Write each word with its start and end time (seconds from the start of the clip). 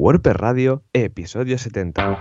WordPress 0.00 0.36
Radio, 0.36 0.82
episodio 0.94 1.58
70. 1.58 2.18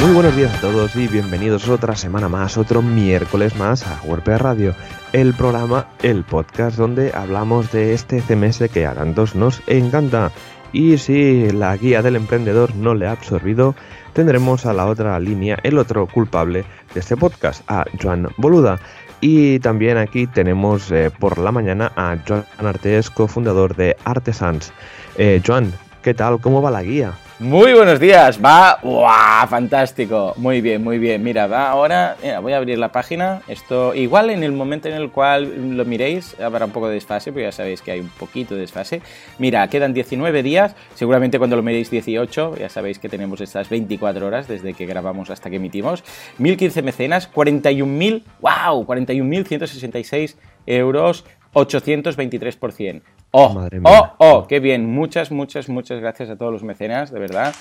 Muy 0.00 0.14
buenos 0.14 0.36
días 0.36 0.52
a 0.52 0.60
todos 0.60 0.96
y 0.96 1.06
bienvenidos 1.06 1.68
otra 1.68 1.94
semana 1.94 2.28
más, 2.28 2.58
otro 2.58 2.82
miércoles 2.82 3.54
más 3.54 3.86
a 3.86 4.02
WordPress 4.02 4.40
Radio, 4.40 4.74
el 5.12 5.32
programa, 5.34 5.86
el 6.02 6.24
podcast 6.24 6.76
donde 6.76 7.12
hablamos 7.14 7.70
de 7.70 7.94
este 7.94 8.20
CMS 8.20 8.68
que 8.68 8.84
a 8.84 8.94
tantos 8.94 9.36
nos 9.36 9.62
encanta. 9.68 10.32
Y 10.72 10.98
si 10.98 11.50
la 11.50 11.76
guía 11.76 12.02
del 12.02 12.16
emprendedor 12.16 12.74
no 12.74 12.94
le 12.94 13.06
ha 13.06 13.12
absorbido, 13.12 13.74
tendremos 14.12 14.66
a 14.66 14.72
la 14.72 14.86
otra 14.86 15.18
línea, 15.20 15.58
el 15.62 15.78
otro 15.78 16.06
culpable 16.06 16.64
de 16.94 17.00
este 17.00 17.16
podcast, 17.16 17.62
a 17.68 17.84
Joan 18.00 18.28
Boluda. 18.36 18.78
Y 19.20 19.58
también 19.60 19.96
aquí 19.96 20.26
tenemos 20.26 20.90
eh, 20.90 21.10
por 21.10 21.38
la 21.38 21.50
mañana 21.52 21.92
a 21.96 22.16
Joan 22.26 22.44
Artes, 22.58 23.10
cofundador 23.10 23.74
de 23.76 23.96
Artesans. 24.04 24.72
Eh, 25.16 25.40
Joan, 25.44 25.72
¿qué 26.06 26.14
tal? 26.14 26.40
¿Cómo 26.40 26.62
va 26.62 26.70
la 26.70 26.84
guía? 26.84 27.14
Muy 27.40 27.72
buenos 27.72 27.98
días, 27.98 28.40
va, 28.42 28.78
¡Wow! 28.80 29.48
fantástico, 29.48 30.34
muy 30.36 30.60
bien, 30.60 30.84
muy 30.84 30.98
bien. 30.98 31.20
Mira, 31.20 31.48
va 31.48 31.68
ahora, 31.68 32.16
mira, 32.22 32.38
voy 32.38 32.52
a 32.52 32.58
abrir 32.58 32.78
la 32.78 32.92
página. 32.92 33.42
Esto, 33.48 33.92
igual 33.92 34.30
en 34.30 34.44
el 34.44 34.52
momento 34.52 34.88
en 34.88 34.94
el 34.94 35.10
cual 35.10 35.76
lo 35.76 35.84
miréis, 35.84 36.38
habrá 36.40 36.64
un 36.64 36.70
poco 36.70 36.86
de 36.86 36.94
desfase, 36.94 37.32
porque 37.32 37.46
ya 37.46 37.50
sabéis 37.50 37.82
que 37.82 37.90
hay 37.90 37.98
un 37.98 38.08
poquito 38.08 38.54
de 38.54 38.60
desfase. 38.60 39.02
Mira, 39.40 39.66
quedan 39.66 39.94
19 39.94 40.44
días, 40.44 40.76
seguramente 40.94 41.38
cuando 41.38 41.56
lo 41.56 41.64
miréis 41.64 41.90
18, 41.90 42.56
ya 42.56 42.68
sabéis 42.68 43.00
que 43.00 43.08
tenemos 43.08 43.40
estas 43.40 43.68
24 43.68 44.24
horas 44.24 44.46
desde 44.46 44.74
que 44.74 44.86
grabamos 44.86 45.28
hasta 45.30 45.50
que 45.50 45.56
emitimos. 45.56 46.04
1015 46.38 46.82
mecenas, 46.82 47.28
41.000, 47.34 48.22
wow, 48.40 48.86
41.166 48.86 50.36
euros, 50.66 51.24
823%. 51.56 53.00
Oh, 53.30 53.48
Madre 53.48 53.80
mía. 53.80 53.90
oh, 53.90 54.14
oh, 54.18 54.46
qué 54.46 54.60
bien. 54.60 54.84
Muchas, 54.86 55.30
muchas, 55.30 55.70
muchas 55.70 56.00
gracias 56.00 56.28
a 56.28 56.36
todos 56.36 56.52
los 56.52 56.62
mecenas, 56.62 57.10
de 57.10 57.18
verdad. 57.18 57.54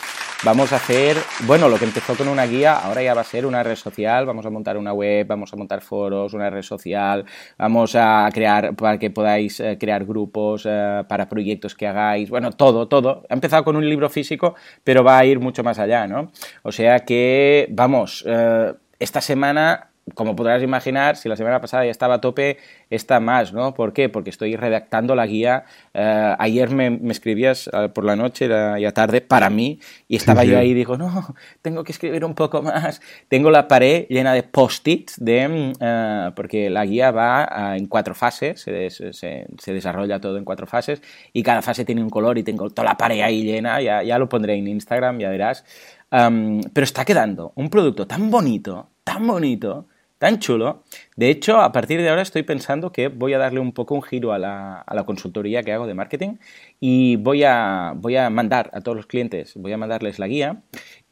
Vamos 0.43 0.73
a 0.73 0.75
hacer, 0.75 1.15
bueno, 1.47 1.69
lo 1.69 1.79
que 1.79 1.85
empezó 1.85 2.13
con 2.15 2.27
una 2.27 2.45
guía, 2.45 2.77
ahora 2.77 3.01
ya 3.01 3.13
va 3.13 3.21
a 3.21 3.23
ser 3.23 3.45
una 3.45 3.63
red 3.63 3.77
social. 3.77 4.25
Vamos 4.25 4.45
a 4.45 4.49
montar 4.49 4.77
una 4.77 4.91
web, 4.91 5.25
vamos 5.25 5.53
a 5.53 5.55
montar 5.55 5.79
foros, 5.79 6.33
una 6.33 6.49
red 6.49 6.61
social. 6.61 7.23
Vamos 7.57 7.95
a 7.95 8.29
crear, 8.33 8.75
para 8.75 8.99
que 8.99 9.11
podáis 9.11 9.61
eh, 9.61 9.77
crear 9.79 10.05
grupos 10.05 10.65
eh, 10.69 11.03
para 11.07 11.29
proyectos 11.29 11.73
que 11.73 11.87
hagáis. 11.87 12.29
Bueno, 12.29 12.51
todo, 12.51 12.89
todo. 12.89 13.23
Ha 13.29 13.33
empezado 13.33 13.63
con 13.63 13.77
un 13.77 13.89
libro 13.89 14.09
físico, 14.09 14.55
pero 14.83 15.05
va 15.05 15.17
a 15.19 15.25
ir 15.25 15.39
mucho 15.39 15.63
más 15.63 15.79
allá, 15.79 16.05
¿no? 16.05 16.31
O 16.63 16.71
sea 16.73 16.99
que, 16.99 17.67
vamos, 17.71 18.25
eh, 18.27 18.73
esta 18.99 19.21
semana 19.21 19.91
como 20.13 20.35
podrás 20.35 20.61
imaginar, 20.61 21.17
si 21.17 21.27
la 21.27 21.35
semana 21.35 21.59
pasada 21.59 21.83
ya 21.85 21.89
estaba 21.91 22.15
a 22.15 22.21
tope, 22.21 22.57
está 22.91 23.19
más, 23.19 23.53
¿no? 23.53 23.73
¿Por 23.73 23.91
qué? 23.91 24.07
Porque 24.07 24.29
estoy 24.29 24.55
redactando 24.55 25.15
la 25.15 25.25
guía. 25.25 25.65
Eh, 25.95 26.35
ayer 26.37 26.69
me, 26.69 26.91
me 26.91 27.11
escribías 27.11 27.67
eh, 27.73 27.89
por 27.89 28.03
la 28.05 28.15
noche, 28.15 28.45
era 28.45 28.79
ya 28.79 28.91
tarde, 28.91 29.21
para 29.21 29.49
mí, 29.49 29.79
y 30.07 30.17
estaba 30.17 30.41
Sí, 30.41 30.47
sí. 30.47 30.53
yo 30.53 30.59
ahí 30.59 30.69
y 30.69 30.73
digo, 30.75 30.95
no, 30.95 31.35
tengo 31.63 31.83
que 31.83 31.91
escribir 31.91 32.23
un 32.23 32.35
poco 32.35 32.61
más. 32.61 33.01
Tengo 33.29 33.49
la 33.49 33.67
pared 33.67 34.05
llena 34.07 34.33
de 34.33 34.43
post-its, 34.43 35.15
de, 35.17 35.73
eh, 35.79 36.31
porque 36.35 36.69
la 36.69 36.85
guía 36.85 37.09
va 37.09 37.75
en 37.75 37.87
cuatro 37.87 38.13
fases, 38.13 38.61
se, 38.61 38.71
des- 38.71 39.03
se- 39.11 39.47
se 39.57 39.73
desarrolla 39.73 40.19
todo 40.21 40.37
en 40.37 40.45
cuatro 40.45 40.67
fases, 40.67 41.01
y 41.33 41.41
cada 41.41 41.63
fase 41.63 41.83
tiene 41.83 42.03
un 42.03 42.11
color 42.11 42.37
y 42.37 42.43
tengo 42.43 42.69
toda 42.69 42.87
la 42.89 42.95
pared 42.97 43.21
ahí 43.21 43.43
llena, 43.43 43.81
ya, 43.81 44.03
ya 44.03 44.19
lo 44.19 44.29
pondré 44.29 44.53
en 44.53 44.67
Instagram, 44.67 45.17
ya 45.17 45.29
verás. 45.31 45.65
Um, 46.11 46.61
pero 46.73 46.83
está 46.83 47.03
quedando 47.03 47.51
un 47.55 47.69
producto 47.71 48.05
tan 48.05 48.29
bonito, 48.29 48.91
tan 49.03 49.25
bonito, 49.25 49.87
tan 50.17 50.39
chulo. 50.39 50.83
De 51.15 51.29
hecho, 51.29 51.59
a 51.59 51.71
partir 51.71 52.01
de 52.01 52.09
ahora 52.09 52.21
estoy 52.21 52.43
pensando 52.43 52.91
que 52.91 53.09
voy 53.09 53.33
a 53.33 53.37
darle 53.37 53.59
un 53.59 53.71
poco 53.71 53.95
un 53.95 54.01
giro 54.01 54.33
a 54.33 54.39
la, 54.39 54.79
a 54.79 54.95
la 54.95 55.05
consultoría 55.05 55.63
que 55.63 55.73
hago 55.73 55.87
de 55.87 55.93
marketing 55.93 56.37
y 56.79 57.17
voy 57.17 57.43
a, 57.43 57.93
voy 57.95 58.15
a 58.15 58.29
mandar 58.29 58.69
a 58.73 58.81
todos 58.81 58.95
los 58.95 59.05
clientes, 59.05 59.53
voy 59.55 59.73
a 59.73 59.77
mandarles 59.77 60.19
la 60.19 60.27
guía 60.27 60.61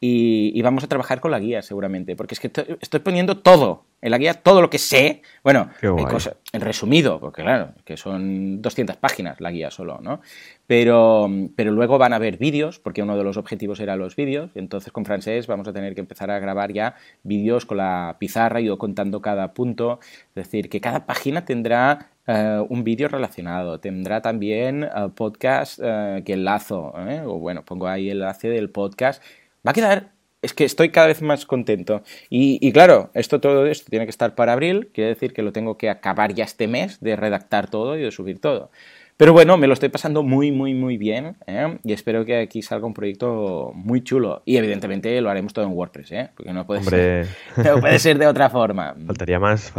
y, 0.05 0.51
y 0.53 0.61
vamos 0.61 0.83
a 0.83 0.87
trabajar 0.87 1.21
con 1.21 1.31
la 1.31 1.39
guía 1.39 1.61
seguramente, 1.61 2.17
porque 2.17 2.33
es 2.33 2.41
que 2.41 2.47
estoy, 2.47 2.65
estoy 2.81 2.99
poniendo 2.99 3.37
todo, 3.37 3.85
en 4.01 4.11
la 4.11 4.17
guía 4.17 4.33
todo 4.33 4.59
lo 4.61 4.69
que 4.69 4.77
sé, 4.77 5.21
bueno, 5.45 5.69
cosas- 6.11 6.35
en 6.51 6.59
resumido, 6.59 7.21
porque 7.21 7.41
claro, 7.41 7.69
que 7.85 7.95
son 7.95 8.61
200 8.61 8.97
páginas 8.97 9.39
la 9.39 9.49
guía 9.51 9.71
solo, 9.71 9.99
¿no? 10.01 10.19
Pero, 10.67 11.29
pero 11.55 11.71
luego 11.71 11.97
van 11.97 12.11
a 12.11 12.17
haber 12.17 12.37
vídeos, 12.37 12.79
porque 12.79 13.01
uno 13.01 13.17
de 13.17 13.23
los 13.23 13.37
objetivos 13.37 13.79
era 13.79 13.95
los 13.95 14.17
vídeos, 14.17 14.51
entonces 14.55 14.91
con 14.91 15.05
francés 15.05 15.47
vamos 15.47 15.69
a 15.69 15.73
tener 15.73 15.93
que 15.95 16.01
empezar 16.01 16.29
a 16.31 16.39
grabar 16.39 16.73
ya 16.73 16.95
vídeos 17.23 17.65
con 17.65 17.77
la 17.77 18.17
pizarra 18.19 18.59
yo 18.59 18.77
contando 18.77 19.21
cada 19.21 19.53
punto, 19.53 19.99
es 20.29 20.35
decir, 20.35 20.67
que 20.69 20.81
cada 20.81 21.05
página 21.05 21.45
tendrá 21.45 22.09
eh, 22.27 22.61
un 22.67 22.83
vídeo 22.83 23.07
relacionado, 23.07 23.79
tendrá 23.79 24.21
también 24.21 24.83
eh, 24.83 24.89
podcast 25.15 25.79
eh, 25.81 26.23
que 26.25 26.33
enlazo, 26.33 26.93
¿eh? 27.07 27.21
o 27.25 27.39
bueno, 27.39 27.63
pongo 27.63 27.87
ahí 27.87 28.09
el 28.09 28.17
enlace 28.17 28.49
del 28.49 28.69
podcast, 28.69 29.21
va 29.65 29.71
a 29.71 29.73
quedar 29.73 30.13
es 30.43 30.53
que 30.53 30.65
estoy 30.65 30.89
cada 30.89 31.07
vez 31.07 31.21
más 31.21 31.45
contento. 31.45 32.03
Y, 32.29 32.59
y 32.61 32.73
claro, 32.73 33.09
esto 33.13 33.39
todo 33.39 33.65
esto 33.65 33.89
tiene 33.89 34.05
que 34.05 34.09
estar 34.09 34.35
para 34.35 34.53
abril, 34.53 34.89
quiere 34.93 35.11
decir 35.11 35.33
que 35.33 35.41
lo 35.41 35.53
tengo 35.53 35.77
que 35.77 35.89
acabar 35.89 36.33
ya 36.33 36.43
este 36.43 36.67
mes 36.67 36.99
de 36.99 37.15
redactar 37.15 37.69
todo 37.69 37.97
y 37.97 38.01
de 38.01 38.11
subir 38.11 38.39
todo. 38.39 38.69
Pero 39.15 39.31
bueno, 39.31 39.57
me 39.57 39.67
lo 39.67 39.73
estoy 39.73 39.89
pasando 39.89 40.23
muy, 40.23 40.51
muy, 40.51 40.73
muy 40.73 40.97
bien 40.97 41.37
¿eh? 41.45 41.77
y 41.83 41.93
espero 41.93 42.25
que 42.25 42.39
aquí 42.39 42.61
salga 42.61 42.87
un 42.87 42.93
proyecto 42.93 43.71
muy 43.75 44.03
chulo. 44.03 44.41
Y 44.43 44.57
evidentemente 44.57 45.21
lo 45.21 45.29
haremos 45.29 45.53
todo 45.53 45.65
en 45.65 45.71
WordPress, 45.71 46.11
¿eh? 46.11 46.29
porque 46.35 46.51
no 46.51 46.65
puede, 46.65 46.79
Hombre, 46.79 47.25
ser, 47.25 47.27
no 47.65 47.79
puede 47.79 47.99
ser 47.99 48.17
de 48.17 48.27
otra 48.27 48.49
forma. 48.49 48.95
faltaría 49.05 49.39
más, 49.39 49.71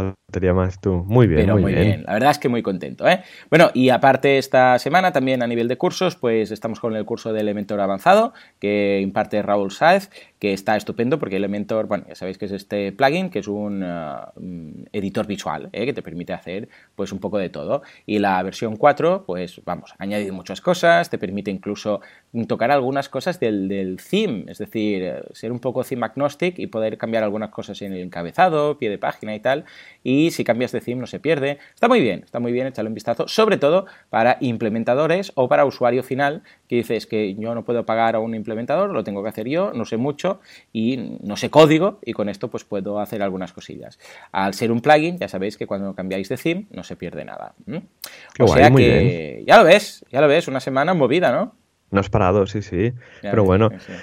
más 0.53 0.79
tú. 0.79 1.03
Muy 1.07 1.27
bien, 1.27 1.41
Pero 1.41 1.53
muy, 1.53 1.63
muy 1.63 1.73
bien. 1.73 1.85
bien. 1.85 2.03
la 2.05 2.13
verdad 2.13 2.31
es 2.31 2.39
que 2.39 2.49
muy 2.49 2.61
contento. 2.61 3.07
¿eh? 3.07 3.21
Bueno, 3.49 3.71
y 3.73 3.89
aparte 3.89 4.37
esta 4.37 4.77
semana 4.79 5.11
también 5.11 5.41
a 5.43 5.47
nivel 5.47 5.67
de 5.67 5.77
cursos, 5.77 6.15
pues 6.15 6.51
estamos 6.51 6.79
con 6.79 6.95
el 6.95 7.05
curso 7.05 7.33
de 7.33 7.41
Elementor 7.41 7.79
Avanzado 7.79 8.33
que 8.59 8.99
imparte 9.01 9.41
Raúl 9.41 9.71
Sáez, 9.71 10.09
que 10.39 10.53
está 10.53 10.75
estupendo 10.75 11.19
porque 11.19 11.37
Elementor, 11.37 11.87
bueno, 11.87 12.05
ya 12.07 12.15
sabéis 12.15 12.37
que 12.37 12.45
es 12.45 12.51
este 12.51 12.91
plugin, 12.91 13.29
que 13.29 13.39
es 13.39 13.47
un 13.47 13.83
uh, 13.83 14.17
mm, 14.39 14.85
editor 14.91 15.25
visual, 15.27 15.69
¿eh? 15.71 15.85
que 15.85 15.93
te 15.93 16.01
permite 16.01 16.33
hacer 16.33 16.69
pues 16.95 17.11
un 17.11 17.19
poco 17.19 17.37
de 17.37 17.49
todo. 17.49 17.81
Y 18.05 18.19
la 18.19 18.41
versión 18.43 18.75
4, 18.75 19.23
pues 19.25 19.61
vamos, 19.65 19.93
ha 19.97 20.03
añadido 20.03 20.33
muchas 20.33 20.61
cosas, 20.61 21.09
te 21.09 21.17
permite 21.17 21.51
incluso 21.51 22.01
tocar 22.47 22.71
algunas 22.71 23.09
cosas 23.09 23.39
del, 23.39 23.67
del 23.67 23.97
theme, 23.97 24.45
es 24.47 24.57
decir, 24.57 25.03
eh, 25.03 25.23
ser 25.33 25.51
un 25.51 25.59
poco 25.59 25.83
theme 25.83 26.05
agnostic 26.05 26.59
y 26.59 26.67
poder 26.67 26.97
cambiar 26.97 27.23
algunas 27.23 27.49
cosas 27.49 27.81
en 27.81 27.93
el 27.93 27.99
encabezado, 27.99 28.77
pie 28.77 28.89
de 28.89 28.97
página 28.97 29.35
y 29.35 29.39
tal. 29.39 29.65
Y 30.03 30.24
si 30.31 30.43
cambias 30.43 30.71
de 30.71 30.81
theme 30.81 31.01
no 31.01 31.07
se 31.07 31.19
pierde. 31.19 31.59
Está 31.73 31.87
muy 31.87 32.01
bien, 32.01 32.21
está 32.23 32.39
muy 32.39 32.51
bien, 32.51 32.67
échale 32.67 32.87
un 32.87 32.93
vistazo, 32.93 33.27
sobre 33.27 33.57
todo 33.57 33.85
para 34.09 34.37
implementadores 34.39 35.31
o 35.35 35.47
para 35.47 35.65
usuario 35.65 36.03
final 36.03 36.43
que 36.67 36.77
dices 36.77 37.05
que 37.07 37.35
yo 37.35 37.53
no 37.55 37.63
puedo 37.63 37.85
pagar 37.85 38.15
a 38.15 38.19
un 38.19 38.35
implementador, 38.35 38.91
lo 38.91 39.03
tengo 39.03 39.23
que 39.23 39.29
hacer 39.29 39.47
yo, 39.47 39.71
no 39.73 39.85
sé 39.85 39.97
mucho 39.97 40.39
y 40.73 41.17
no 41.21 41.37
sé 41.37 41.49
código 41.49 41.99
y 42.03 42.13
con 42.13 42.29
esto 42.29 42.49
pues 42.49 42.63
puedo 42.63 42.99
hacer 42.99 43.21
algunas 43.21 43.53
cosillas. 43.53 43.99
Al 44.31 44.53
ser 44.53 44.71
un 44.71 44.81
plugin, 44.81 45.17
ya 45.17 45.27
sabéis 45.27 45.57
que 45.57 45.67
cuando 45.67 45.93
cambiáis 45.93 46.29
de 46.29 46.37
theme 46.37 46.65
no 46.71 46.83
se 46.83 46.95
pierde 46.95 47.25
nada. 47.25 47.53
o 47.67 48.45
guay, 48.45 48.61
sea 48.61 48.71
que 48.71 49.43
ya 49.45 49.57
lo 49.57 49.63
ves, 49.63 50.05
ya 50.11 50.21
lo 50.21 50.27
ves, 50.27 50.47
una 50.47 50.59
semana 50.59 50.93
movida, 50.93 51.31
¿no? 51.31 51.55
No 51.91 51.99
has 51.99 52.09
parado, 52.09 52.45
sí, 52.47 52.61
sí. 52.61 52.93
Ya 53.21 53.29
Pero 53.29 53.43
ves, 53.43 53.47
bueno, 53.47 53.69
sí. 53.79 53.93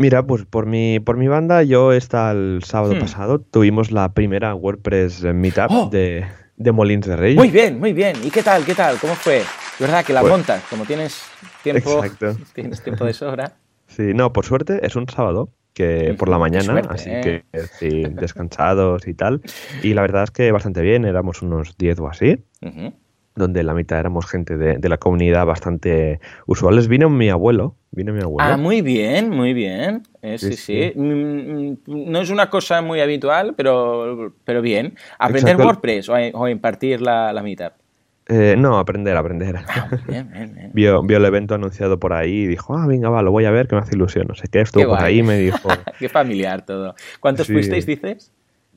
Mira, 0.00 0.22
pues 0.26 0.46
por 0.46 0.64
mi, 0.64 0.98
por 0.98 1.18
mi 1.18 1.28
banda, 1.28 1.62
yo 1.62 1.92
esta 1.92 2.30
el 2.30 2.62
sábado 2.64 2.94
Hmm. 2.94 3.00
pasado 3.00 3.38
tuvimos 3.38 3.90
la 3.92 4.14
primera 4.14 4.54
WordPress 4.54 5.24
Meetup 5.24 5.66
¡Oh! 5.70 5.90
de, 5.90 6.24
de 6.56 6.72
Molins 6.72 7.06
de 7.06 7.16
Rey. 7.16 7.36
Muy 7.36 7.50
bien, 7.50 7.78
muy 7.78 7.92
bien. 7.92 8.16
¿Y 8.24 8.30
qué 8.30 8.42
tal? 8.42 8.64
¿Qué 8.64 8.74
tal? 8.74 8.96
¿Cómo 8.98 9.14
fue? 9.14 9.40
Es 9.40 9.78
verdad 9.78 10.02
que 10.02 10.14
la 10.14 10.22
Pues- 10.22 10.30
montas, 10.32 10.62
como 10.70 10.86
tienes 10.86 11.20
tiempo, 11.62 12.02
Exacto. 12.02 12.34
tienes 12.54 12.82
tiempo 12.82 13.04
de 13.04 13.12
sobra. 13.12 13.52
Sí, 13.88 14.14
no, 14.14 14.32
por 14.32 14.46
suerte 14.46 14.80
es 14.86 14.96
un 14.96 15.06
sábado 15.06 15.50
que 15.74 16.14
por 16.18 16.30
la 16.30 16.38
mañana, 16.38 16.64
suerte, 16.64 16.88
así 16.94 17.10
¿eh? 17.10 17.44
que 17.52 17.60
sí, 17.78 18.02
descansados 18.10 19.06
y 19.06 19.12
tal. 19.12 19.42
Y 19.82 19.92
la 19.92 20.00
verdad 20.00 20.24
es 20.24 20.30
que 20.30 20.50
bastante 20.50 20.80
bien, 20.80 21.04
éramos 21.04 21.42
unos 21.42 21.76
10 21.76 22.00
o 22.00 22.08
así. 22.08 22.42
Donde 23.36 23.62
la 23.62 23.74
mitad 23.74 23.98
éramos 23.98 24.26
gente 24.26 24.56
de, 24.56 24.78
de 24.78 24.88
la 24.88 24.98
comunidad 24.98 25.46
bastante 25.46 26.20
usuales. 26.46 26.88
Vino 26.88 27.08
mi 27.08 27.30
abuelo, 27.30 27.76
vino 27.92 28.12
mi 28.12 28.20
abuelo. 28.20 28.52
Ah, 28.52 28.56
muy 28.56 28.82
bien, 28.82 29.30
muy 29.30 29.54
bien. 29.54 30.02
Eh, 30.22 30.36
sí, 30.38 30.54
Sí. 30.54 30.92
Mm, 30.96 31.70
mm, 31.70 31.76
No 31.86 32.20
es 32.20 32.30
una 32.30 32.50
cosa 32.50 32.82
muy 32.82 33.00
habitual, 33.00 33.54
pero, 33.56 34.32
pero 34.44 34.60
bien. 34.62 34.94
¿Aprender 35.18 35.52
Exacto. 35.54 35.64
WordPress 35.66 36.08
o, 36.08 36.14
o 36.34 36.48
impartir 36.48 37.00
la, 37.00 37.32
la 37.32 37.42
meetup? 37.42 37.72
Eh, 38.28 38.54
no, 38.56 38.78
aprender, 38.78 39.16
aprender. 39.16 39.56
Ah, 39.66 39.88
muy 39.90 40.00
bien, 40.06 40.30
bien, 40.32 40.54
bien. 40.54 40.70
Vio, 40.74 41.02
vio 41.02 41.16
el 41.16 41.24
evento 41.24 41.54
anunciado 41.54 41.98
por 41.98 42.12
ahí 42.12 42.42
y 42.42 42.46
dijo, 42.46 42.76
ah, 42.76 42.86
venga, 42.86 43.08
va, 43.10 43.22
lo 43.22 43.32
voy 43.32 43.44
a 43.44 43.50
ver, 43.50 43.66
que 43.66 43.74
me 43.74 43.80
hace 43.82 43.96
ilusión. 43.96 44.26
No 44.28 44.34
sé 44.36 44.46
qué, 44.48 44.60
estuvo 44.60 44.82
Qué 44.82 44.88
por 44.88 44.98
guay. 44.98 45.12
ahí 45.14 45.18
y 45.18 45.22
me 45.24 45.38
dijo, 45.38 45.68
Qué 45.98 46.08
familiar 46.08 46.64
todo. 46.64 46.94
¿Cuántos 47.18 47.46
Sí. 47.48 47.52
fuisteis, 47.54 47.86
dices? 47.86 48.32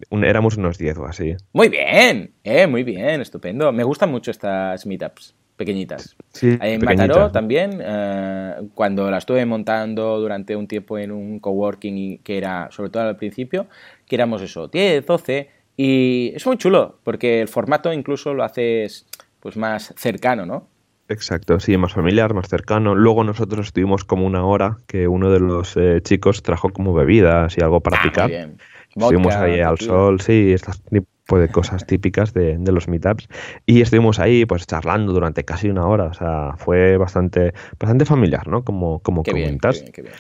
Un- 0.09 0.23
éramos 0.25 0.57
unos 0.57 0.77
10 0.77 0.97
o 0.97 1.05
así. 1.05 1.35
Muy 1.53 1.69
bien, 1.69 2.33
eh, 2.43 2.67
muy 2.67 2.83
bien, 2.83 3.21
estupendo. 3.21 3.71
Me 3.71 3.83
gustan 3.83 4.11
mucho 4.11 4.31
estas 4.31 4.85
meetups. 4.85 5.35
pequeñitas. 5.55 6.15
Sí, 6.33 6.57
en 6.59 6.83
Mataró 6.83 7.15
¿no? 7.19 7.31
también, 7.31 7.79
eh, 7.79 8.55
cuando 8.73 9.09
la 9.11 9.19
estuve 9.19 9.45
montando 9.45 10.19
durante 10.19 10.55
un 10.55 10.67
tiempo 10.67 10.97
en 10.97 11.11
un 11.11 11.39
coworking, 11.39 11.95
y 11.97 12.17
que 12.17 12.39
era, 12.39 12.69
sobre 12.71 12.89
todo 12.89 13.03
al 13.03 13.17
principio, 13.17 13.67
que 14.07 14.15
éramos 14.15 14.41
eso, 14.41 14.67
10, 14.67 15.05
12, 15.05 15.51
y 15.77 16.33
es 16.35 16.45
muy 16.47 16.57
chulo, 16.57 16.97
porque 17.03 17.41
el 17.41 17.47
formato 17.47 17.93
incluso 17.93 18.33
lo 18.33 18.43
haces 18.43 19.05
pues 19.39 19.55
más 19.55 19.93
cercano, 19.95 20.45
¿no? 20.47 20.67
Exacto, 21.07 21.59
sí, 21.59 21.77
más 21.77 21.93
familiar, 21.93 22.33
más 22.33 22.47
cercano. 22.47 22.95
Luego 22.95 23.23
nosotros 23.23 23.67
estuvimos 23.67 24.03
como 24.05 24.25
una 24.25 24.43
hora 24.45 24.77
que 24.87 25.07
uno 25.07 25.29
de 25.29 25.39
los 25.39 25.77
eh, 25.77 25.99
chicos 26.01 26.41
trajo 26.41 26.69
como 26.69 26.93
bebidas 26.93 27.57
y 27.57 27.61
algo 27.61 27.81
para 27.81 27.97
Ah, 27.97 28.01
muy 28.03 28.09
picar. 28.09 28.29
bien. 28.29 28.57
Estuvimos 28.95 29.35
ahí 29.35 29.59
al 29.59 29.77
tequila. 29.77 29.93
sol, 29.93 30.21
sí, 30.21 30.53
este 30.53 30.71
tipo 30.91 31.39
de 31.39 31.49
cosas 31.49 31.85
típicas 31.85 32.33
de, 32.33 32.57
de 32.57 32.71
los 32.71 32.87
meetups. 32.87 33.27
Y 33.65 33.81
estuvimos 33.81 34.19
ahí 34.19 34.45
pues 34.45 34.67
charlando 34.67 35.13
durante 35.13 35.43
casi 35.45 35.69
una 35.69 35.87
hora. 35.87 36.05
O 36.05 36.13
sea, 36.13 36.53
fue 36.57 36.97
bastante, 36.97 37.53
bastante 37.79 38.05
familiar, 38.05 38.47
¿no? 38.47 38.63
Como, 38.63 38.99
como 38.99 39.23
Qué 39.23 39.33
bien, 39.33 39.45
comentas. 39.59 39.77
qué 39.77 39.81
bien, 39.83 39.91
qué 39.93 40.01
bien. 40.03 40.13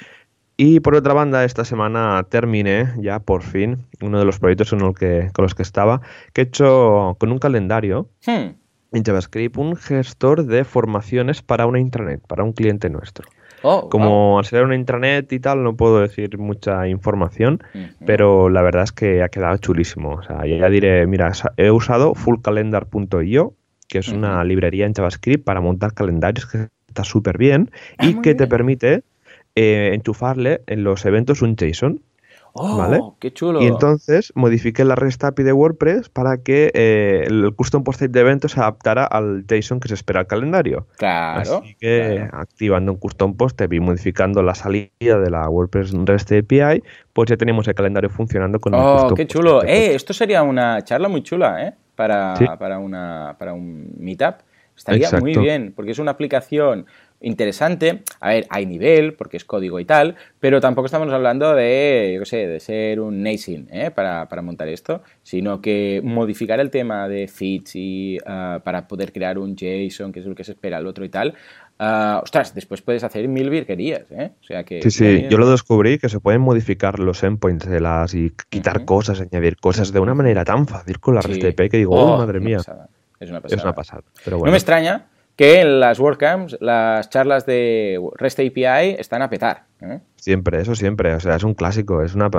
Y 0.55 0.79
por 0.81 0.95
otra 0.95 1.13
banda, 1.13 1.43
esta 1.45 1.65
semana 1.65 2.25
terminé 2.29 2.93
ya 2.99 3.19
por 3.19 3.41
fin 3.41 3.87
uno 4.01 4.19
de 4.19 4.25
los 4.25 4.37
proyectos 4.39 4.69
con, 4.69 4.81
el 4.81 4.93
que, 4.93 5.29
con 5.33 5.43
los 5.43 5.55
que 5.55 5.63
estaba, 5.63 6.01
que 6.31 6.41
he 6.41 6.43
hecho 6.45 7.17
con 7.19 7.31
un 7.31 7.39
calendario 7.39 8.09
Hmm. 8.25 8.53
En 8.93 9.03
JavaScript, 9.03 9.57
un 9.57 9.75
gestor 9.75 10.45
de 10.45 10.63
formaciones 10.63 11.41
para 11.41 11.65
una 11.65 11.79
intranet, 11.79 12.21
para 12.25 12.43
un 12.43 12.53
cliente 12.53 12.89
nuestro. 12.89 13.27
Oh, 13.65 13.89
Como 13.89 14.29
wow. 14.31 14.39
al 14.39 14.45
ser 14.45 14.65
una 14.65 14.75
intranet 14.75 15.31
y 15.31 15.39
tal, 15.39 15.63
no 15.63 15.75
puedo 15.75 15.99
decir 16.01 16.37
mucha 16.37 16.87
información, 16.87 17.63
pero 18.05 18.49
la 18.49 18.61
verdad 18.61 18.83
es 18.83 18.91
que 18.91 19.23
ha 19.23 19.29
quedado 19.29 19.57
chulísimo. 19.57 20.15
O 20.15 20.23
sea, 20.23 20.45
ya 20.45 20.69
diré, 20.69 21.07
mira, 21.07 21.31
he 21.55 21.71
usado 21.71 22.13
fullcalendar.io, 22.13 23.53
que 23.87 23.99
es 23.99 24.09
una 24.09 24.43
librería 24.43 24.85
en 24.85 24.93
JavaScript 24.93 25.45
para 25.45 25.61
montar 25.61 25.93
calendarios 25.93 26.45
que 26.45 26.67
está 26.87 27.03
súper 27.03 27.37
bien 27.37 27.71
Ah, 27.97 28.07
y 28.07 28.15
que 28.21 28.35
te 28.35 28.47
permite 28.47 29.03
eh, 29.55 29.91
enchufarle 29.93 30.61
en 30.67 30.83
los 30.83 31.05
eventos 31.05 31.41
un 31.41 31.55
JSON. 31.55 32.01
Oh, 32.55 32.77
¿vale? 32.77 33.01
qué 33.19 33.33
chulo. 33.33 33.61
Y 33.61 33.65
entonces 33.65 34.31
modifiqué 34.35 34.85
la 34.85 34.93
REST 34.95 35.23
API 35.23 35.41
de 35.43 35.53
WordPress 35.53 36.09
para 36.09 36.37
que 36.37 36.69
eh, 36.75 37.23
el 37.25 37.51
custom 37.55 37.83
post 37.83 38.01
de 38.01 38.19
evento 38.19 38.47
se 38.47 38.59
adaptara 38.59 39.05
al 39.05 39.43
JSON 39.47 39.79
que 39.79 39.87
se 39.87 39.95
espera 39.95 40.19
al 40.19 40.27
calendario. 40.27 40.85
claro. 40.97 41.61
Así 41.63 41.75
que 41.79 42.15
claro. 42.17 42.37
activando 42.37 42.91
un 42.91 42.99
custom 42.99 43.35
post 43.35 43.59
y 43.71 43.79
modificando 43.79 44.43
la 44.43 44.53
salida 44.53 44.89
de 45.19 45.29
la 45.31 45.49
WordPress 45.49 45.93
REST 45.93 46.31
API, 46.33 46.83
pues 47.11 47.29
ya 47.29 47.37
tenemos 47.37 47.67
el 47.67 47.73
calendario 47.73 48.09
funcionando 48.11 48.59
con 48.59 48.75
el 48.75 48.81
Oh, 48.81 48.93
custom 48.99 49.15
qué 49.17 49.25
chulo. 49.27 49.63
Eh, 49.63 49.95
esto 49.95 50.13
sería 50.13 50.43
una 50.43 50.83
charla 50.83 51.07
muy 51.09 51.23
chula, 51.23 51.65
¿eh? 51.67 51.73
Para, 51.95 52.35
Sí. 52.35 52.45
para, 52.59 52.77
una, 52.77 53.35
para 53.39 53.53
un 53.53 53.93
meetup. 53.97 54.35
Estaría 54.75 55.09
muy 55.19 55.35
bien, 55.37 55.71
porque 55.75 55.91
es 55.91 55.99
una 55.99 56.11
aplicación 56.11 56.87
interesante. 57.23 58.03
A 58.19 58.29
ver, 58.29 58.45
hay 58.49 58.65
nivel, 58.65 59.13
porque 59.13 59.37
es 59.37 59.45
código 59.45 59.79
y 59.79 59.85
tal, 59.85 60.15
pero 60.39 60.61
tampoco 60.61 60.85
estamos 60.85 61.11
hablando 61.11 61.55
de, 61.55 62.11
yo 62.13 62.19
qué 62.21 62.25
sé, 62.25 62.47
de 62.47 62.59
ser 62.59 62.99
un 62.99 63.23
Nation 63.23 63.67
¿eh? 63.71 63.89
para, 63.91 64.27
para 64.29 64.41
montar 64.41 64.67
esto, 64.67 65.01
sino 65.23 65.61
que 65.61 66.01
modificar 66.03 66.59
el 66.59 66.69
tema 66.69 67.07
de 67.07 67.27
feeds 67.27 67.75
y 67.75 68.17
ah, 68.25 68.59
para 68.63 68.87
poder 68.87 69.11
crear 69.11 69.37
un 69.39 69.55
JSON, 69.55 70.11
que 70.11 70.19
es 70.19 70.25
lo 70.25 70.35
que 70.35 70.43
se 70.43 70.51
espera 70.51 70.77
al 70.77 70.85
otro 70.87 71.03
y 71.05 71.09
tal. 71.09 71.33
ah, 71.79 72.19
ostras, 72.23 72.53
después 72.53 72.81
puedes 72.81 73.03
hacer 73.03 73.27
mil 73.27 73.49
virguerías, 73.49 74.03
¿eh? 74.11 74.31
O 74.41 74.43
sea 74.43 74.63
que... 74.63 74.81
Sí, 74.83 74.91
sí, 74.91 75.25
yo 75.29 75.37
lo 75.37 75.49
descubrí 75.49 75.97
que 75.97 76.07
se 76.09 76.19
pueden 76.19 76.41
modificar 76.41 76.99
los 76.99 77.23
endpoints 77.23 77.67
de 77.67 77.79
las 77.81 78.13
y 78.13 78.31
quitar 78.49 78.85
cosas, 78.85 79.19
añadir 79.21 79.57
cosas 79.57 79.91
de 79.91 79.99
una 79.99 80.13
manera 80.13 80.45
tan 80.45 80.67
fácil 80.67 80.99
con 80.99 81.15
la 81.15 81.21
Sí. 81.21 81.29
REST 81.29 81.45
API 81.59 81.69
que 81.69 81.77
digo, 81.77 81.95
Oh, 81.95 82.17
madre 82.17 82.39
mía, 82.39 82.57
pasada, 82.57 82.89
Es 83.19 83.29
una 83.29 83.41
pasada. 83.41 83.57
es 83.57 83.63
una 83.63 83.73
pasada. 83.73 84.01
Pero 84.23 84.37
No 84.39 84.51
me 84.51 84.57
extraña 84.57 85.07
que 85.35 85.61
en 85.61 85.79
las 85.79 85.99
WordCamps 85.99 86.57
las 86.61 87.09
charlas 87.09 87.45
de 87.45 87.99
REST 88.15 88.39
API 88.39 88.95
están 88.99 89.21
a 89.21 89.29
petar. 89.29 89.63
¿eh? 89.81 89.99
siempre, 90.15 90.61
eso 90.61 90.75
siempre, 90.75 91.13
o 91.15 91.19
sea, 91.19 91.35
es 91.35 91.43
un 91.43 91.53
clásico, 91.53 92.01
es 92.03 92.15
una 92.15 92.29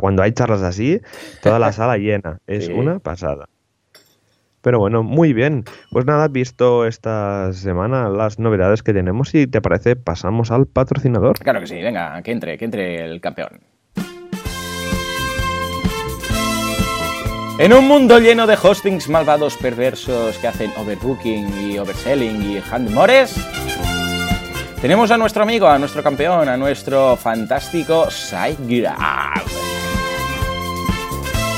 cuando 0.00 0.22
hay 0.22 0.32
charlas 0.32 0.62
así, 0.62 1.00
toda 1.42 1.58
la 1.58 1.72
sala 1.72 1.96
llena, 1.98 2.38
es 2.46 2.66
Sí. 2.66 2.72
una 2.72 2.98
pasada. 3.00 3.48
Pero 4.60 4.80
bueno, 4.80 5.02
muy 5.04 5.32
bien. 5.32 5.64
Pues 5.92 6.04
nada, 6.04 6.26
visto 6.28 6.84
esta 6.86 7.52
semana 7.52 8.08
las 8.08 8.38
novedades 8.40 8.82
que 8.82 8.92
tenemos 8.92 9.34
y 9.34 9.46
te 9.46 9.60
parece 9.60 9.94
pasamos 9.94 10.50
al 10.50 10.66
patrocinador. 10.66 11.38
Claro 11.38 11.60
que 11.60 11.66
sí, 11.68 11.76
venga, 11.80 12.20
que 12.22 12.32
entre, 12.32 12.58
que 12.58 12.64
entre 12.64 13.04
el 13.04 13.20
campeón. 13.20 13.60
En 17.58 17.72
un 17.72 17.88
mundo 17.88 18.20
lleno 18.20 18.46
de 18.46 18.56
hostings 18.62 19.08
malvados 19.08 19.56
perversos 19.56 20.38
que 20.38 20.46
hacen 20.46 20.72
overbooking 20.76 21.68
y 21.68 21.76
overselling 21.76 22.52
y 22.52 22.58
handmores, 22.58 23.34
tenemos 24.80 25.10
a 25.10 25.18
nuestro 25.18 25.42
amigo, 25.42 25.66
a 25.66 25.76
nuestro 25.76 26.04
campeón, 26.04 26.48
a 26.48 26.56
nuestro 26.56 27.16
fantástico 27.16 28.08
SiteGround. 28.12 29.42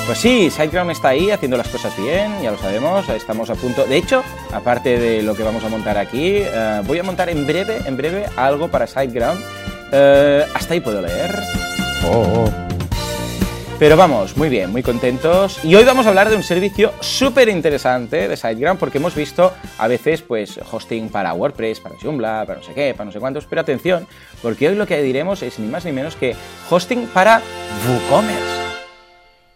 Pues 0.07 0.19
sí, 0.19 0.49
SiteGround 0.51 0.93
está 0.93 1.09
ahí 1.09 1.31
haciendo 1.31 1.59
las 1.59 1.69
cosas 1.69 1.95
bien, 1.99 2.33
ya 2.43 2.51
lo 2.51 2.57
sabemos, 2.57 3.07
estamos 3.11 3.51
a 3.51 3.55
punto. 3.55 3.85
De 3.85 3.99
hecho, 3.99 4.25
aparte 4.55 4.99
de 4.99 5.23
lo 5.23 5.35
que 5.35 5.43
vamos 5.43 5.63
a 5.65 5.69
montar 5.69 5.99
aquí, 5.99 6.39
eh, 6.39 6.81
voy 6.87 6.99
a 6.99 7.03
montar 7.03 7.29
en 7.29 7.47
breve, 7.47 7.77
en 7.85 7.99
breve, 7.99 8.25
algo 8.37 8.69
para 8.69 8.87
SiteGround. 8.87 9.39
Eh, 9.93 10.47
hasta 10.55 10.73
ahí 10.73 10.81
puedo 10.81 11.03
leer. 11.03 11.39
Oh, 12.07 12.47
oh. 12.47 12.70
Pero 13.81 13.97
vamos, 13.97 14.37
muy 14.37 14.51
bien, 14.51 14.71
muy 14.71 14.83
contentos. 14.83 15.65
Y 15.65 15.75
hoy 15.75 15.85
vamos 15.85 16.05
a 16.05 16.11
hablar 16.11 16.29
de 16.29 16.37
un 16.37 16.43
servicio 16.43 16.93
súper 17.01 17.49
interesante 17.49 18.29
de 18.29 18.37
SiteGround 18.37 18.79
porque 18.79 18.99
hemos 18.99 19.15
visto 19.15 19.55
a 19.79 19.89
veces 19.89 20.21
pues 20.21 20.61
hosting 20.71 21.09
para 21.09 21.33
WordPress, 21.33 21.81
para 21.81 21.95
Joomla, 21.97 22.45
para 22.47 22.59
no 22.59 22.63
sé 22.63 22.75
qué, 22.75 22.93
para 22.93 23.07
no 23.07 23.13
sé 23.13 23.19
cuántos. 23.21 23.47
Pero 23.47 23.63
atención, 23.63 24.07
porque 24.43 24.69
hoy 24.69 24.75
lo 24.75 24.87
que 24.87 25.01
diremos 25.01 25.43
es 25.43 25.59
ni 25.59 25.67
más 25.67 25.87
ni 25.87 25.93
menos 25.93 26.15
que 26.15 26.37
hosting 26.69 27.07
para 27.07 27.41
WooCommerce. 27.89 28.61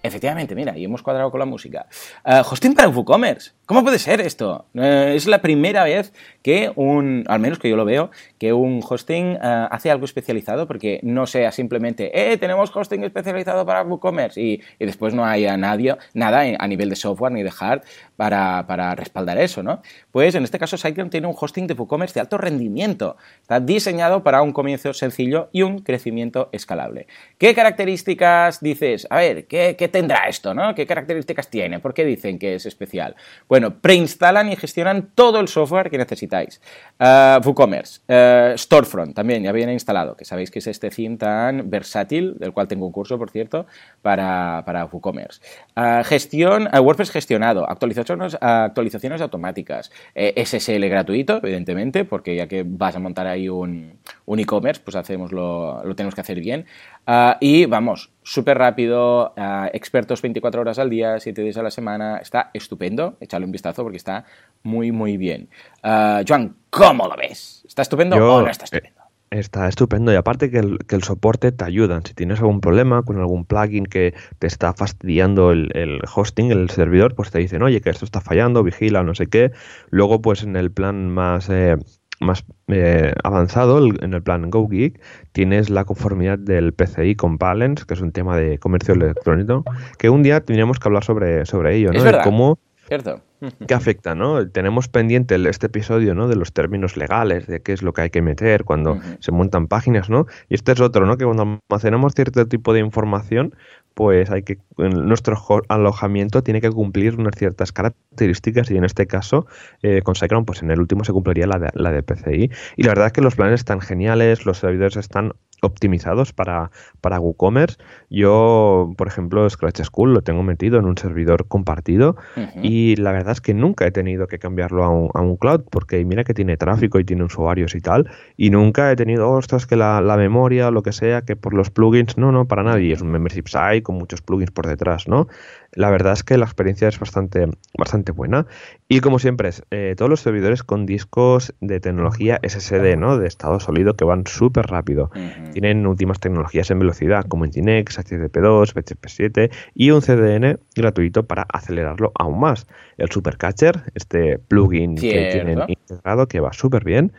Efectivamente, 0.03 0.55
mira, 0.55 0.77
y 0.77 0.85
hemos 0.85 1.03
cuadrado 1.03 1.31
con 1.31 1.41
la 1.41 1.47
música. 1.47 1.87
Eh, 2.25 2.43
hosting 2.51 2.75
para 2.75 2.89
WooCommerce. 2.89 3.53
¿Cómo 3.67 3.83
puede 3.83 3.99
ser 3.99 4.21
esto? 4.21 4.67
Eh, 4.75 5.15
es 5.17 5.27
la 5.27 5.41
primera 5.41 5.85
vez 5.85 6.13
que 6.43 6.71
un, 6.77 7.25
al 7.29 7.41
menos 7.41 7.59
que 7.59 7.71
yo 7.71 7.77
lo 7.77 7.87
veo, 7.87 8.11
que 8.39 8.53
un 8.53 8.83
hosting 8.87 9.37
eh, 9.37 9.39
hace 9.71 9.91
algo 9.91 10.05
especializado 10.05 10.67
porque 10.67 11.01
no 11.03 11.27
sea 11.27 11.51
simplemente, 11.51 12.33
eh, 12.33 12.37
tenemos 12.37 12.71
hosting 12.77 13.05
especializado 13.05 13.65
para 13.65 13.83
WooCommerce 13.83 14.39
y, 14.39 14.61
y 14.79 14.85
después 14.85 15.15
no 15.15 15.25
haya 15.25 15.57
nadie, 15.57 15.97
nada 16.13 16.43
a 16.59 16.69
nivel 16.69 16.91
de 16.91 16.97
software 16.97 17.33
ni 17.33 17.43
de 17.43 17.51
hard 17.59 17.81
para, 18.17 18.67
para 18.67 18.95
respaldar 18.95 19.39
eso, 19.39 19.63
¿no? 19.63 19.81
Pues 20.13 20.35
en 20.35 20.45
este 20.45 20.59
caso 20.59 20.77
SiteGround 20.77 21.11
tiene 21.11 21.27
un 21.27 21.35
hosting 21.35 21.67
de 21.67 21.73
WooCommerce 21.73 22.13
de 22.13 22.21
alto 22.21 22.37
rendimiento. 22.37 23.17
Está 23.41 23.61
diseñado 23.61 24.23
para 24.23 24.43
un 24.43 24.53
comienzo 24.53 24.93
sencillo 24.93 25.49
y 25.53 25.63
un 25.63 25.79
crecimiento 25.79 26.51
escalable. 26.53 27.07
¿Qué 27.39 27.55
características 27.55 28.61
dices? 28.61 29.07
A 29.09 29.17
ver, 29.17 29.47
¿qué, 29.47 29.75
qué 29.79 29.89
tendrá 29.89 30.29
esto, 30.29 30.53
no? 30.53 30.75
¿Qué 30.75 30.87
características 30.87 31.49
tiene? 31.49 31.81
¿Por 31.81 31.95
qué 31.95 32.05
dicen 32.05 32.39
que 32.39 32.57
es 32.57 32.67
especial? 32.67 33.17
Bueno, 33.55 33.81
preinstalan 33.81 34.51
y 34.51 34.57
gestionan 34.57 35.11
todo 35.15 35.39
el 35.39 35.47
software 35.47 35.89
que 35.89 35.97
necesitáis. 35.97 36.61
Uh, 36.99 37.39
WooCommerce, 37.47 38.01
uh, 38.09 38.59
Storefront 38.59 39.15
también 39.15 39.45
ya 39.45 39.53
viene 39.53 39.73
instalado, 39.73 40.17
que 40.17 40.25
sabéis 40.25 40.51
que 40.51 40.59
es 40.59 40.67
este 40.67 40.91
theme 40.91 41.17
tan 41.17 41.71
versátil, 41.71 42.35
del 42.37 42.53
cual 42.53 42.67
tengo 42.67 42.85
un 42.85 42.91
curso, 42.91 43.17
por 43.17 43.31
cierto, 43.31 43.67
para, 44.03 44.65
para 44.67 44.87
WooCommerce. 44.87 45.41
Uh, 45.77 46.03
gestión, 46.03 46.69
WordPress 46.73 47.13
gestionado, 47.13 47.65
actualizaciones, 47.71 49.21
automáticas, 49.21 49.93
eh, 50.17 50.45
SSL 50.45 50.89
gratuito, 50.89 51.37
evidentemente, 51.37 52.05
porque 52.05 52.35
ya 52.35 52.49
que 52.49 52.65
vas 52.67 52.97
a 52.97 52.99
montar 52.99 53.29
ahí 53.29 53.49
un, 53.49 54.01
un 54.27 54.39
e-commerce, 54.41 54.83
pues 54.85 54.97
hacemos 54.97 55.31
lo, 55.31 55.85
lo 55.85 55.95
tenemos 55.95 56.17
que 56.17 56.23
hacer 56.23 56.41
bien. 56.41 56.67
Uh, 57.07 57.37
y 57.41 57.67
vamos, 57.67 58.11
súper 58.23 58.57
rápido, 58.57 59.35
uh, 59.37 59.67
expertos 59.73 60.23
24 60.23 60.63
horas 60.63 60.79
al 60.79 60.89
día, 60.89 61.21
7 61.21 61.43
días 61.43 61.57
a 61.59 61.63
la 61.63 61.71
semana, 61.71 62.17
está 62.19 62.51
estupendo, 62.55 63.17
échale 63.21 63.45
un 63.45 63.53
vistazo 63.53 63.83
porque 63.83 63.99
está 63.99 64.25
muy, 64.63 64.91
muy 64.91 65.17
bien. 65.17 65.49
Uh, 65.83 66.25
Joan, 66.27 66.57
¿cómo 66.71 67.07
lo 67.07 67.17
ves? 67.17 67.63
¿Está 67.67 67.83
estupendo 67.83 68.17
Yo, 68.17 68.37
o 68.37 68.43
no 68.43 68.49
está 68.49 68.65
estupendo? 68.65 69.03
Eh, 69.31 69.39
está 69.39 69.69
estupendo 69.69 70.13
y 70.13 70.17
aparte 70.17 70.51
que 70.51 70.59
el, 70.59 70.79
que 70.87 70.97
el, 70.97 71.03
soporte 71.03 71.53
te 71.53 71.65
ayudan. 71.65 72.07
Si 72.07 72.15
tienes 72.15 72.41
algún 72.41 72.61
problema 72.61 73.03
con 73.03 73.19
algún 73.19 73.45
plugin 73.45 73.85
que 73.85 74.15
te 74.39 74.47
está 74.47 74.73
fastidiando 74.73 75.51
el, 75.51 75.71
el, 75.75 76.01
hosting, 76.15 76.51
el 76.53 76.71
servidor, 76.71 77.15
pues 77.15 77.31
te 77.31 77.39
dicen, 77.39 77.63
oye, 77.63 77.81
que 77.81 77.91
esto 77.91 78.05
está 78.05 78.21
fallando, 78.21 78.63
vigila, 78.63 79.03
no 79.03 79.15
sé 79.15 79.27
qué. 79.27 79.51
Luego, 79.91 80.23
pues 80.23 80.43
en 80.43 80.57
el 80.57 80.71
plan 80.71 81.11
más... 81.11 81.51
Eh, 81.51 81.77
más 82.21 82.45
eh, 82.69 83.13
avanzado, 83.23 83.79
el, 83.79 84.03
en 84.03 84.15
el 84.15 84.23
plan 84.23 84.51
GoGeek, 84.51 85.01
tienes 85.33 85.71
la 85.71 85.85
conformidad 85.85 86.39
del 86.39 86.73
PCI 86.73 87.17
con 87.17 87.39
Balance, 87.39 87.85
que 87.87 87.95
es 87.95 88.01
un 88.01 88.13
tema 88.13 88.37
de 88.37 88.59
comercio 88.59 88.95
electrónico, 88.95 89.65
que 89.99 90.11
un 90.11 90.23
día 90.23 90.41
tendríamos 90.41 90.79
que 90.79 90.89
hablar 90.89 91.05
sobre, 91.05 91.47
sobre 91.47 91.77
ello, 91.77 91.93
¿no? 91.93 91.99
Es 91.99 92.05
verdad. 92.05 92.25
cómo, 92.25 92.59
Cierto. 92.87 93.23
¿Qué 93.69 93.75
afecta, 93.75 94.15
no? 94.15 94.49
Tenemos 94.49 94.89
pendiente 94.89 95.37
este 95.49 95.67
episodio, 95.67 96.15
¿no? 96.15 96.29
De 96.29 96.37
los 96.37 96.53
términos 96.53 96.97
legales, 96.97 97.47
de 97.47 97.61
qué 97.63 97.73
es 97.73 97.83
lo 97.83 97.93
que 97.93 98.03
hay 98.03 98.11
que 98.11 98.23
meter 98.23 98.65
cuando 98.65 98.99
se 99.21 99.33
montan 99.33 99.69
páginas, 99.69 100.11
¿no? 100.11 100.27
Y 100.49 100.55
este 100.55 100.73
es 100.73 100.81
otro, 100.81 101.07
¿no? 101.07 101.17
Que 101.17 101.25
cuando 101.25 101.61
almacenamos 101.71 102.15
cierto 102.15 102.47
tipo 102.47 102.73
de 102.73 102.81
información, 102.81 103.55
pues 103.95 104.31
hay 104.31 104.43
que 104.43 104.59
nuestro 104.77 105.39
alojamiento 105.69 106.43
tiene 106.43 106.61
que 106.61 106.71
cumplir 106.71 107.17
unas 107.17 107.35
ciertas 107.37 107.73
características 107.73 108.71
y 108.71 108.77
en 108.77 108.85
este 108.85 109.07
caso 109.07 109.47
eh, 109.83 110.03
con 110.03 110.15
SiteGround 110.17 110.47
pues 110.47 110.63
en 110.63 110.71
el 110.71 110.81
último 110.81 111.05
se 111.05 111.13
cumpliría 111.13 111.47
la 111.47 111.59
de, 111.59 111.71
la 111.75 111.93
de 111.93 112.03
PCI 112.03 112.51
y 112.77 112.83
la 112.83 112.89
verdad 112.89 113.07
es 113.07 113.13
que 113.13 113.21
los 113.21 113.37
planes 113.37 113.61
están 113.61 113.81
geniales, 113.81 114.47
los 114.47 114.59
servidores 114.59 114.97
están 114.97 115.33
optimizados 115.67 116.33
para, 116.33 116.71
para 117.01 117.21
WooCommerce. 117.21 117.79
Yo, 118.11 118.93
por 118.97 119.09
ejemplo, 119.09 119.49
Scratch 119.49 119.83
School 119.83 120.15
lo 120.15 120.23
tengo 120.23 120.43
metido 120.43 120.79
en 120.79 120.85
un 120.85 120.97
servidor 120.97 121.49
compartido 121.49 122.17
y 122.63 122.97
la 122.97 123.13
verdad 123.13 123.33
es 123.33 123.41
que 123.41 123.55
nunca 123.55 123.87
he 123.87 123.91
tenido 123.91 124.27
que 124.27 124.39
cambiarlo 124.39 124.85
a 124.85 124.89
un, 124.89 125.11
a 125.15 125.21
un, 125.21 125.37
cloud 125.37 125.63
porque 125.71 126.05
mira 126.05 126.23
que 126.25 126.35
tiene 126.35 126.57
tráfico 126.57 127.01
y 127.01 127.05
tiene 127.05 127.25
usuarios 127.25 127.75
y 127.75 127.81
tal 127.81 128.09
y 128.37 128.51
nunca 128.51 128.91
he 128.91 128.97
tenido, 128.97 129.31
ostras, 129.31 129.67
que 129.67 129.77
la, 129.77 130.01
la 130.01 130.17
memoria 130.17 130.69
o 130.69 130.71
lo 130.71 130.83
que 130.83 130.93
sea, 130.93 131.23
que 131.23 131.37
por 131.37 131.55
los 131.55 131.71
plugins, 131.71 132.17
no, 132.19 132.33
no, 132.33 132.47
para 132.47 132.63
nadie. 132.63 132.93
Es 132.93 133.01
un 133.01 133.11
membership 133.11 133.47
site 133.47 133.83
con 133.83 133.97
muchos 133.97 134.23
plugins 134.23 134.51
por 134.51 134.67
detrás, 134.67 135.09
¿no? 135.09 135.29
La 135.75 135.91
verdad 135.91 136.13
es 136.13 136.23
que 136.23 136.39
la 136.39 136.45
experiencia 136.45 136.89
es 136.89 136.99
bastante, 136.99 137.47
bastante 137.77 138.13
buena 138.13 138.47
y 138.89 139.01
como 139.01 139.19
siempre, 139.19 139.49
es, 139.49 139.63
eh, 139.71 139.95
todos 139.97 140.09
los 140.09 140.21
servidores 140.21 140.63
con 140.63 140.87
discos 140.87 141.55
de 141.61 141.81
tecnología 141.81 142.39
SSD, 142.43 142.97
¿no? 142.97 143.19
De 143.19 143.27
estado 143.27 143.61
sólido 143.61 143.95
que 143.95 144.05
van 144.05 144.27
súper 144.27 144.67
rápido. 144.67 145.11
Tienen 145.53 145.87
últimas 145.87 146.21
tecnologías 146.21 146.71
en 146.71 146.79
velocidad 146.79 147.25
como 147.27 147.45
Nginx, 147.47 147.99
HTTP2, 147.99 148.75
BTP7 148.75 149.51
y 149.75 149.91
un 149.91 150.01
CDN 150.01 150.59
gratuito 150.75 151.25
para 151.27 151.43
acelerarlo 151.43 152.13
aún 152.15 152.41
más. 152.41 152.67
El 152.97 153.11
Supercatcher, 153.11 153.83
este 153.95 154.39
plugin 154.39 154.95
que 154.97 155.31
tienen 155.33 155.61
integrado 155.67 156.29
que 156.29 156.41
va 156.41 156.53
súper 156.53 156.85
bien 156.85 157.13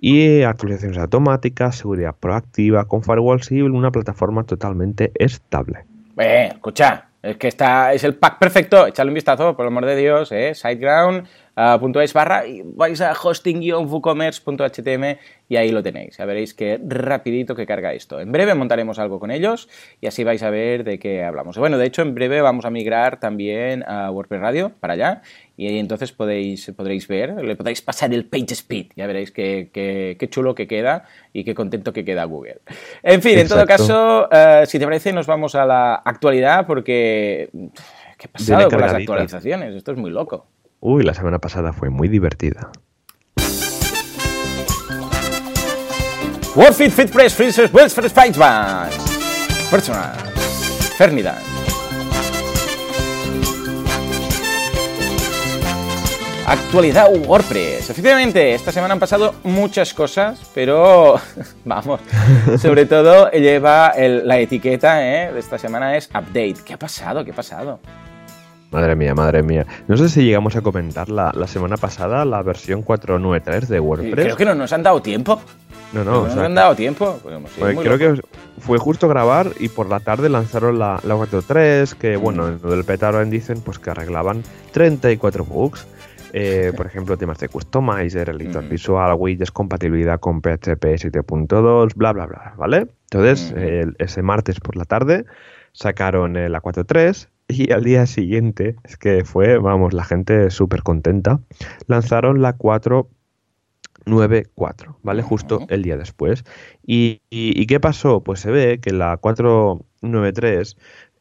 y 0.00 0.42
actualizaciones 0.42 0.98
automáticas, 0.98 1.76
seguridad 1.76 2.14
proactiva, 2.18 2.84
con 2.84 3.02
firewall 3.02 3.42
civil, 3.42 3.70
una 3.70 3.90
plataforma 3.90 4.44
totalmente 4.44 5.12
estable. 5.14 5.86
Eh, 6.18 6.50
escucha, 6.52 7.08
es 7.24 7.36
que 7.38 7.48
está, 7.48 7.92
es 7.92 8.04
el 8.04 8.14
pack 8.16 8.38
perfecto. 8.38 8.86
Echadle 8.86 9.10
un 9.10 9.14
vistazo, 9.14 9.56
por 9.56 9.64
el 9.64 9.68
amor 9.68 9.86
de 9.86 9.96
Dios, 9.96 10.30
¿eh? 10.32 10.54
Siteground.es 11.54 12.12
barra 12.12 12.46
y 12.46 12.62
vais 12.64 13.00
a 13.00 13.14
hosting-woocommerce.htm 13.14 15.18
y 15.48 15.56
ahí 15.56 15.70
lo 15.70 15.82
tenéis. 15.82 16.16
Ya 16.16 16.24
veréis 16.24 16.54
que 16.54 16.80
rapidito 16.84 17.54
que 17.54 17.66
carga 17.66 17.92
esto. 17.92 18.18
En 18.20 18.32
breve 18.32 18.54
montaremos 18.54 18.98
algo 18.98 19.20
con 19.20 19.30
ellos 19.30 19.68
y 20.00 20.08
así 20.08 20.24
vais 20.24 20.42
a 20.42 20.50
ver 20.50 20.82
de 20.84 20.98
qué 20.98 21.22
hablamos. 21.22 21.56
Bueno, 21.56 21.78
de 21.78 21.86
hecho, 21.86 22.02
en 22.02 22.12
breve 22.14 22.40
vamos 22.40 22.64
a 22.64 22.70
migrar 22.70 23.20
también 23.20 23.84
a 23.86 24.10
WordPress 24.10 24.40
Radio 24.40 24.72
para 24.80 24.94
allá 24.94 25.22
y 25.56 25.68
ahí 25.68 25.78
entonces 25.78 26.10
podéis, 26.10 26.72
podréis 26.76 27.06
ver, 27.06 27.44
le 27.44 27.54
podéis 27.54 27.80
pasar 27.82 28.12
el 28.12 28.26
page 28.26 28.54
speed. 28.54 28.86
Ya 28.96 29.06
veréis 29.06 29.30
qué, 29.30 29.70
qué, 29.72 30.28
chulo 30.28 30.56
que 30.56 30.66
queda 30.66 31.04
y 31.32 31.44
qué 31.44 31.54
contento 31.54 31.92
que 31.92 32.04
queda 32.04 32.24
Google. 32.24 32.58
En 33.02 33.22
fin, 33.22 33.38
en 33.38 33.46
todo 33.46 33.64
caso, 33.66 34.28
eh, 34.32 34.64
si 34.66 34.80
te 34.80 34.84
parece, 34.84 35.12
nos 35.12 35.28
vamos 35.28 35.54
a 35.54 35.64
la 35.64 35.94
actualidad 35.94 36.66
porque... 36.66 37.48
¿Qué 38.18 38.26
ha 38.28 38.32
pasado 38.32 38.68
con 38.70 38.80
las 38.80 38.94
actualizaciones? 38.94 39.74
Esto 39.74 39.92
es 39.92 39.98
muy 39.98 40.10
loco. 40.10 40.46
Uy, 40.86 41.02
la 41.02 41.14
semana 41.14 41.38
pasada 41.38 41.72
fue 41.72 41.88
muy 41.88 42.08
divertida. 42.08 42.70
WordFit 46.54 46.90
Fit 46.90 47.10
Press 47.10 47.32
Freezers 47.32 47.72
Wells 47.72 47.94
for 47.94 48.06
Spice 48.06 48.38
Personal. 49.70 50.12
Fernidad. 50.98 51.38
Actualidad 56.46 57.08
WordPress. 57.16 57.88
Efectivamente, 57.88 58.52
esta 58.52 58.70
semana 58.70 58.92
han 58.92 59.00
pasado 59.00 59.36
muchas 59.42 59.94
cosas, 59.94 60.38
pero 60.54 61.18
vamos, 61.64 62.02
sobre 62.60 62.84
todo 62.84 63.30
lleva 63.30 63.94
la 63.96 64.38
etiqueta 64.38 65.02
¿eh? 65.02 65.32
de 65.32 65.40
esta 65.40 65.56
semana 65.56 65.96
es 65.96 66.10
update. 66.10 66.56
¿Qué 66.62 66.74
ha 66.74 66.78
pasado? 66.78 67.24
¿Qué 67.24 67.30
ha 67.30 67.34
pasado? 67.34 67.80
Madre 68.74 68.96
mía, 68.96 69.14
madre 69.14 69.44
mía. 69.44 69.64
No 69.86 69.96
sé 69.96 70.08
si 70.08 70.24
llegamos 70.24 70.56
a 70.56 70.60
comentar 70.60 71.08
la, 71.08 71.32
semana 71.46 71.76
pasada 71.76 72.24
la 72.24 72.42
versión 72.42 72.84
4.9.3 72.84 73.68
de 73.68 73.78
WordPress. 73.78 74.24
Creo 74.24 74.36
que 74.36 74.44
no 74.44 74.56
nos 74.56 74.72
han 74.72 74.82
dado 74.82 75.00
tiempo. 75.00 75.40
No, 75.92 76.02
no. 76.02 76.22
No 76.22 76.26
nos 76.26 76.36
han 76.38 76.56
dado 76.56 76.74
tiempo. 76.74 77.20
Pues 77.22 77.78
creo 77.78 77.98
que 77.98 78.20
fue 78.58 78.78
justo 78.78 79.06
grabar 79.06 79.52
y 79.60 79.68
por 79.68 79.88
la 79.88 80.00
tarde 80.00 80.28
lanzaron 80.28 80.80
la, 80.80 80.98
la 81.04 81.14
4.3, 81.14 81.94
que 81.94 82.16
bueno, 82.16 82.48
en 82.48 82.58
lo 82.60 82.70
del 82.70 82.82
petaron 82.82 83.30
dicen 83.30 83.60
pues 83.60 83.78
que 83.78 83.90
arreglaban 83.90 84.42
34 84.72 85.44
bugs. 85.44 85.86
Eh, 86.32 86.72
por 86.76 86.86
ejemplo, 86.86 87.16
temas 87.16 87.38
de 87.38 87.48
customizer, 87.48 88.30
editor 88.30 88.68
visual, 88.68 89.14
widgets, 89.16 89.52
compatibilidad 89.52 90.18
con 90.18 90.40
PHP 90.40 90.84
7.2, 90.98 91.94
bla, 91.94 92.12
bla, 92.12 92.26
bla, 92.26 92.54
¿vale? 92.56 92.88
Entonces, 93.04 93.54
ese 93.98 94.22
martes 94.22 94.58
por 94.58 94.74
la 94.74 94.84
tarde 94.84 95.26
sacaron 95.70 96.34
la 96.34 96.60
4.3 96.60 97.28
y 97.48 97.72
al 97.72 97.84
día 97.84 98.06
siguiente, 98.06 98.76
es 98.84 98.96
que 98.96 99.24
fue, 99.24 99.58
vamos, 99.58 99.92
la 99.92 100.04
gente 100.04 100.50
súper 100.50 100.82
contenta, 100.82 101.40
lanzaron 101.86 102.42
la 102.42 102.54
494, 102.54 104.98
¿vale? 105.02 105.22
Justo 105.22 105.66
el 105.68 105.82
día 105.82 105.96
después. 105.96 106.44
Y, 106.86 107.20
y, 107.30 107.66
qué 107.66 107.80
pasó? 107.80 108.22
Pues 108.22 108.40
se 108.40 108.50
ve 108.50 108.80
que 108.80 108.92
la 108.92 109.16
493 109.18 110.76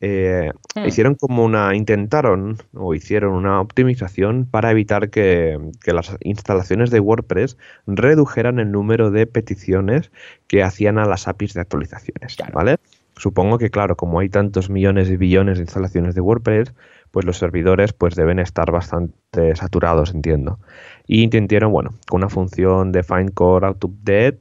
eh, 0.06 0.52
hmm. 0.76 0.86
hicieron 0.86 1.16
como 1.16 1.46
una, 1.46 1.76
intentaron 1.76 2.58
o 2.74 2.94
hicieron 2.94 3.34
una 3.34 3.62
optimización 3.62 4.46
para 4.46 4.72
evitar 4.72 5.10
que, 5.10 5.58
que, 5.82 5.94
las 5.94 6.18
instalaciones 6.22 6.90
de 6.90 7.00
WordPress 7.00 7.58
redujeran 7.88 8.60
el 8.60 8.72
número 8.72 9.12
de 9.12 9.28
peticiones 9.28 10.12
que 10.48 10.64
hacían 10.64 10.98
a 10.98 11.06
las 11.06 11.28
APIs 11.28 11.54
de 11.54 11.62
actualizaciones, 11.62 12.38
¿vale? 12.54 12.78
Supongo 13.16 13.58
que, 13.58 13.70
claro, 13.70 13.96
como 13.96 14.20
hay 14.20 14.30
tantos 14.30 14.70
millones 14.70 15.10
y 15.10 15.18
billones 15.18 15.58
de 15.58 15.64
instalaciones 15.64 16.16
de 16.16 16.22
WordPress, 16.22 16.74
pues 17.12 17.26
los 17.26 17.38
servidores 17.38 17.94
pues 17.94 18.16
deben 18.16 18.40
estar 18.40 18.72
bastante 18.72 19.56
saturados, 19.56 20.14
entiendo. 20.14 20.60
Y 21.06 21.22
intentaron, 21.22 21.72
bueno, 21.72 21.92
con 22.10 22.22
una 22.22 22.30
función 22.30 22.92
de 22.92 23.04
find 23.04 23.34
core 23.34 23.68
auto 23.68 23.88
update, 23.88 24.40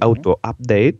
auto 0.00 0.40
update 0.42 0.98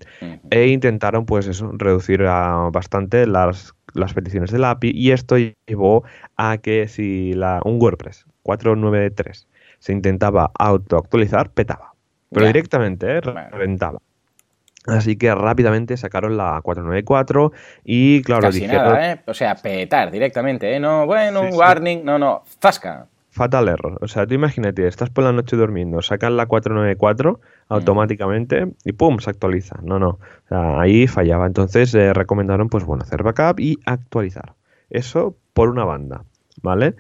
e 0.50 0.68
intentaron 0.68 1.26
pues 1.26 1.46
eso, 1.48 1.70
reducir 1.74 2.22
bastante 2.22 3.26
las, 3.26 3.74
las 3.92 4.14
peticiones 4.14 4.50
del 4.50 4.64
API 4.64 4.92
y 4.94 5.10
esto 5.10 5.36
llevó 5.66 6.04
a 6.36 6.58
que 6.58 6.88
si 6.88 7.32
la, 7.34 7.60
un 7.64 7.80
WordPress 7.80 8.24
493 8.44 9.48
se 9.80 9.92
intentaba 9.92 10.50
auto 10.58 10.96
actualizar, 10.96 11.50
petaba. 11.50 11.92
Pero 12.30 12.46
directamente, 12.46 13.18
¿eh? 13.18 13.20
reventaba. 13.20 13.98
Así 14.86 15.16
que 15.16 15.32
rápidamente 15.34 15.96
sacaron 15.96 16.36
la 16.36 16.60
494 16.60 17.52
y 17.84 18.22
claro, 18.22 18.42
Casi 18.42 18.66
nada, 18.66 19.12
¿eh? 19.12 19.20
O 19.26 19.34
sea, 19.34 19.54
petar 19.54 20.10
directamente, 20.10 20.74
¿eh? 20.74 20.80
No, 20.80 21.06
bueno, 21.06 21.42
un 21.42 21.54
warning, 21.54 22.04
no, 22.04 22.18
no, 22.18 22.42
zasca. 22.60 23.06
Fatal 23.30 23.68
error. 23.68 23.98
O 24.02 24.08
sea, 24.08 24.26
tú 24.26 24.34
imagínate, 24.34 24.86
estás 24.86 25.08
por 25.08 25.24
la 25.24 25.32
noche 25.32 25.56
durmiendo, 25.56 26.02
sacan 26.02 26.36
la 26.36 26.44
494 26.44 27.32
mm. 27.32 27.72
automáticamente 27.72 28.74
y 28.84 28.92
¡pum! 28.92 29.20
se 29.20 29.30
actualiza. 29.30 29.78
No, 29.82 29.98
no. 29.98 30.08
O 30.08 30.48
sea, 30.48 30.80
ahí 30.80 31.06
fallaba. 31.06 31.46
Entonces 31.46 31.94
eh, 31.94 32.12
recomendaron, 32.12 32.68
pues 32.68 32.84
bueno, 32.84 33.04
hacer 33.04 33.22
backup 33.22 33.58
y 33.58 33.78
actualizar. 33.86 34.52
Eso 34.90 35.34
por 35.54 35.70
una 35.70 35.84
banda. 35.84 36.24
¿Vale? 36.60 36.94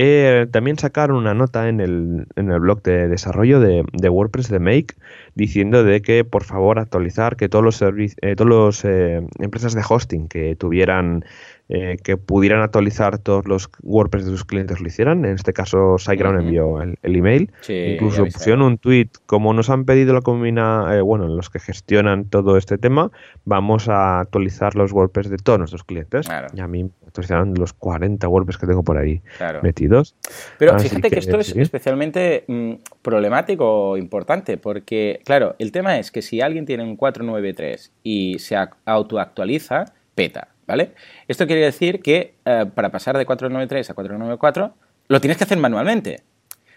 Eh, 0.00 0.46
también 0.52 0.78
sacaron 0.78 1.16
una 1.16 1.34
nota 1.34 1.68
en 1.68 1.80
el, 1.80 2.28
en 2.36 2.52
el 2.52 2.60
blog 2.60 2.82
de 2.82 3.08
desarrollo 3.08 3.58
de, 3.58 3.84
de, 3.92 4.08
WordPress 4.08 4.48
de 4.48 4.60
Make 4.60 4.94
diciendo 5.34 5.82
de 5.82 6.02
que 6.02 6.24
por 6.24 6.44
favor 6.44 6.78
actualizar 6.78 7.34
que 7.36 7.48
todos 7.48 7.64
los 7.64 7.76
servicios, 7.76 8.16
eh, 8.22 8.36
todos 8.36 8.48
los 8.48 8.84
eh, 8.84 9.26
empresas 9.40 9.74
de 9.74 9.82
hosting 9.86 10.28
que 10.28 10.54
tuvieran 10.54 11.24
eh, 11.70 11.98
que 12.02 12.16
pudieran 12.16 12.62
actualizar 12.62 13.18
todos 13.18 13.46
los 13.46 13.68
WordPress 13.82 14.24
de 14.24 14.30
sus 14.30 14.46
clientes 14.46 14.80
lo 14.80 14.86
hicieran. 14.86 15.26
En 15.26 15.34
este 15.34 15.52
caso, 15.52 15.98
SiteGround 15.98 16.40
envió 16.40 16.80
el, 16.80 16.96
email. 17.02 17.50
Incluso 17.68 18.24
pusieron 18.24 18.62
un 18.62 18.78
tweet, 18.78 19.10
como 19.26 19.52
nos 19.52 19.68
han 19.68 19.84
pedido 19.84 20.14
la 20.14 20.22
comunidad, 20.22 20.96
eh, 20.96 21.02
bueno, 21.02 21.28
los 21.28 21.50
que 21.50 21.58
gestionan 21.60 22.24
todo 22.24 22.56
este 22.56 22.78
tema, 22.78 23.10
vamos 23.44 23.90
a 23.90 24.20
actualizar 24.20 24.76
los 24.76 24.92
WordPress 24.92 25.28
de 25.28 25.36
todos 25.36 25.58
nuestros 25.58 25.84
clientes. 25.84 26.26
Y 26.54 26.60
a 26.60 26.66
mí 26.66 26.90
actualizaron 27.08 27.54
los 27.54 27.72
40 27.72 28.28
WordPress 28.28 28.58
que 28.58 28.66
tengo 28.66 28.82
por 28.82 28.98
ahí 28.98 29.20
metidos. 29.62 30.14
Pero 30.58 30.78
fíjate 30.78 31.10
que, 31.10 31.18
esto 31.18 31.38
es 31.38 31.54
especialmente 31.56 32.44
mm, 32.46 32.74
problemático 33.02 33.90
o 33.90 33.96
importante, 33.96 34.56
porque, 34.56 35.20
claro, 35.24 35.56
el 35.58 35.72
tema 35.72 35.98
es 35.98 36.10
que 36.10 36.22
si 36.22 36.40
alguien 36.40 36.66
tiene 36.66 36.84
un 36.84 36.96
493 36.96 37.92
y 38.02 38.38
se 38.38 38.56
autoactualiza, 38.84 39.92
peta. 40.14 40.48
¿vale? 40.66 40.92
Esto 41.26 41.46
quiere 41.46 41.62
decir 41.62 42.00
que 42.00 42.34
eh, 42.44 42.66
para 42.72 42.90
pasar 42.90 43.16
de 43.16 43.26
493 43.26 43.90
a 43.90 43.94
494 43.94 44.74
lo 45.08 45.20
tienes 45.20 45.38
que 45.38 45.44
hacer 45.44 45.58
manualmente. 45.58 46.22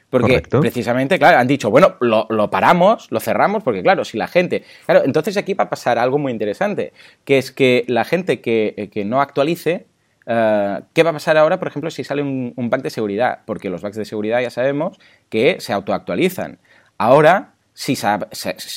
Porque 0.10 0.42
precisamente, 0.42 1.18
claro, 1.18 1.38
han 1.38 1.48
dicho, 1.48 1.72
bueno, 1.72 1.96
lo, 2.02 2.50
paramos, 2.50 3.10
lo 3.12 3.22
cerramos, 3.22 3.64
porque 3.64 3.82
claro, 3.82 4.04
si 4.04 4.18
la 4.18 4.28
gente... 4.28 4.66
Claro, 4.86 5.04
entonces 5.06 5.38
aquí 5.38 5.54
va 5.54 5.64
a 5.64 5.70
pasar 5.70 5.98
algo 5.98 6.18
muy 6.18 6.34
interesante, 6.34 6.92
que 7.24 7.38
es 7.38 7.54
que 7.54 7.86
la 7.88 8.04
gente 8.04 8.42
que, 8.42 8.74
eh, 8.94 9.06
no 9.06 9.22
actualice, 9.22 9.86
eh, 10.26 10.80
¿qué 10.94 11.04
va 11.04 11.12
a 11.12 11.14
pasar 11.14 11.38
ahora, 11.38 11.60
por 11.60 11.68
ejemplo, 11.68 11.90
si 11.92 12.04
sale 12.04 12.22
un, 12.22 12.54
bug 12.56 12.82
de 12.82 12.90
seguridad? 12.90 13.40
Porque 13.46 13.70
los 13.70 13.82
bugs 13.82 13.96
de 13.96 14.06
seguridad 14.06 14.42
ya 14.42 14.50
sabemos 14.50 15.00
que 15.30 15.58
se 15.60 15.74
autoactualizan. 15.74 16.60
Ahora, 16.98 17.54
si, 17.74 17.96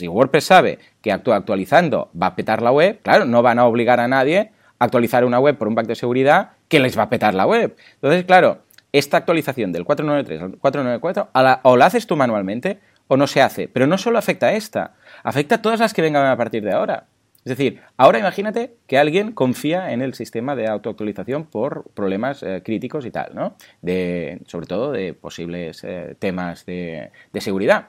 WordPress 0.08 0.44
sabe 0.44 0.78
que 1.02 1.12
actualizando 1.12 2.10
va 2.20 2.28
a 2.28 2.36
petar 2.36 2.62
la 2.62 2.72
web, 2.72 3.00
claro, 3.02 3.24
no 3.24 3.42
van 3.42 3.58
a 3.58 3.66
obligar 3.66 4.00
a 4.00 4.08
nadie 4.08 4.50
actualizar 4.78 5.24
una 5.24 5.38
web 5.38 5.56
por 5.56 5.68
un 5.68 5.74
bug 5.74 5.86
de 5.86 5.94
seguridad 5.94 6.50
que 6.68 6.80
les 6.80 6.98
va 6.98 7.04
a 7.04 7.08
petar 7.10 7.34
la 7.34 7.46
web. 7.46 7.76
Entonces, 7.94 8.24
claro, 8.24 8.62
esta 8.92 9.16
actualización 9.16 9.72
del 9.72 9.84
493 9.84 10.42
al 10.42 10.58
494 10.58 11.60
o 11.62 11.76
la 11.76 11.86
haces 11.86 12.06
tú 12.06 12.16
manualmente 12.16 12.80
o 13.08 13.16
no 13.16 13.26
se 13.26 13.42
hace. 13.42 13.68
Pero 13.68 13.86
no 13.86 13.98
solo 13.98 14.18
afecta 14.18 14.46
a 14.46 14.52
esta, 14.52 14.94
afecta 15.22 15.56
a 15.56 15.62
todas 15.62 15.80
las 15.80 15.94
que 15.94 16.02
vengan 16.02 16.26
a 16.26 16.36
partir 16.36 16.62
de 16.62 16.72
ahora. 16.72 17.06
Es 17.44 17.50
decir, 17.50 17.82
ahora 17.98 18.18
imagínate 18.18 18.74
que 18.86 18.96
alguien 18.96 19.32
confía 19.32 19.92
en 19.92 20.00
el 20.00 20.14
sistema 20.14 20.56
de 20.56 20.66
autoactualización 20.66 21.44
por 21.44 21.84
problemas 21.92 22.42
eh, 22.42 22.62
críticos 22.64 23.04
y 23.04 23.10
tal, 23.10 23.34
¿no? 23.34 23.56
De, 23.82 24.40
sobre 24.46 24.66
todo 24.66 24.92
de 24.92 25.12
posibles 25.12 25.84
eh, 25.84 26.16
temas 26.18 26.64
de, 26.64 27.10
seguridad. 27.40 27.88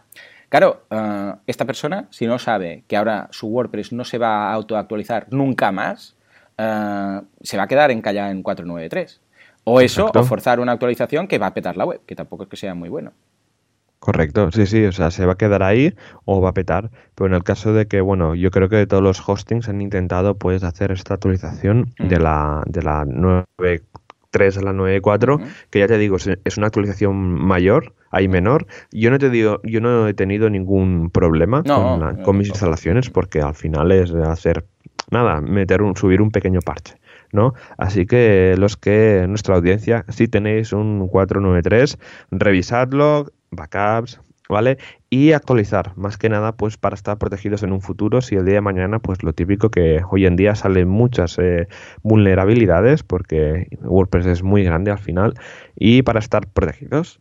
Claro, 0.49 0.83
eh, 0.89 1.33
esta 1.47 1.63
persona, 1.63 2.07
si 2.09 2.27
no 2.27 2.37
sabe 2.37 2.83
que 2.89 2.97
ahora 2.97 3.29
su 3.31 3.47
WordPress 3.47 3.93
no 3.93 4.03
se 4.03 4.17
va 4.17 4.49
a 4.49 4.53
autoactualizar 4.53 5.27
nunca 5.31 5.71
más, 5.71 6.17
se 6.57 7.57
va 7.57 7.63
a 7.63 7.67
quedar 7.67 7.91
encallada 7.91 8.31
en 8.31 8.43
493. 8.43 9.21
O 9.65 9.81
eso, 9.81 10.11
o 10.13 10.23
forzar 10.23 10.59
una 10.59 10.73
actualización 10.73 11.27
que 11.27 11.37
va 11.37 11.47
a 11.47 11.53
petar 11.53 11.75
la 11.75 11.85
web, 11.85 12.01
que 12.05 12.15
tampoco 12.15 12.43
es 12.43 12.49
que 12.49 12.55
sea 12.55 12.75
muy 12.75 12.87
bueno. 12.87 13.13
Correcto, 14.05 14.51
sí, 14.51 14.67
sí, 14.67 14.85
o 14.85 14.91
sea, 14.91 15.09
se 15.09 15.25
va 15.25 15.33
a 15.33 15.35
quedar 15.35 15.63
ahí 15.63 15.95
o 16.25 16.39
va 16.39 16.49
a 16.49 16.53
petar, 16.53 16.91
pero 17.15 17.25
en 17.25 17.33
el 17.33 17.43
caso 17.43 17.73
de 17.73 17.87
que, 17.87 18.01
bueno, 18.01 18.35
yo 18.35 18.51
creo 18.51 18.69
que 18.69 18.85
todos 18.85 19.01
los 19.01 19.27
hostings 19.27 19.67
han 19.67 19.81
intentado 19.81 20.37
pues 20.37 20.63
hacer 20.63 20.91
esta 20.91 21.15
actualización 21.15 21.91
de 21.97 22.19
la 22.19 22.61
de 22.67 22.83
la 22.83 23.03
9.3 23.03 24.57
a 24.57 24.61
la 24.61 24.73
9.4, 24.73 25.43
que 25.71 25.79
ya 25.79 25.87
te 25.87 25.97
digo, 25.97 26.17
es 26.17 26.57
una 26.57 26.67
actualización 26.67 27.15
mayor, 27.15 27.95
hay 28.11 28.27
menor. 28.27 28.67
Yo 28.91 29.09
no 29.09 29.17
te 29.17 29.31
digo, 29.31 29.59
yo 29.63 29.81
no 29.81 30.07
he 30.07 30.13
tenido 30.13 30.51
ningún 30.51 31.09
problema 31.09 31.63
con, 31.63 32.37
mis 32.37 32.49
instalaciones 32.49 33.09
porque 33.09 33.41
al 33.41 33.55
final 33.55 33.91
es 33.91 34.13
hacer 34.13 34.67
nada, 35.09 35.41
meter 35.41 35.81
un 35.81 35.97
subir 35.97 36.21
un 36.21 36.29
pequeño 36.29 36.59
parche. 36.61 36.93
¿no? 37.31 37.55
Así 37.79 38.05
que 38.05 38.53
los 38.55 38.77
que 38.77 39.25
nuestra 39.27 39.55
audiencia, 39.55 40.05
si 40.09 40.27
tenéis 40.27 40.73
un 40.73 41.07
493, 41.07 41.97
revisadlo, 42.29 43.31
backups, 43.55 44.19
¿vale? 44.49 44.77
Y 45.09 45.31
actualizar, 45.31 45.95
más 45.97 46.17
que 46.17 46.29
nada, 46.29 46.53
pues 46.53 46.77
para 46.77 46.95
estar 46.95 47.17
protegidos 47.17 47.63
en 47.63 47.71
un 47.71 47.81
futuro, 47.81 48.21
si 48.21 48.35
el 48.35 48.45
día 48.45 48.55
de 48.55 48.61
mañana, 48.61 48.99
pues 48.99 49.23
lo 49.23 49.33
típico 49.33 49.69
que 49.69 50.01
hoy 50.09 50.25
en 50.25 50.35
día 50.35 50.55
salen 50.55 50.87
muchas 50.87 51.37
eh, 51.39 51.67
vulnerabilidades, 52.03 53.03
porque 53.03 53.67
WordPress 53.81 54.25
es 54.25 54.43
muy 54.43 54.63
grande 54.63 54.91
al 54.91 54.99
final, 54.99 55.33
y 55.75 56.01
para 56.01 56.19
estar 56.19 56.47
protegidos. 56.47 57.19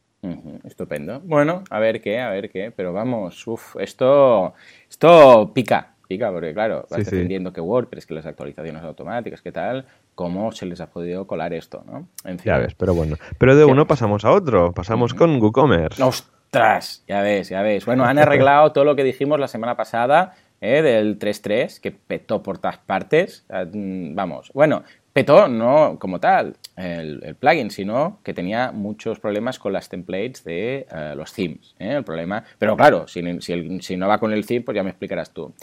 estupendo. 0.65 1.21
Bueno, 1.21 1.65
a 1.71 1.79
ver 1.79 2.01
qué, 2.01 2.21
a 2.21 2.31
ver 2.31 2.51
qué, 2.51 2.73
pero 2.75 2.93
vamos, 2.93 3.47
uff, 3.47 3.77
esto, 3.77 4.55
esto 4.89 5.53
pica, 5.55 5.95
pica, 6.09 6.33
porque 6.33 6.53
claro, 6.53 6.87
vas 6.91 7.05
defendiendo 7.05 7.53
que 7.53 7.61
WordPress, 7.61 8.07
que 8.07 8.15
las 8.15 8.27
actualizaciones 8.27 8.83
automáticas, 8.83 9.43
que 9.43 9.53
tal, 9.53 9.87
cómo 10.15 10.53
se 10.53 10.67
les 10.67 10.81
ha 10.81 10.91
podido 10.91 11.27
colar 11.27 11.53
esto, 11.53 11.83
¿no? 11.87 12.09
En 12.25 12.39
fin. 12.39 12.53
Ya 12.53 12.59
ves, 12.59 12.75
pero 12.75 12.95
bueno. 12.95 13.17
Pero 13.39 13.57
de 13.57 13.65
uno 13.65 13.87
pasamos 13.87 14.25
a 14.25 14.31
otro, 14.31 14.73
pasamos 14.73 15.15
con 15.15 15.41
WooCommerce. 15.41 16.03
¡Ostras! 16.03 17.05
Ya 17.09 17.23
ves, 17.23 17.49
ya 17.49 17.63
ves. 17.63 17.85
Bueno, 17.87 18.05
han 18.05 18.19
arreglado 18.19 18.73
todo 18.73 18.85
lo 18.85 18.97
que 18.97 19.05
dijimos 19.05 19.41
la 19.41 19.49
semana 19.49 19.77
pasada 19.77 20.35
¿eh? 20.61 20.83
del 20.83 21.19
3.3, 21.19 21.81
que 21.81 21.93
petó 21.93 22.43
por 22.43 22.59
todas 22.59 22.79
partes. 22.79 23.45
Ah, 23.49 23.65
mm, 23.71 24.15
vamos, 24.15 24.51
bueno, 24.55 24.85
petó 25.13 25.49
no 25.49 25.97
como 25.99 26.21
tal 26.21 26.57
el, 26.77 27.37
plugin, 27.39 27.71
sino 27.71 28.19
que 28.23 28.35
tenía 28.35 28.73
muchos 28.73 29.21
problemas 29.21 29.59
con 29.59 29.73
las 29.73 29.89
templates 29.89 30.45
de 30.45 30.87
eh, 30.91 31.15
los 31.17 31.33
themes. 31.33 31.75
¿eh? 31.79 31.95
El 31.95 32.05
problema, 32.05 32.45
pero 32.59 32.77
claro, 32.77 33.07
si, 33.07 33.23
si, 33.41 33.97
no 33.97 34.09
va 34.09 34.19
con 34.19 34.33
el 34.33 34.45
theme, 34.45 34.63
pues 34.63 34.75
ya 34.75 34.83
me 34.83 34.91
explicarás 34.91 35.31
tú. 35.31 35.55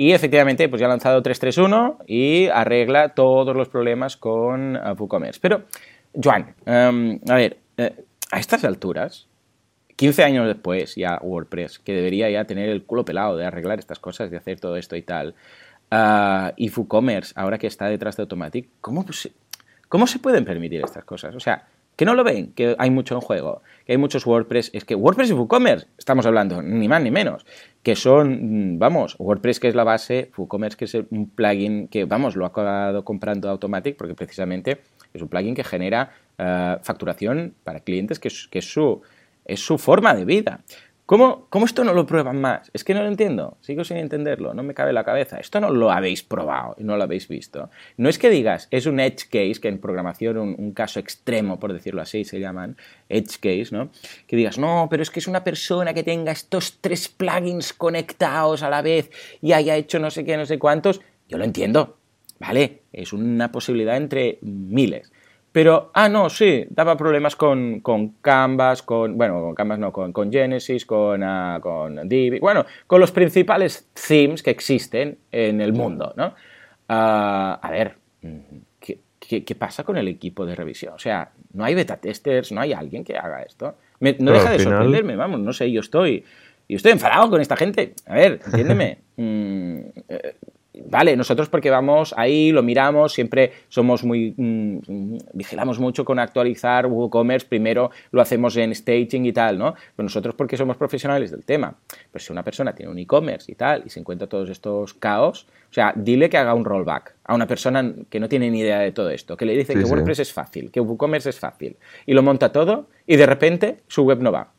Y 0.00 0.12
efectivamente, 0.12 0.66
pues 0.70 0.80
ya 0.80 0.86
ha 0.86 0.88
lanzado 0.88 1.20
331 1.20 1.98
y 2.06 2.46
arregla 2.46 3.10
todos 3.10 3.54
los 3.54 3.68
problemas 3.68 4.16
con 4.16 4.74
uh, 4.74 4.94
WooCommerce. 4.98 5.40
Pero, 5.42 5.64
Joan, 6.14 6.54
em, 6.64 7.20
a 7.28 7.34
ver, 7.34 7.58
eh, 7.76 7.92
a 8.32 8.40
estas 8.40 8.64
alturas, 8.64 9.28
15 9.96 10.24
años 10.24 10.46
después 10.46 10.94
ya 10.94 11.18
WordPress, 11.20 11.80
que 11.80 11.92
debería 11.92 12.30
ya 12.30 12.46
tener 12.46 12.70
el 12.70 12.84
culo 12.84 13.04
pelado 13.04 13.36
de 13.36 13.44
arreglar 13.44 13.78
estas 13.78 13.98
cosas, 13.98 14.30
de 14.30 14.38
hacer 14.38 14.58
todo 14.58 14.78
esto 14.78 14.96
y 14.96 15.02
tal, 15.02 15.34
uh, 15.92 16.50
y 16.56 16.70
WooCommerce, 16.70 17.34
ahora 17.36 17.58
que 17.58 17.66
está 17.66 17.90
detrás 17.90 18.16
de 18.16 18.22
Automatic, 18.22 18.70
¿cómo, 18.80 19.04
¿cómo 19.90 20.06
se 20.06 20.18
pueden 20.18 20.46
permitir 20.46 20.82
estas 20.82 21.04
cosas? 21.04 21.34
O 21.34 21.40
sea, 21.40 21.68
que 21.96 22.04
no 22.04 22.14
lo 22.14 22.24
ven, 22.24 22.52
que 22.52 22.76
hay 22.78 22.90
mucho 22.90 23.14
en 23.14 23.20
juego, 23.20 23.62
que 23.84 23.92
hay 23.92 23.98
muchos 23.98 24.26
WordPress, 24.26 24.70
es 24.72 24.84
que 24.84 24.94
WordPress 24.94 25.30
y 25.30 25.32
WooCommerce, 25.34 25.86
estamos 25.98 26.24
hablando, 26.24 26.62
ni 26.62 26.88
más 26.88 27.02
ni 27.02 27.10
menos, 27.10 27.44
que 27.82 27.94
son, 27.96 28.74
mm, 28.74 28.78
vamos, 28.78 29.16
WordPress 29.18 29.60
que 29.60 29.68
es 29.68 29.74
la 29.74 29.84
base, 29.84 30.30
WooCommerce 30.36 30.76
que 30.76 30.84
es 30.86 30.94
un 30.94 31.28
plugin 31.28 31.88
que, 31.88 32.04
vamos, 32.04 32.36
lo 32.36 32.44
ha 32.44 32.48
acabado 32.48 33.04
comprando 33.04 33.50
Automatic 33.50 33.96
porque 33.96 34.14
precisamente 34.14 34.80
es 35.12 35.20
un 35.20 35.28
plugin 35.28 35.54
que 35.54 35.64
genera 35.64 36.10
eh, 36.38 36.76
facturación 36.82 37.54
para 37.64 37.80
clientes 37.80 38.18
que, 38.18 38.30
que 38.50 38.60
es, 38.60 38.72
su, 38.72 39.02
es 39.44 39.60
su 39.60 39.76
forma 39.76 40.14
de 40.14 40.24
vida. 40.24 40.60
¿Cómo, 41.10 41.48
esto 41.64 41.82
no 41.82 41.92
lo 41.92 42.06
prueban 42.06 42.40
más? 42.40 42.70
Es 42.72 42.84
que 42.84 42.94
no 42.94 43.02
lo 43.02 43.08
entiendo, 43.08 43.58
sigo 43.62 43.82
sin 43.82 43.96
entenderlo, 43.96 44.54
no 44.54 44.62
me 44.62 44.74
cabe 44.74 44.92
la 44.92 45.02
cabeza. 45.02 45.38
Esto 45.38 45.60
no 45.60 45.68
lo 45.70 45.90
habéis 45.90 46.22
probado 46.22 46.76
y 46.78 46.84
no 46.84 46.96
lo 46.96 47.02
habéis 47.02 47.26
visto. 47.26 47.68
No 47.96 48.08
es 48.08 48.16
que 48.16 48.30
digas, 48.30 48.68
es 48.70 48.86
un 48.86 49.00
edge 49.00 49.24
case, 49.24 49.60
que 49.60 49.66
en 49.66 49.80
programación 49.80 50.38
un, 50.38 50.70
caso 50.70 51.00
extremo, 51.00 51.58
por 51.58 51.72
decirlo 51.72 52.00
así, 52.00 52.24
se 52.24 52.38
llaman 52.38 52.76
edge 53.08 53.40
case, 53.40 53.70
¿no? 53.72 53.90
Que 54.28 54.36
digas, 54.36 54.56
no, 54.56 54.86
pero 54.88 55.02
es 55.02 55.10
que 55.10 55.18
es 55.18 55.26
una 55.26 55.42
persona 55.42 55.94
que 55.94 56.04
tenga 56.04 56.30
estos 56.30 56.78
tres 56.80 57.08
plugins 57.08 57.72
conectados 57.72 58.62
a 58.62 58.70
la 58.70 58.80
vez 58.80 59.10
y 59.42 59.50
haya 59.50 59.74
hecho 59.74 59.98
no 59.98 60.12
sé 60.12 60.24
qué, 60.24 60.36
no 60.36 60.46
sé 60.46 60.60
cuántos. 60.60 61.00
Yo 61.28 61.38
lo 61.38 61.44
entiendo, 61.44 61.96
¿vale? 62.38 62.82
Es 62.92 63.12
una 63.12 63.50
posibilidad 63.50 63.96
entre 63.96 64.38
miles. 64.42 65.10
Pero, 65.52 65.90
ah, 65.94 66.08
no, 66.08 66.30
sí, 66.30 66.64
daba 66.70 66.96
problemas 66.96 67.34
con, 67.34 67.80
con 67.80 68.10
Canvas, 68.20 68.82
con, 68.82 69.18
bueno, 69.18 69.40
con 69.40 69.54
Canvas 69.54 69.78
no, 69.80 69.92
con, 69.92 70.12
con 70.12 70.30
Genesis, 70.30 70.86
con, 70.86 71.24
uh, 71.24 71.60
con 71.60 72.08
Divi, 72.08 72.38
bueno, 72.38 72.64
con 72.86 73.00
los 73.00 73.10
principales 73.10 73.88
themes 74.06 74.44
que 74.44 74.50
existen 74.50 75.18
en 75.32 75.60
el 75.60 75.72
mundo, 75.72 76.14
¿no? 76.16 76.28
Uh, 76.88 77.58
a 77.60 77.68
ver, 77.70 77.96
¿qué, 78.78 79.44
¿qué, 79.44 79.54
pasa 79.56 79.82
con 79.82 79.96
el 79.96 80.06
equipo 80.06 80.46
de 80.46 80.54
revisión? 80.54 80.94
O 80.94 80.98
sea, 80.98 81.32
no 81.52 81.64
hay 81.64 81.74
beta 81.74 81.96
testers, 81.96 82.52
no 82.52 82.60
hay 82.60 82.72
alguien 82.72 83.02
que 83.02 83.16
haga 83.16 83.42
esto. 83.42 83.74
no 83.98 84.32
deja 84.32 84.52
de 84.52 84.60
sorprenderme, 84.60 85.16
vamos, 85.16 85.40
no 85.40 85.52
sé, 85.52 85.70
yo 85.72 85.80
estoy, 85.80 86.24
yo 86.68 86.76
estoy 86.76 86.92
enfadado 86.92 87.28
con 87.28 87.40
esta 87.40 87.56
gente. 87.56 87.94
A 88.06 88.14
ver, 88.14 88.40
entiéndeme. 88.46 88.98
mm, 89.16 89.78
eh, 90.08 90.36
Vale, 90.72 91.16
nosotros 91.16 91.48
porque 91.48 91.68
vamos 91.68 92.14
ahí, 92.16 92.52
lo 92.52 92.62
miramos, 92.62 93.12
siempre 93.12 93.52
somos 93.68 94.04
muy. 94.04 94.34
Mm, 94.36 95.18
vigilamos 95.32 95.80
mucho 95.80 96.04
con 96.04 96.20
actualizar 96.20 96.86
WooCommerce, 96.86 97.48
primero 97.48 97.90
lo 98.12 98.20
hacemos 98.20 98.56
en 98.56 98.72
staging 98.72 99.26
y 99.26 99.32
tal, 99.32 99.58
¿no? 99.58 99.74
Pero 99.96 100.04
nosotros 100.04 100.34
porque 100.36 100.56
somos 100.56 100.76
profesionales 100.76 101.32
del 101.32 101.44
tema. 101.44 101.74
Pues 102.12 102.24
si 102.24 102.32
una 102.32 102.44
persona 102.44 102.72
tiene 102.72 102.92
un 102.92 102.98
e-commerce 102.98 103.50
y 103.50 103.56
tal 103.56 103.82
y 103.84 103.90
se 103.90 103.98
encuentra 103.98 104.28
todos 104.28 104.48
estos 104.48 104.94
caos, 104.94 105.48
o 105.70 105.72
sea, 105.72 105.92
dile 105.96 106.30
que 106.30 106.38
haga 106.38 106.54
un 106.54 106.64
rollback 106.64 107.14
a 107.24 107.34
una 107.34 107.48
persona 107.48 107.92
que 108.08 108.20
no 108.20 108.28
tiene 108.28 108.48
ni 108.48 108.60
idea 108.60 108.78
de 108.78 108.92
todo 108.92 109.10
esto, 109.10 109.36
que 109.36 109.46
le 109.46 109.56
dice 109.56 109.74
que 109.74 109.84
WordPress 109.84 110.20
es 110.20 110.32
fácil, 110.32 110.70
que 110.70 110.80
WooCommerce 110.80 111.30
es 111.30 111.38
fácil, 111.38 111.76
y 112.06 112.14
lo 112.14 112.22
monta 112.22 112.52
todo 112.52 112.86
y 113.06 113.16
de 113.16 113.26
repente 113.26 113.78
su 113.88 114.04
web 114.04 114.20
no 114.20 114.30
va. 114.30 114.52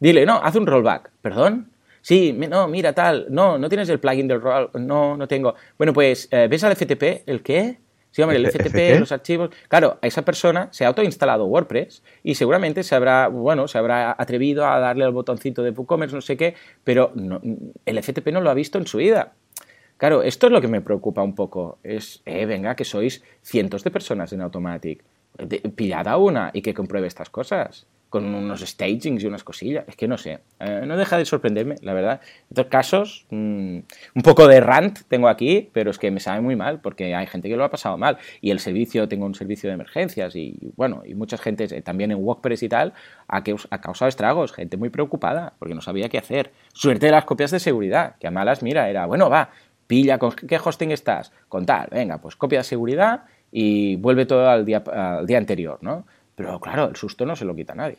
Dile, 0.00 0.26
no, 0.26 0.40
haz 0.42 0.56
un 0.56 0.66
rollback. 0.66 1.10
¿Perdón? 1.20 1.68
Sí, 2.02 2.32
no, 2.32 2.66
mira, 2.66 2.92
tal, 2.92 3.26
no, 3.30 3.58
no 3.58 3.68
tienes 3.68 3.88
el 3.88 4.00
plugin 4.00 4.26
del 4.26 4.40
roll, 4.40 4.70
no, 4.74 5.16
no 5.16 5.28
tengo. 5.28 5.54
Bueno, 5.78 5.92
pues, 5.92 6.28
eh, 6.32 6.48
¿ves 6.50 6.64
al 6.64 6.74
FTP? 6.74 7.22
¿El 7.26 7.42
qué? 7.42 7.78
Sí, 8.10 8.20
hombre, 8.20 8.38
el 8.38 8.46
FTP, 8.46 8.98
los 8.98 9.12
archivos. 9.12 9.50
Claro, 9.68 9.98
a 10.02 10.06
esa 10.06 10.22
persona 10.22 10.68
se 10.72 10.84
ha 10.84 10.88
autoinstalado 10.88 11.46
WordPress 11.46 12.02
y 12.24 12.34
seguramente 12.34 12.82
se 12.82 12.94
habrá, 12.96 13.28
bueno, 13.28 13.68
se 13.68 13.78
habrá 13.78 14.14
atrevido 14.18 14.66
a 14.66 14.80
darle 14.80 15.04
al 15.04 15.12
botoncito 15.12 15.62
de 15.62 15.70
WooCommerce, 15.70 16.14
no 16.14 16.20
sé 16.20 16.36
qué, 16.36 16.54
pero 16.84 17.12
el 17.86 18.02
FTP 18.02 18.28
no 18.32 18.40
lo 18.40 18.50
ha 18.50 18.54
visto 18.54 18.78
en 18.78 18.86
su 18.86 18.98
vida. 18.98 19.32
Claro, 19.96 20.22
esto 20.22 20.48
es 20.48 20.52
lo 20.52 20.60
que 20.60 20.68
me 20.68 20.80
preocupa 20.80 21.22
un 21.22 21.36
poco. 21.36 21.78
Es, 21.84 22.20
eh, 22.26 22.44
venga, 22.44 22.74
que 22.74 22.84
sois 22.84 23.22
cientos 23.42 23.84
de 23.84 23.92
personas 23.92 24.32
en 24.32 24.40
Automatic. 24.40 25.04
Pillad 25.76 26.08
a 26.08 26.16
una 26.16 26.50
y 26.52 26.60
que 26.60 26.74
compruebe 26.74 27.06
estas 27.06 27.30
cosas 27.30 27.86
con 28.12 28.26
unos 28.26 28.60
stagings 28.60 29.24
y 29.24 29.26
unas 29.26 29.42
cosillas. 29.42 29.86
Es 29.88 29.96
que 29.96 30.06
no 30.06 30.18
sé, 30.18 30.40
eh, 30.60 30.82
no 30.86 30.98
deja 30.98 31.16
de 31.16 31.24
sorprenderme, 31.24 31.76
la 31.80 31.94
verdad. 31.94 32.20
En 32.22 32.46
estos 32.50 32.66
casos, 32.66 33.24
mm, 33.30 33.78
un 34.16 34.22
poco 34.22 34.46
de 34.48 34.60
rant 34.60 34.98
tengo 35.08 35.28
aquí, 35.28 35.70
pero 35.72 35.90
es 35.90 35.98
que 35.98 36.10
me 36.10 36.20
sabe 36.20 36.42
muy 36.42 36.54
mal 36.54 36.82
porque 36.82 37.14
hay 37.14 37.26
gente 37.26 37.48
que 37.48 37.56
lo 37.56 37.64
ha 37.64 37.70
pasado 37.70 37.96
mal. 37.96 38.18
Y 38.42 38.50
el 38.50 38.60
servicio, 38.60 39.08
tengo 39.08 39.24
un 39.24 39.34
servicio 39.34 39.70
de 39.70 39.74
emergencias 39.76 40.36
y 40.36 40.58
bueno, 40.76 41.00
y 41.06 41.14
mucha 41.14 41.38
gente 41.38 41.64
eh, 41.64 41.80
también 41.80 42.10
en 42.10 42.18
WordPress 42.18 42.62
y 42.64 42.68
tal, 42.68 42.92
ha, 43.28 43.42
ha 43.70 43.80
causado 43.80 44.10
estragos, 44.10 44.52
gente 44.52 44.76
muy 44.76 44.90
preocupada 44.90 45.54
porque 45.58 45.74
no 45.74 45.80
sabía 45.80 46.10
qué 46.10 46.18
hacer. 46.18 46.52
Suerte 46.74 47.06
de 47.06 47.12
las 47.12 47.24
copias 47.24 47.50
de 47.50 47.60
seguridad, 47.60 48.16
que 48.20 48.26
a 48.26 48.30
malas, 48.30 48.62
mira, 48.62 48.90
era, 48.90 49.06
bueno, 49.06 49.30
va, 49.30 49.48
pilla, 49.86 50.18
¿con 50.18 50.32
qué 50.32 50.60
hosting 50.62 50.90
estás? 50.90 51.32
Con 51.48 51.64
tal, 51.64 51.88
venga, 51.90 52.18
pues 52.18 52.36
copia 52.36 52.58
de 52.58 52.64
seguridad 52.64 53.24
y 53.50 53.96
vuelve 53.96 54.26
todo 54.26 54.50
al 54.50 54.66
día 54.66 54.82
anterior, 55.38 55.78
¿no? 55.80 56.04
Pero 56.34 56.58
claro, 56.60 56.88
el 56.88 56.96
susto 56.96 57.26
no 57.26 57.36
se 57.36 57.44
lo 57.44 57.54
quita 57.54 57.72
a 57.72 57.76
nadie. 57.76 57.98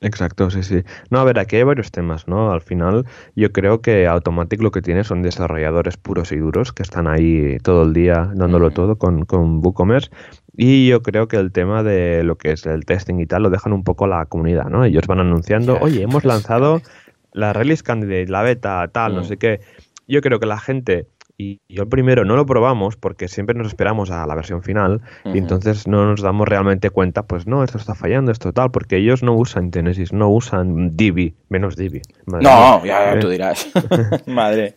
Exacto, 0.00 0.50
sí, 0.50 0.62
sí. 0.62 0.82
No, 1.10 1.20
a 1.20 1.24
ver, 1.24 1.38
aquí 1.38 1.56
hay 1.56 1.62
varios 1.62 1.90
temas, 1.90 2.28
¿no? 2.28 2.50
Al 2.50 2.60
final, 2.60 3.06
yo 3.34 3.50
creo 3.52 3.80
que 3.80 4.06
Automatic 4.06 4.60
lo 4.60 4.70
que 4.70 4.82
tiene 4.82 5.04
son 5.04 5.22
desarrolladores 5.22 5.96
puros 5.96 6.32
y 6.32 6.36
duros 6.36 6.72
que 6.72 6.82
están 6.82 7.06
ahí 7.06 7.56
todo 7.62 7.84
el 7.84 7.94
día 7.94 8.30
dándolo 8.34 8.70
todo 8.70 8.96
con, 8.96 9.24
con 9.24 9.64
WooCommerce. 9.64 10.10
Y 10.54 10.88
yo 10.88 11.02
creo 11.02 11.28
que 11.28 11.36
el 11.36 11.50
tema 11.50 11.82
de 11.82 12.24
lo 12.24 12.36
que 12.36 12.52
es 12.52 12.66
el 12.66 12.84
testing 12.84 13.20
y 13.20 13.26
tal 13.26 13.44
lo 13.44 13.50
dejan 13.50 13.72
un 13.72 13.84
poco 13.84 14.04
a 14.04 14.08
la 14.08 14.26
comunidad, 14.26 14.66
¿no? 14.66 14.84
Ellos 14.84 15.06
van 15.06 15.20
anunciando, 15.20 15.78
oye, 15.80 16.02
hemos 16.02 16.24
lanzado 16.24 16.82
la 17.32 17.52
release 17.54 17.82
candidate, 17.82 18.28
la 18.28 18.42
beta, 18.42 18.88
tal, 18.88 19.14
no 19.14 19.24
sé 19.24 19.38
qué. 19.38 19.60
Yo 20.06 20.20
creo 20.20 20.38
que 20.40 20.46
la 20.46 20.58
gente 20.58 21.06
y 21.38 21.60
yo 21.68 21.88
primero 21.88 22.24
no 22.24 22.36
lo 22.36 22.46
probamos 22.46 22.96
porque 22.96 23.28
siempre 23.28 23.54
nos 23.54 23.68
esperamos 23.68 24.10
a 24.10 24.26
la 24.26 24.34
versión 24.34 24.62
final 24.62 25.02
y 25.24 25.38
entonces 25.38 25.86
no 25.86 26.06
nos 26.06 26.22
damos 26.22 26.48
realmente 26.48 26.90
cuenta, 26.90 27.24
pues 27.24 27.46
no, 27.46 27.62
esto 27.62 27.78
está 27.78 27.94
fallando, 27.94 28.32
esto 28.32 28.52
tal, 28.52 28.70
porque 28.70 28.96
ellos 28.96 29.22
no 29.22 29.34
usan 29.34 29.70
Genesis, 29.72 30.12
no 30.12 30.30
usan 30.30 30.96
Divi, 30.96 31.34
menos 31.48 31.76
Divi. 31.76 32.00
no, 32.26 32.84
ya, 32.84 33.14
ya, 33.14 33.20
tú 33.20 33.28
dirás. 33.28 33.68
Madre. 34.26 34.74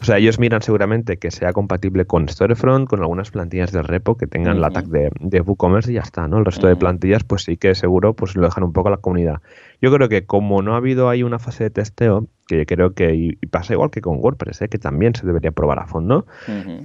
O 0.00 0.04
sea, 0.04 0.18
ellos 0.18 0.40
miran 0.40 0.60
seguramente 0.60 1.18
que 1.18 1.30
sea 1.30 1.52
compatible 1.52 2.04
con 2.04 2.28
Storefront, 2.28 2.88
con 2.88 3.00
algunas 3.00 3.30
plantillas 3.30 3.70
de 3.70 3.80
repo 3.82 4.16
que 4.16 4.26
tengan 4.26 4.60
la 4.60 4.70
tag 4.70 4.86
de, 4.88 5.10
de, 5.20 5.40
WooCommerce 5.40 5.92
y 5.92 5.94
ya 5.94 6.00
está, 6.00 6.26
¿no? 6.26 6.38
El 6.38 6.44
resto 6.44 6.66
de 6.66 6.74
plantillas, 6.74 7.22
pues 7.22 7.44
sí 7.44 7.56
que 7.56 7.76
seguro 7.76 8.14
pues 8.14 8.34
lo 8.34 8.42
dejan 8.42 8.64
un 8.64 8.72
poco 8.72 8.88
a 8.88 8.90
la 8.90 8.96
comunidad. 8.96 9.40
Yo 9.80 9.94
creo 9.94 10.08
que 10.08 10.26
como 10.26 10.62
no 10.62 10.74
ha 10.74 10.78
habido 10.78 11.08
ahí 11.08 11.22
una 11.22 11.38
fase 11.38 11.64
de 11.64 11.70
testeo, 11.70 12.26
que 12.48 12.66
creo 12.66 12.92
que 12.94 13.14
y 13.14 13.36
pasa 13.46 13.74
igual 13.74 13.90
que 13.90 14.00
con 14.00 14.18
WordPress, 14.18 14.62
¿eh? 14.62 14.68
que 14.68 14.78
también 14.78 15.14
se 15.14 15.26
debería 15.26 15.52
probar 15.52 15.78
a 15.78 15.86
fondo, 15.86 16.26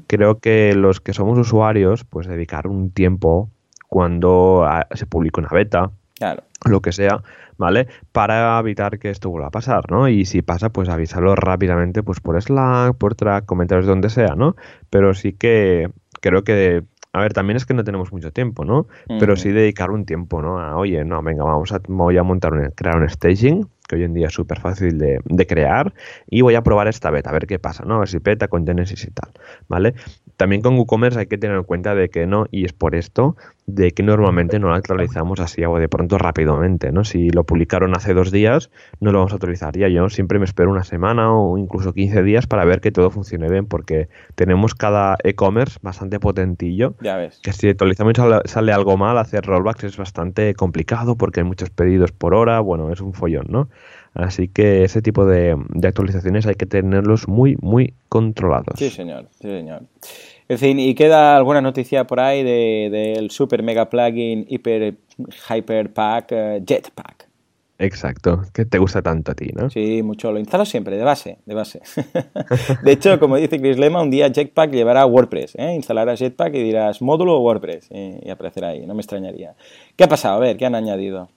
creo 0.07 0.39
que 0.39 0.73
los 0.75 1.01
que 1.01 1.13
somos 1.13 1.37
usuarios, 1.39 2.03
pues 2.03 2.27
dedicar 2.27 2.67
un 2.67 2.91
tiempo 2.91 3.49
cuando 3.87 4.65
ah, 4.65 4.87
se 4.93 5.07
publica 5.07 5.41
una 5.41 5.49
beta, 5.49 5.91
lo 6.65 6.81
que 6.81 6.91
sea, 6.91 7.23
¿vale? 7.57 7.87
Para 8.11 8.59
evitar 8.59 8.99
que 8.99 9.09
esto 9.09 9.29
vuelva 9.29 9.47
a 9.47 9.51
pasar, 9.51 9.89
¿no? 9.91 10.07
Y 10.07 10.25
si 10.25 10.41
pasa, 10.41 10.69
pues 10.69 10.89
avisarlo 10.89 11.35
rápidamente, 11.35 12.03
pues 12.03 12.19
por 12.19 12.41
Slack, 12.41 12.95
por 12.97 13.15
track, 13.15 13.45
comentarios 13.45 13.87
donde 13.87 14.09
sea, 14.09 14.35
¿no? 14.35 14.55
Pero 14.89 15.13
sí 15.13 15.33
que 15.33 15.89
creo 16.21 16.43
que 16.43 16.83
a 17.11 17.21
ver, 17.21 17.33
también 17.33 17.57
es 17.57 17.65
que 17.65 17.73
no 17.73 17.83
tenemos 17.83 18.11
mucho 18.11 18.31
tiempo, 18.31 18.65
¿no? 18.65 18.87
Pero 19.19 19.35
sí 19.35 19.49
dedicar 19.49 19.89
un 19.89 20.05
tiempo, 20.05 20.43
¿no? 20.43 20.59
A, 20.59 20.77
oye, 20.77 21.03
no, 21.03 21.23
venga, 21.23 21.43
vamos 21.43 21.71
a, 21.71 21.81
voy 21.87 22.17
a 22.17 22.23
montar 22.23 22.53
un, 22.53 22.69
crear 22.75 22.97
un 22.97 23.09
staging, 23.09 23.67
que 23.87 23.95
hoy 23.95 24.03
en 24.03 24.13
día 24.13 24.27
es 24.27 24.33
súper 24.33 24.59
fácil 24.59 24.99
de, 24.99 25.19
de, 25.25 25.47
crear, 25.47 25.91
y 26.27 26.41
voy 26.41 26.53
a 26.53 26.61
probar 26.61 26.87
esta 26.87 27.09
beta, 27.09 27.31
a 27.31 27.33
ver 27.33 27.47
qué 27.47 27.57
pasa, 27.57 27.83
¿no? 27.83 27.95
A 27.95 27.99
ver 27.99 28.09
si 28.09 28.19
peta 28.19 28.47
con 28.47 28.65
Genesis 28.65 29.05
y 29.05 29.11
tal, 29.11 29.31
¿vale? 29.67 29.95
También 30.37 30.61
con 30.61 30.75
WooCommerce 30.77 31.19
hay 31.19 31.25
que 31.25 31.39
tener 31.39 31.57
en 31.57 31.63
cuenta 31.63 31.95
de 31.95 32.09
que 32.09 32.27
no, 32.27 32.45
y 32.51 32.65
es 32.65 32.73
por 32.73 32.93
esto 32.93 33.35
de 33.75 33.91
que 33.91 34.03
normalmente 34.03 34.59
no 34.59 34.69
lo 34.69 34.75
actualizamos 34.75 35.39
así 35.39 35.63
o 35.63 35.77
de 35.77 35.87
pronto 35.87 36.17
rápidamente, 36.17 36.91
¿no? 36.91 37.03
Si 37.03 37.29
lo 37.29 37.43
publicaron 37.43 37.95
hace 37.95 38.13
dos 38.13 38.31
días, 38.31 38.69
no 38.99 39.11
lo 39.11 39.19
vamos 39.19 39.33
a 39.33 39.35
actualizar 39.35 39.77
ya. 39.77 39.87
Yo 39.87 40.09
siempre 40.09 40.39
me 40.39 40.45
espero 40.45 40.71
una 40.71 40.83
semana 40.83 41.33
o 41.33 41.57
incluso 41.57 41.93
15 41.93 42.23
días 42.23 42.47
para 42.47 42.65
ver 42.65 42.81
que 42.81 42.91
todo 42.91 43.09
funcione 43.11 43.49
bien, 43.49 43.65
porque 43.65 44.09
tenemos 44.35 44.75
cada 44.75 45.17
e-commerce 45.23 45.79
bastante 45.81 46.19
potentillo. 46.19 46.95
Ya 47.01 47.17
ves. 47.17 47.39
Que 47.43 47.53
si 47.53 47.69
actualizamos 47.69 48.13
y 48.13 48.49
sale, 48.49 48.71
algo 48.71 48.97
mal, 48.97 49.17
hacer 49.17 49.45
rollbacks 49.45 49.83
es 49.83 49.97
bastante 49.97 50.53
complicado 50.55 51.15
porque 51.15 51.41
hay 51.41 51.45
muchos 51.45 51.69
pedidos 51.69 52.11
por 52.11 52.33
hora, 52.33 52.59
bueno, 52.59 52.91
es 52.91 53.01
un 53.01 53.13
follón, 53.13 53.45
¿no? 53.49 53.69
Así 54.13 54.47
que 54.47 54.83
ese 54.83 55.01
tipo 55.01 55.25
de, 55.25 55.55
de 55.69 55.87
actualizaciones 55.87 56.47
hay 56.47 56.55
que 56.55 56.65
tenerlos 56.65 57.27
muy, 57.27 57.57
muy 57.61 57.93
controlados. 58.09 58.77
Sí, 58.77 58.89
señor, 58.89 59.27
sí, 59.39 59.47
señor. 59.47 59.83
En 60.49 60.57
fin, 60.57 60.79
y 60.79 60.95
queda 60.95 61.37
alguna 61.37 61.61
noticia 61.61 62.05
por 62.05 62.19
ahí 62.19 62.43
del 62.43 62.91
de, 62.91 63.27
super 63.29 63.61
mega 63.61 63.87
plugin 63.87 64.47
Hyper, 64.49 64.95
Hyper 65.47 65.93
Pack 65.93 66.31
uh, 66.31 66.65
Jetpack. 66.65 67.29
Exacto, 67.77 68.41
que 68.51 68.65
te 68.65 68.79
gusta 68.79 69.03
tanto 69.03 69.31
a 69.31 69.35
ti, 69.35 69.51
¿no? 69.55 69.69
Sí, 69.69 70.01
mucho. 70.03 70.31
Lo 70.31 70.39
instalo 70.39 70.65
siempre, 70.65 70.97
de 70.97 71.03
base, 71.03 71.37
de 71.45 71.53
base. 71.53 71.81
de 72.83 72.91
hecho, 72.91 73.19
como 73.19 73.37
dice 73.37 73.61
Chris 73.61 73.77
Lema, 73.77 74.01
un 74.01 74.09
día 74.09 74.29
Jetpack 74.33 74.71
llevará 74.71 75.05
WordPress. 75.05 75.55
¿eh? 75.55 75.75
Instalarás 75.75 76.19
Jetpack 76.19 76.55
y 76.55 76.63
dirás 76.63 77.01
módulo 77.01 77.37
o 77.37 77.41
WordPress 77.41 77.87
y, 77.91 78.27
y 78.27 78.29
aparecerá 78.31 78.69
ahí, 78.69 78.87
no 78.87 78.95
me 78.95 79.01
extrañaría. 79.01 79.53
¿Qué 79.95 80.03
ha 80.03 80.09
pasado? 80.09 80.37
A 80.37 80.39
ver, 80.39 80.57
¿qué 80.57 80.65
han 80.65 80.75
añadido? 80.75 81.29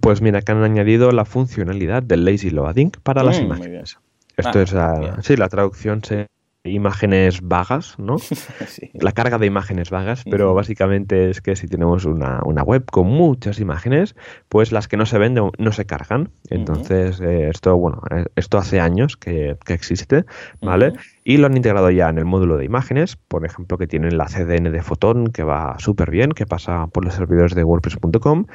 Pues 0.00 0.22
mira, 0.22 0.40
que 0.40 0.52
han 0.52 0.62
añadido 0.62 1.10
la 1.10 1.24
funcionalidad 1.24 2.02
del 2.02 2.24
lazy 2.24 2.50
loading 2.50 2.92
para 3.02 3.24
las 3.24 3.40
mm, 3.40 3.44
imágenes. 3.44 3.98
Esto 4.36 4.60
ah, 4.60 4.62
es, 4.62 4.72
la, 4.72 5.22
sí, 5.22 5.36
la 5.36 5.48
traducción 5.48 6.02
se 6.02 6.26
imágenes 6.64 7.40
vagas, 7.42 7.98
¿no? 7.98 8.16
La 8.94 9.12
carga 9.12 9.38
de 9.38 9.46
imágenes 9.46 9.90
vagas, 9.90 10.22
pero 10.30 10.54
básicamente 10.54 11.30
es 11.30 11.40
que 11.40 11.56
si 11.56 11.66
tenemos 11.66 12.04
una, 12.04 12.40
web 12.62 12.84
con 12.90 13.06
muchas 13.08 13.58
imágenes, 13.58 14.14
pues 14.48 14.70
las 14.70 14.86
que 14.86 14.96
no 14.96 15.06
se 15.06 15.18
ven 15.18 15.34
no 15.34 15.72
se 15.72 15.86
cargan. 15.86 16.30
Entonces, 16.50 17.20
eh, 17.20 17.48
esto, 17.48 17.76
bueno, 17.76 18.02
eh, 18.10 18.26
esto 18.36 18.58
hace 18.58 18.80
años 18.80 19.16
que, 19.16 19.56
existe, 19.66 20.24
¿vale? 20.60 20.92
Y 21.24 21.36
lo 21.36 21.46
han 21.46 21.56
integrado 21.56 21.90
ya 21.90 22.08
en 22.08 22.18
el 22.18 22.24
módulo 22.24 22.56
de 22.56 22.64
imágenes, 22.64 23.16
por 23.16 23.46
ejemplo, 23.46 23.78
que 23.78 23.86
tienen 23.86 24.18
la 24.18 24.26
CDN 24.26 24.72
de 24.72 24.82
Photon, 24.82 25.28
que 25.28 25.44
va 25.44 25.78
súper 25.78 26.10
bien, 26.10 26.32
que 26.32 26.46
pasa 26.46 26.88
por 26.88 27.04
los 27.04 27.14
servidores 27.14 27.54
de 27.54 27.62
WordPress.com. 27.62 28.46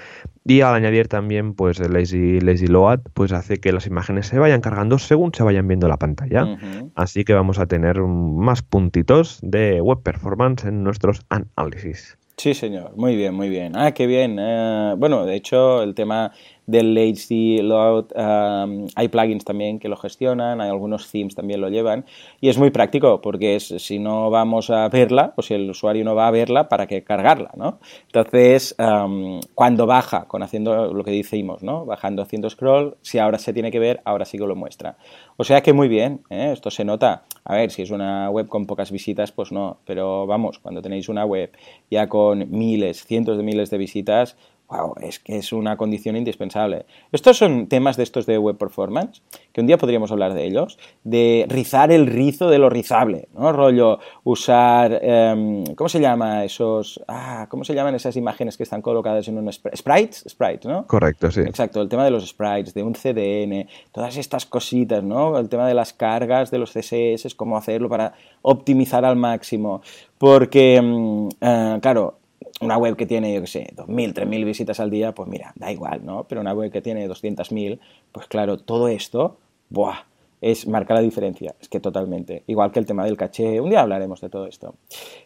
Y 0.44 0.62
al 0.62 0.76
añadir 0.76 1.08
también 1.08 1.54
pues 1.54 1.80
el 1.80 1.94
Lazy, 1.94 2.42
Lazy 2.42 2.68
Load, 2.68 3.00
pues 3.14 3.32
hace 3.32 3.58
que 3.58 3.72
las 3.72 3.88
imágenes 3.88 4.28
se 4.28 4.40
vayan 4.40 4.62
cargando 4.62 5.00
según 5.00 5.34
se 5.34 5.44
vayan 5.44 5.68
viendo 5.68 5.88
la 5.88 5.98
pantalla. 5.98 6.58
Así 6.96 7.24
que 7.24 7.34
vamos 7.34 7.58
a 7.60 7.68
tener 7.68 8.02
más 8.02 8.62
puntitos 8.62 9.40
de 9.42 9.80
web 9.80 10.02
performance 10.04 10.66
en 10.66 10.84
nuestros 10.84 11.22
análisis. 11.30 12.18
Sí, 12.40 12.54
señor. 12.54 12.96
Muy 12.96 13.16
bien, 13.16 13.34
muy 13.34 13.50
bien. 13.50 13.74
Ah, 13.76 13.94
qué 13.94 14.06
bien. 14.06 14.38
Eh, 14.40 14.94
bueno, 14.96 15.26
de 15.26 15.34
hecho, 15.36 15.82
el 15.82 15.96
tema 15.96 16.32
del 16.68 16.96
HD 16.96 17.64
Load, 17.64 18.12
um, 18.16 18.88
hay 18.96 19.08
plugins 19.08 19.44
también 19.44 19.80
que 19.80 19.88
lo 19.90 19.96
gestionan, 19.98 20.62
hay 20.62 20.70
algunos 20.70 21.10
themes 21.10 21.34
también 21.34 21.62
lo 21.62 21.70
llevan 21.70 22.06
y 22.42 22.50
es 22.50 22.58
muy 22.58 22.70
práctico 22.72 23.22
porque 23.22 23.60
si 23.62 24.00
no 24.00 24.30
vamos 24.30 24.70
a 24.70 24.88
verla, 24.90 25.34
pues 25.34 25.48
si 25.48 25.54
el 25.56 25.68
usuario 25.70 26.04
no 26.04 26.14
va 26.14 26.28
a 26.28 26.32
verla, 26.32 26.68
¿para 26.70 26.86
qué 26.86 27.04
cargarla? 27.04 27.52
¿no? 27.56 27.80
Entonces, 28.08 28.76
um, 28.80 29.40
cuando 29.56 29.86
baja, 29.88 30.26
con 30.28 30.44
haciendo 30.44 30.94
lo 30.94 31.04
que 31.06 31.12
decimos, 31.12 31.64
¿no? 31.64 31.86
bajando 31.86 32.22
haciendo 32.22 32.50
scroll, 32.50 32.98
si 33.02 33.18
ahora 33.18 33.40
se 33.40 33.54
tiene 33.54 33.72
que 33.72 33.80
ver, 33.80 34.02
ahora 34.04 34.26
sí 34.26 34.38
que 34.38 34.46
lo 34.46 34.56
muestra. 34.56 34.98
O 35.40 35.44
sea 35.44 35.62
que 35.62 35.72
muy 35.72 35.88
bien, 35.88 36.24
¿eh? 36.32 36.50
esto 36.52 36.72
se 36.72 36.84
nota. 36.84 37.26
A 37.46 37.54
ver, 37.54 37.70
si 37.70 37.84
es 37.84 37.92
una 37.92 38.28
web 38.32 38.48
con 38.48 38.66
pocas 38.66 38.90
visitas, 38.92 39.32
pues 39.32 39.52
no, 39.52 39.78
pero 39.86 40.26
vamos, 40.26 40.58
cuando 40.58 40.82
tenéis 40.82 41.10
una 41.10 41.26
web 41.26 41.52
ya 41.92 42.10
con 42.10 42.50
miles, 42.50 43.06
cientos 43.06 43.38
de 43.38 43.44
miles 43.44 43.70
de 43.70 43.78
visitas, 43.78 44.36
wow, 44.70 44.96
es 45.02 45.20
que 45.20 45.38
es 45.38 45.54
una 45.54 45.78
condición 45.78 46.18
indispensable. 46.18 46.86
Estos 47.12 47.38
son 47.38 47.68
temas 47.68 47.96
de 47.98 48.04
estos 48.04 48.26
de 48.26 48.38
web 48.38 48.58
performance, 48.58 49.22
que 49.54 49.62
un 49.62 49.68
día 49.68 49.78
podríamos 49.78 50.12
hablar 50.12 50.34
de 50.34 50.46
ellos, 50.46 50.78
de 51.04 51.46
rizar 51.48 51.92
el 51.92 52.08
rizo 52.08 52.50
de 52.50 52.60
lo 52.60 52.70
rizable, 52.70 53.28
¿no? 53.34 53.54
Rollo, 53.54 54.00
usar, 54.24 55.00
em, 55.02 55.64
¿cómo 55.76 55.88
se 55.88 56.00
llama 56.00 56.44
esos, 56.44 57.02
ah, 57.08 57.48
cómo 57.50 57.64
se 57.64 57.74
llaman 57.74 57.96
esas 57.96 58.16
imágenes 58.18 58.58
que 58.58 58.64
están 58.64 58.82
colocadas 58.82 59.28
en 59.28 59.38
un 59.38 59.52
sprites? 59.52 60.26
Sprites, 60.28 60.66
¿no? 60.66 60.86
Correcto, 60.86 61.32
sí. 61.32 61.42
Exacto, 61.42 61.82
el 61.82 61.88
tema 61.88 62.04
de 62.04 62.12
los 62.12 62.28
sprites, 62.28 62.74
de 62.74 62.84
un 62.84 62.94
CDN, 62.94 63.68
todas 63.92 64.18
estas 64.18 64.46
cositas, 64.46 65.04
¿no? 65.04 65.38
El 65.38 65.48
tema 65.48 65.68
de 65.68 65.74
las 65.74 65.94
cargas, 65.94 66.52
de 66.52 66.58
los 66.58 66.72
CSS, 66.72 67.36
cómo 67.36 67.58
hacerlo 67.58 67.88
para 67.88 68.14
optimizar 68.42 69.06
al 69.06 69.16
máximo. 69.16 69.82
Porque, 70.18 70.76
em, 70.76 71.30
eh, 71.42 71.78
claro, 71.82 72.16
una 72.62 72.78
web 72.78 72.96
que 72.96 73.06
tiene, 73.06 73.34
yo 73.34 73.42
qué 73.42 73.48
sé, 73.48 73.74
2.000, 73.76 74.14
3.000 74.14 74.46
visitas 74.46 74.80
al 74.80 74.90
día, 74.90 75.14
pues 75.14 75.30
mira, 75.30 75.54
da 75.56 75.72
igual, 75.72 76.06
¿no? 76.06 76.26
Pero 76.28 76.42
una 76.42 76.54
web 76.54 76.72
que 76.72 76.82
tiene 76.82 77.08
200.000, 77.08 77.80
pues 78.12 78.28
claro, 78.28 78.58
todo 78.58 78.88
esto, 78.88 79.38
¡buah! 79.70 80.06
Es, 80.40 80.68
marca 80.68 80.94
la 80.94 81.02
diferencia, 81.02 81.56
es 81.60 81.68
que 81.68 81.80
totalmente. 81.80 82.44
Igual 82.46 82.72
que 82.72 82.78
el 82.78 82.86
tema 82.86 83.04
del 83.04 83.18
caché, 83.18 83.60
un 83.60 83.72
día 83.72 83.82
hablaremos 83.82 84.22
de 84.22 84.30
todo 84.30 84.46
esto. 84.46 84.76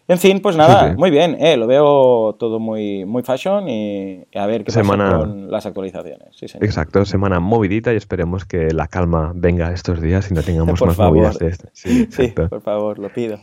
En 0.08 0.18
fin, 0.18 0.40
pues 0.40 0.56
nada, 0.56 0.96
muy 0.96 1.12
bien, 1.12 1.36
eh, 1.38 1.58
lo 1.58 1.68
veo 1.68 2.38
todo 2.40 2.62
muy, 2.62 3.04
muy 3.04 3.22
fashion 3.22 3.68
y 3.68 4.26
a 4.34 4.46
ver 4.46 4.64
qué 4.64 4.72
semana... 4.72 5.12
pasa 5.12 5.18
con 5.18 5.52
las 5.52 5.66
actualizaciones. 5.66 6.30
Sí, 6.32 6.46
Exacto, 6.62 7.04
semana 7.04 7.42
movidita 7.42 7.92
y 7.92 7.98
esperemos 7.98 8.46
que 8.46 8.72
la 8.72 8.88
calma 8.88 9.34
venga 9.36 9.74
estos 9.74 10.00
días 10.00 10.32
y 10.32 10.34
no 10.34 10.44
tengamos 10.44 10.82
más 10.86 10.98
movidas 10.98 11.38
de 11.40 11.48
esto. 11.48 11.68
Sí, 11.74 12.08
sí, 12.10 12.28
por 12.30 12.62
favor, 12.62 12.98
lo 12.98 13.12
pido. 13.12 13.38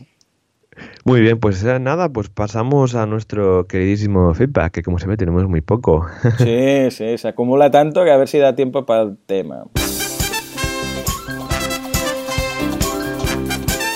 Muy 1.05 1.21
bien, 1.21 1.39
pues 1.39 1.63
eh, 1.63 1.79
nada, 1.79 2.09
pues 2.09 2.29
pasamos 2.29 2.95
a 2.95 3.05
nuestro 3.05 3.67
queridísimo 3.67 4.33
feedback, 4.33 4.73
que 4.73 4.83
como 4.83 4.99
se 4.99 5.07
ve 5.07 5.17
tenemos 5.17 5.47
muy 5.47 5.61
poco. 5.61 6.05
Sí, 6.37 6.91
sí, 6.91 7.17
se 7.17 7.27
acumula 7.27 7.69
tanto 7.69 8.03
que 8.03 8.11
a 8.11 8.17
ver 8.17 8.27
si 8.27 8.37
da 8.37 8.55
tiempo 8.55 8.85
para 8.85 9.03
el 9.03 9.17
tema. 9.25 9.65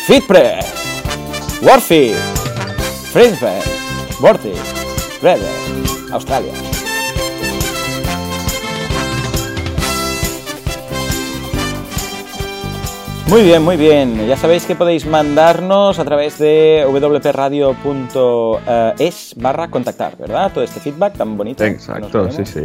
Fitpress, 0.07 1.61
Warfit, 1.61 2.15
Friendfest, 3.11 4.19
Vortex, 4.19 5.21
Redder, 5.21 6.11
Australia. 6.11 6.72
Muy 13.33 13.41
bien, 13.41 13.63
muy 13.63 13.77
bien. 13.77 14.27
Ya 14.27 14.37
sabéis 14.37 14.63
que 14.63 14.75
podéis 14.75 15.07
mandarnos 15.07 15.97
a 15.97 16.05
través 16.05 16.37
de 16.37 16.85
wpradio.es 16.87 17.73
barra 19.37 19.71
contactar, 19.71 20.15
¿verdad? 20.19 20.51
Todo 20.53 20.63
este 20.63 20.79
feedback 20.79 21.17
tan 21.17 21.35
bonito. 21.35 21.63
Exacto, 21.63 22.29
sí, 22.29 22.45
sí. 22.45 22.59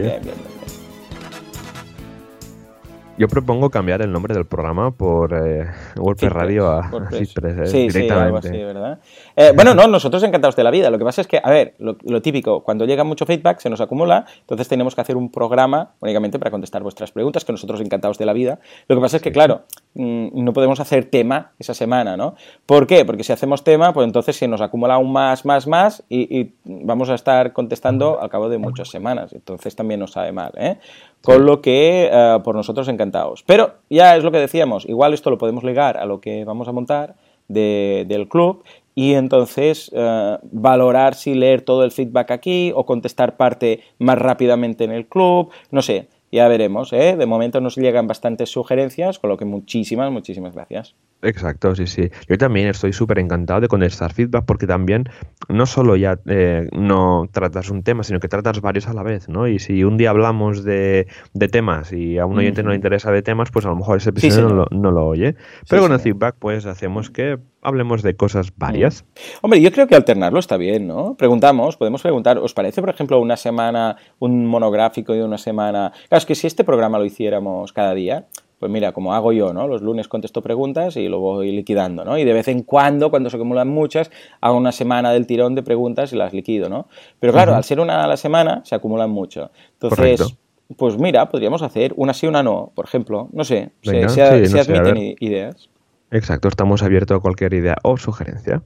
Yo 3.19 3.27
propongo 3.27 3.69
cambiar 3.69 4.01
el 4.03 4.13
nombre 4.13 4.33
del 4.33 4.47
programa 4.47 4.93
por 4.93 5.35
eh, 5.35 5.67
WordPress 5.97 6.33
Radio 6.33 6.69
a 6.69 6.89
WordPress. 6.89 7.35
sí, 7.71 7.89
directamente. 7.89 7.91
Sí, 7.91 8.11
algo 8.11 8.37
así, 8.37 8.51
¿verdad? 8.51 9.01
Eh, 9.35 9.53
bueno, 9.57 9.75
no, 9.75 9.89
nosotros 9.89 10.23
encantados 10.23 10.55
de 10.55 10.63
la 10.63 10.71
vida. 10.71 10.89
Lo 10.89 10.99
que 10.99 11.05
pasa 11.05 11.23
es 11.23 11.27
que, 11.27 11.41
a 11.43 11.51
ver, 11.51 11.75
lo, 11.79 12.23
típico, 12.23 12.63
cuando 12.63 12.85
llega 12.85 13.03
mucho 13.03 13.27
feedback 13.27 13.59
se 13.59 13.71
nos 13.71 13.81
acumula, 13.81 14.25
entonces 14.41 14.69
tenemos 14.69 14.95
que 14.95 15.01
hacer 15.01 15.17
un 15.17 15.33
programa 15.33 15.95
únicamente 15.99 16.39
para 16.39 16.53
contestar 16.53 16.85
vuestras 16.85 17.11
preguntas, 17.11 17.45
que 17.45 17.51
nosotros 17.51 17.81
encantados 17.81 18.19
de 18.19 18.27
la 18.27 18.33
vida. 18.33 18.61
Lo 18.87 18.95
que 18.95 19.03
pasa 19.03 19.17
es 19.17 19.23
que, 19.23 19.33
claro, 19.33 19.63
mm, 19.95 20.29
no 20.33 20.53
podemos 20.53 20.79
hacer 20.79 21.07
tema 21.07 21.53
esa 21.59 21.75
semana, 21.75 22.17
¿no? 22.17 22.37
¿Por 22.67 22.87
qué? 22.87 23.05
Porque 23.05 23.25
si 23.25 23.33
hacemos 23.33 23.65
tema, 23.65 23.93
pues 23.93 24.07
entonces 24.07 24.37
se 24.37 24.47
nos 24.47 24.61
acumula 24.61 24.95
aún 24.95 25.13
más, 25.13 25.45
más, 25.45 25.67
más 25.67 26.05
y, 26.09 26.53
vamos 26.65 27.11
a 27.11 27.15
estar 27.15 27.53
contestando 27.53 28.21
al 28.21 28.29
cabo 28.29 28.49
de 28.49 28.59
muchas 28.59 28.89
semanas. 28.89 29.33
Entonces 29.33 29.75
también 29.75 29.99
nos 29.99 30.13
sabe 30.13 30.31
mal, 30.31 30.53
¿eh? 30.57 30.79
Con 31.23 31.45
lo 31.47 31.61
que, 31.61 32.09
eh, 32.11 32.39
por 32.45 32.55
nosotros 32.55 32.89
encantados. 32.89 33.43
Pero 33.45 33.75
ya 33.91 34.17
es 34.17 34.25
lo 34.25 34.31
que 34.31 34.39
decíamos, 34.39 34.87
igual 34.87 35.15
esto 35.15 35.31
lo 35.31 35.39
podemos 35.39 35.65
ligar 35.65 35.97
a 35.97 36.07
lo 36.07 36.21
que 36.21 36.45
vamos 36.45 36.69
a 36.69 36.73
montar 36.73 37.17
del 37.49 38.29
club 38.29 38.63
y 38.95 39.15
entonces 39.15 39.91
eh, 39.95 40.39
valorar 40.43 41.15
si 41.15 41.35
leer 41.35 41.63
todo 41.63 41.85
el 41.85 41.93
feedback 41.93 42.31
aquí 42.31 42.73
o 42.75 42.85
contestar 42.85 43.37
parte 43.37 43.81
más 43.99 44.19
rápidamente 44.19 44.85
en 44.85 44.91
el 44.91 45.07
club, 45.07 45.51
no 45.71 45.83
sé, 45.83 46.09
ya 46.31 46.49
veremos, 46.49 46.93
¿eh? 46.93 47.17
De 47.17 47.27
momento 47.27 47.61
nos 47.61 47.77
llegan 47.77 48.07
bastantes 48.07 48.51
sugerencias, 48.51 49.19
con 49.19 49.31
lo 49.31 49.37
que 49.37 49.45
muchísimas, 49.45 50.11
muchísimas 50.11 50.55
gracias. 50.55 50.95
Exacto, 51.23 51.75
sí, 51.75 51.87
sí. 51.87 52.11
Yo 52.29 52.39
también 52.39 52.69
estoy 52.69 52.93
súper 52.93 53.19
encantado 53.19 53.61
de 53.61 53.69
contestar 53.69 54.13
feedback 54.13 54.45
porque 54.45 54.67
también 54.67 55.09
no 55.49 55.67
solo 55.67 55.97
ya 55.97 56.19
eh, 56.27 56.69
no 56.73 57.29
tratas 57.33 57.71
un 57.71 57.83
tema, 57.83 58.05
sino 58.05 58.21
que 58.21 58.29
tratas 58.29 58.61
varios 58.61 58.87
a 58.87 58.93
la 58.93 59.03
vez, 59.03 59.29
¿no? 59.29 59.49
Y 59.49 59.59
si 59.59 59.83
un 59.83 59.97
día 59.97 60.11
hablamos 60.11 60.63
de, 60.63 61.09
temas 61.51 61.93
y 61.93 62.19
a 62.19 62.27
un 62.27 62.39
oyente 62.39 62.63
no 62.63 62.71
le 62.71 62.77
interesa 62.77 63.11
de 63.11 63.23
temas, 63.23 63.51
pues 63.51 63.65
a 63.65 63.69
lo 63.69 63.77
mejor 63.77 63.97
ese 63.97 64.11
episodio 64.11 64.69
no, 64.71 64.91
lo, 64.91 65.07
oye. 65.07 65.35
Pero 65.69 65.83
con 65.83 65.93
el 65.93 66.01
feedback, 66.01 66.37
pues 66.39 66.67
hacemos 66.67 67.11
que 67.11 67.39
hablemos 67.69 68.03
de 68.03 68.17
cosas 68.17 68.53
varias. 68.57 69.05
Hombre, 69.43 69.61
yo 69.61 69.71
creo 69.73 69.87
que 69.87 69.95
alternarlo 69.95 70.39
está 70.39 70.57
bien, 70.57 70.87
¿no? 70.87 71.15
Preguntamos, 71.15 71.77
podemos 71.77 72.03
preguntar, 72.03 72.39
¿os 72.39 72.55
parece, 72.55 72.81
por 72.81 72.91
ejemplo, 72.91 73.21
una 73.21 73.37
semana, 73.37 73.97
un 74.19 74.47
monográfico 74.47 75.15
y 75.15 75.21
una 75.21 75.39
semana... 75.39 75.93
Claro, 76.09 76.19
es 76.19 76.27
que 76.27 76.35
si 76.35 76.47
este 76.47 76.65
programa 76.65 76.99
lo 76.99 77.05
hiciéramos 77.05 77.73
cada 77.73 77.95
día, 77.95 78.27
pues 78.59 78.73
mira, 78.73 78.93
como 78.93 79.15
hago 79.15 79.33
yo, 79.33 79.53
¿no? 79.53 79.69
Los 79.69 79.83
lunes 79.83 80.09
contesto 80.09 80.43
preguntas 80.43 80.97
y 80.97 81.09
lo 81.09 81.21
voy 81.21 81.53
liquidando, 81.53 82.05
¿no? 82.05 82.19
Y 82.19 82.25
de 82.25 82.33
vez 82.33 82.49
en 82.49 82.63
cuando, 82.63 83.11
cuando 83.11 83.31
se 83.31 83.37
acumulan 83.37 83.69
muchas, 83.69 84.11
hago 84.41 84.57
una 84.57 84.73
semana 84.73 85.13
del 85.13 85.27
tirón 85.27 85.55
de 85.55 85.63
preguntas 85.63 86.13
y 86.13 86.17
las 86.17 86.33
liquido, 86.33 86.69
¿no? 86.69 86.89
Pero 87.21 87.33
claro, 87.33 87.55
al 87.55 87.65
ser 87.65 87.79
una 87.79 88.03
a 88.03 88.09
la 88.09 88.17
semana, 88.17 88.63
se 88.65 88.75
acumulan 88.75 89.11
mucho. 89.11 89.51
Entonces, 89.75 90.37
pues 90.77 90.99
mira, 90.99 91.29
podríamos 91.29 91.63
hacer 91.63 91.95
una 91.97 92.13
sí, 92.15 92.27
una 92.27 92.43
no, 92.43 92.73
por 92.75 92.85
ejemplo. 92.85 93.29
No 93.33 93.45
sé, 93.45 93.71
se, 93.83 94.23
admiten 94.23 95.17
ideas. 95.21 95.71
Exacto, 96.11 96.49
estamos 96.49 96.83
abiertos 96.83 97.19
a 97.19 97.21
cualquier 97.21 97.55
idea 97.55 97.77
o 97.83 97.97
sugerencia. 97.97 98.63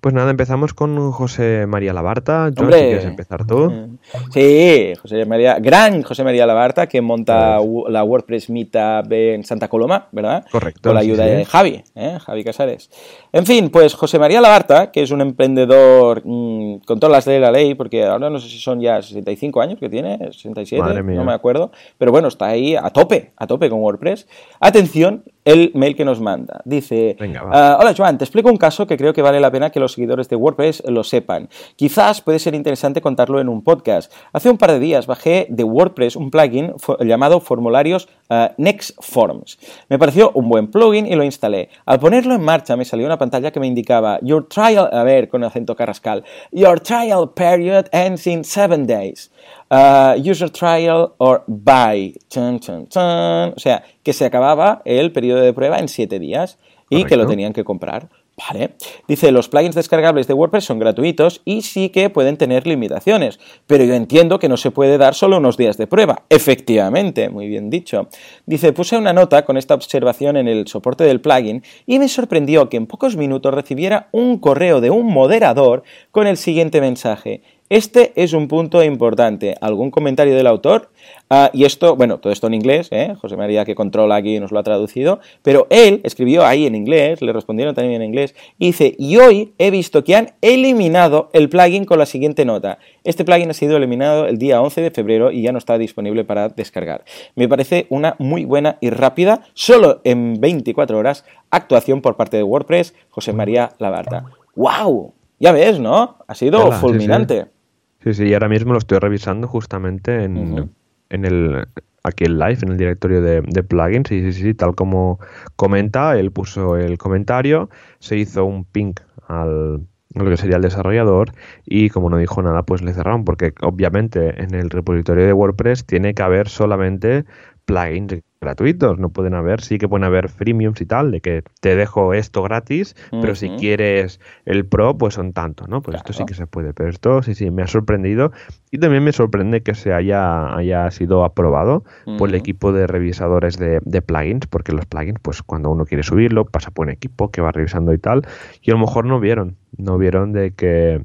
Pues 0.00 0.14
nada, 0.14 0.30
empezamos 0.30 0.74
con 0.74 1.10
José 1.10 1.66
María 1.66 1.92
Labarta. 1.92 2.50
John, 2.56 2.72
si 2.72 2.78
quieres 2.78 3.04
empezar 3.04 3.44
tú. 3.46 3.98
Sí, 4.32 4.92
José 5.02 5.26
María, 5.26 5.58
gran 5.58 6.02
José 6.02 6.24
María 6.24 6.46
Labarta, 6.46 6.86
que 6.86 7.00
monta 7.00 7.58
la 7.88 8.04
WordPress 8.04 8.48
Meetup 8.48 9.12
en 9.12 9.44
Santa 9.44 9.68
Coloma, 9.68 10.08
¿verdad? 10.12 10.46
Correcto. 10.50 10.88
Con 10.88 10.94
la 10.94 11.00
ayuda 11.00 11.26
de 11.26 11.44
Javi, 11.44 11.82
¿eh? 11.94 12.18
Javi 12.20 12.44
Casares. 12.44 12.90
En 13.32 13.44
fin, 13.44 13.70
pues 13.70 13.94
José 13.94 14.18
María 14.18 14.40
Labarta, 14.40 14.90
que 14.92 15.02
es 15.02 15.10
un 15.10 15.20
emprendedor 15.20 16.22
mm, 16.24 16.78
con 16.86 17.00
todas 17.00 17.12
las 17.12 17.24
de 17.24 17.40
la 17.40 17.50
ley, 17.50 17.74
porque 17.74 18.04
ahora 18.04 18.30
no 18.30 18.38
sé 18.38 18.48
si 18.48 18.58
son 18.58 18.80
ya 18.80 19.02
65 19.02 19.60
años 19.60 19.78
que 19.78 19.88
tiene, 19.88 20.16
67, 20.32 21.02
no 21.02 21.24
me 21.24 21.32
acuerdo, 21.32 21.70
pero 21.98 22.12
bueno, 22.12 22.28
está 22.28 22.46
ahí 22.46 22.76
a 22.76 22.88
tope, 22.90 23.32
a 23.36 23.46
tope 23.46 23.68
con 23.68 23.80
WordPress. 23.80 24.26
Atención, 24.60 25.24
el 25.44 25.72
mail 25.74 25.96
que 25.96 26.04
nos 26.04 26.20
manda. 26.20 26.60
Dice, 26.64 27.16
ah, 27.52 27.78
hola 27.80 27.94
Joan, 27.96 28.18
te 28.18 28.24
explico 28.24 28.50
un 28.50 28.56
caso 28.56 28.86
que 28.86 28.96
creo 28.96 29.12
que 29.12 29.22
vale 29.22 29.40
la 29.40 29.50
pena 29.50 29.70
que 29.70 29.80
los 29.80 29.92
seguidores 29.92 30.28
de 30.28 30.36
WordPress 30.36 30.82
lo 30.86 31.04
sepan. 31.04 31.48
Quizás 31.76 32.20
puede 32.20 32.38
ser 32.38 32.54
interesante 32.54 33.00
contarlo 33.00 33.40
en 33.40 33.48
un 33.48 33.62
podcast. 33.62 34.12
Hace 34.32 34.50
un 34.50 34.58
par 34.58 34.72
de 34.72 34.78
días 34.78 35.06
bajé 35.06 35.46
de 35.48 35.64
WordPress 35.64 36.16
un 36.16 36.30
plugin 36.30 36.74
llamado 37.00 37.40
Formularios 37.40 38.08
uh, 38.30 38.48
Next 38.56 38.96
Forms. 39.00 39.58
Me 39.88 39.98
pareció 39.98 40.30
un 40.34 40.48
buen 40.48 40.70
plugin 40.70 41.06
y 41.06 41.14
lo 41.14 41.24
instalé. 41.24 41.70
Al 41.86 41.98
ponerlo 41.98 42.34
en 42.34 42.42
marcha 42.42 42.76
me 42.76 42.84
salió 42.84 43.06
una 43.06 43.18
pantalla 43.18 43.50
que 43.50 43.60
me 43.60 43.66
indicaba 43.66 44.18
Your 44.22 44.48
trial, 44.48 44.88
a 44.92 45.02
ver, 45.02 45.28
con 45.28 45.44
acento 45.44 45.74
carrascal, 45.74 46.24
Your 46.52 46.80
trial 46.80 47.30
period 47.34 47.86
ends 47.92 48.26
in 48.26 48.44
seven 48.44 48.86
days. 48.86 49.30
Uh, 49.70 50.18
user 50.18 50.48
trial 50.50 51.14
or 51.18 51.44
buy. 51.46 52.14
O 52.34 53.58
sea, 53.58 53.82
que 54.02 54.12
se 54.12 54.24
acababa 54.24 54.80
el 54.84 55.12
periodo 55.12 55.40
de 55.40 55.52
prueba 55.52 55.78
en 55.78 55.88
siete 55.88 56.18
días 56.18 56.58
y 56.88 57.04
que 57.04 57.16
lo 57.16 57.26
tenían 57.26 57.52
que 57.52 57.64
comprar. 57.64 58.08
Vale. 58.38 58.74
Dice, 59.08 59.32
los 59.32 59.48
plugins 59.48 59.74
descargables 59.74 60.28
de 60.28 60.34
WordPress 60.34 60.64
son 60.64 60.78
gratuitos 60.78 61.42
y 61.44 61.62
sí 61.62 61.88
que 61.88 62.08
pueden 62.08 62.36
tener 62.36 62.68
limitaciones, 62.68 63.40
pero 63.66 63.82
yo 63.82 63.94
entiendo 63.94 64.38
que 64.38 64.48
no 64.48 64.56
se 64.56 64.70
puede 64.70 64.96
dar 64.96 65.14
solo 65.14 65.38
unos 65.38 65.56
días 65.56 65.76
de 65.76 65.88
prueba. 65.88 66.22
Efectivamente, 66.28 67.30
muy 67.30 67.48
bien 67.48 67.68
dicho. 67.68 68.08
Dice, 68.46 68.72
puse 68.72 68.96
una 68.96 69.12
nota 69.12 69.44
con 69.44 69.56
esta 69.56 69.74
observación 69.74 70.36
en 70.36 70.46
el 70.46 70.68
soporte 70.68 71.02
del 71.02 71.20
plugin 71.20 71.64
y 71.84 71.98
me 71.98 72.08
sorprendió 72.08 72.68
que 72.68 72.76
en 72.76 72.86
pocos 72.86 73.16
minutos 73.16 73.52
recibiera 73.52 74.08
un 74.12 74.38
correo 74.38 74.80
de 74.80 74.90
un 74.90 75.12
moderador 75.12 75.82
con 76.12 76.28
el 76.28 76.36
siguiente 76.36 76.80
mensaje. 76.80 77.42
Este 77.70 78.12
es 78.16 78.32
un 78.32 78.48
punto 78.48 78.82
importante. 78.82 79.54
¿Algún 79.60 79.90
comentario 79.90 80.34
del 80.34 80.46
autor? 80.46 80.90
Ah, 81.28 81.50
y 81.52 81.64
esto, 81.64 81.96
bueno, 81.96 82.18
todo 82.18 82.32
esto 82.32 82.46
en 82.46 82.54
inglés, 82.54 82.88
¿eh? 82.92 83.14
José 83.20 83.36
María 83.36 83.66
que 83.66 83.74
controla 83.74 84.16
aquí 84.16 84.40
nos 84.40 84.52
lo 84.52 84.58
ha 84.58 84.62
traducido, 84.62 85.20
pero 85.42 85.66
él 85.68 86.00
escribió 86.02 86.46
ahí 86.46 86.64
en 86.64 86.74
inglés, 86.74 87.20
le 87.20 87.32
respondieron 87.32 87.74
también 87.74 88.00
en 88.00 88.08
inglés, 88.08 88.34
y 88.58 88.66
dice, 88.68 88.94
y 88.98 89.18
hoy 89.18 89.52
he 89.58 89.70
visto 89.70 90.02
que 90.02 90.16
han 90.16 90.32
eliminado 90.40 91.28
el 91.34 91.50
plugin 91.50 91.84
con 91.84 91.98
la 91.98 92.06
siguiente 92.06 92.46
nota. 92.46 92.78
Este 93.04 93.24
plugin 93.24 93.50
ha 93.50 93.54
sido 93.54 93.76
eliminado 93.76 94.26
el 94.26 94.38
día 94.38 94.62
11 94.62 94.80
de 94.80 94.90
febrero 94.90 95.30
y 95.30 95.42
ya 95.42 95.52
no 95.52 95.58
está 95.58 95.76
disponible 95.76 96.24
para 96.24 96.48
descargar. 96.48 97.04
Me 97.34 97.48
parece 97.48 97.86
una 97.90 98.16
muy 98.18 98.46
buena 98.46 98.78
y 98.80 98.88
rápida, 98.88 99.42
solo 99.52 100.00
en 100.04 100.40
24 100.40 100.96
horas, 100.96 101.26
actuación 101.50 102.00
por 102.00 102.16
parte 102.16 102.38
de 102.38 102.42
WordPress, 102.42 102.94
José 103.10 103.34
María 103.34 103.72
Labarta. 103.78 104.24
¡Wow! 104.56 105.12
Ya 105.38 105.52
ves, 105.52 105.78
¿no? 105.78 106.16
Ha 106.26 106.34
sido 106.34 106.72
fulminante. 106.72 107.36
Sí, 107.36 107.44
sí, 107.44 107.57
y 108.04 108.32
ahora 108.32 108.48
mismo 108.48 108.72
lo 108.72 108.78
estoy 108.78 108.98
revisando 108.98 109.48
justamente 109.48 110.24
en, 110.24 110.70
el 111.10 111.66
aquí 112.02 112.24
en 112.24 112.38
live, 112.38 112.58
en 112.62 112.70
el 112.70 112.78
directorio 112.78 113.20
de, 113.20 113.62
plugins. 113.62 114.08
Sí, 114.08 114.32
sí, 114.32 114.42
sí, 114.42 114.54
tal 114.54 114.74
como 114.74 115.18
comenta, 115.56 116.18
él 116.18 116.30
puso 116.30 116.76
el 116.76 116.96
comentario, 116.96 117.68
se 117.98 118.16
hizo 118.16 118.44
un 118.44 118.64
ping 118.64 118.94
al 119.26 119.82
lo 120.14 120.30
que 120.30 120.36
sería 120.38 120.56
el 120.56 120.62
desarrollador 120.62 121.32
y 121.66 121.90
como 121.90 122.08
no 122.08 122.16
dijo 122.16 122.42
nada 122.42 122.62
pues 122.62 122.80
le 122.82 122.94
cerraron 122.94 123.24
porque 123.24 123.52
obviamente 123.60 124.42
en 124.42 124.54
el 124.54 124.70
repositorio 124.70 125.26
de 125.26 125.34
WordPress 125.34 125.84
tiene 125.84 126.14
que 126.14 126.22
haber 126.22 126.48
solamente 126.48 127.26
plugins 127.66 128.22
gratuitos, 128.40 128.98
no 128.98 129.08
pueden 129.10 129.34
haber, 129.34 129.60
sí 129.60 129.78
que 129.78 129.88
pueden 129.88 130.04
haber 130.04 130.28
freemiums 130.28 130.80
y 130.80 130.86
tal, 130.86 131.10
de 131.10 131.20
que 131.20 131.42
te 131.60 131.74
dejo 131.74 132.14
esto 132.14 132.42
gratis, 132.42 132.94
pero 133.10 133.34
si 133.34 133.50
quieres 133.50 134.20
el 134.44 134.64
pro, 134.64 134.96
pues 134.96 135.14
son 135.14 135.32
tanto, 135.32 135.66
¿no? 135.66 135.82
Pues 135.82 135.96
esto 135.96 136.12
sí 136.12 136.24
que 136.24 136.34
se 136.34 136.46
puede, 136.46 136.72
pero 136.72 136.88
esto 136.88 137.22
sí, 137.22 137.34
sí, 137.34 137.50
me 137.50 137.62
ha 137.62 137.66
sorprendido 137.66 138.32
y 138.70 138.78
también 138.78 139.02
me 139.02 139.12
sorprende 139.12 139.62
que 139.62 139.74
se 139.74 139.92
haya, 139.92 140.54
haya 140.54 140.90
sido 140.90 141.24
aprobado 141.24 141.84
por 142.16 142.28
el 142.28 142.36
equipo 142.36 142.72
de 142.72 142.86
revisadores 142.86 143.58
de, 143.58 144.02
plugins, 144.02 144.46
porque 144.46 144.72
los 144.72 144.86
plugins, 144.86 145.18
pues 145.20 145.42
cuando 145.42 145.70
uno 145.70 145.84
quiere 145.84 146.04
subirlo, 146.04 146.44
pasa 146.44 146.70
por 146.70 146.86
un 146.86 146.92
equipo 146.92 147.30
que 147.30 147.40
va 147.40 147.50
revisando 147.50 147.92
y 147.92 147.98
tal, 147.98 148.22
y 148.62 148.70
a 148.70 148.74
lo 148.74 148.80
mejor 148.80 149.04
no 149.04 149.18
vieron, 149.18 149.56
no 149.76 149.98
vieron 149.98 150.32
de 150.32 150.52
que, 150.52 151.02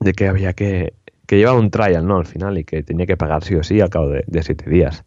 de 0.00 0.12
que 0.12 0.28
había 0.28 0.54
que, 0.54 0.94
que 1.26 1.36
llevar 1.36 1.56
un 1.56 1.70
trial, 1.70 2.06
¿no? 2.06 2.16
Al 2.16 2.26
final 2.26 2.56
y 2.56 2.64
que 2.64 2.82
tenía 2.82 3.04
que 3.04 3.18
pagar 3.18 3.44
sí 3.44 3.54
o 3.54 3.62
sí 3.62 3.80
al 3.80 3.90
cabo 3.90 4.08
de 4.08 4.42
siete 4.42 4.70
días. 4.70 5.04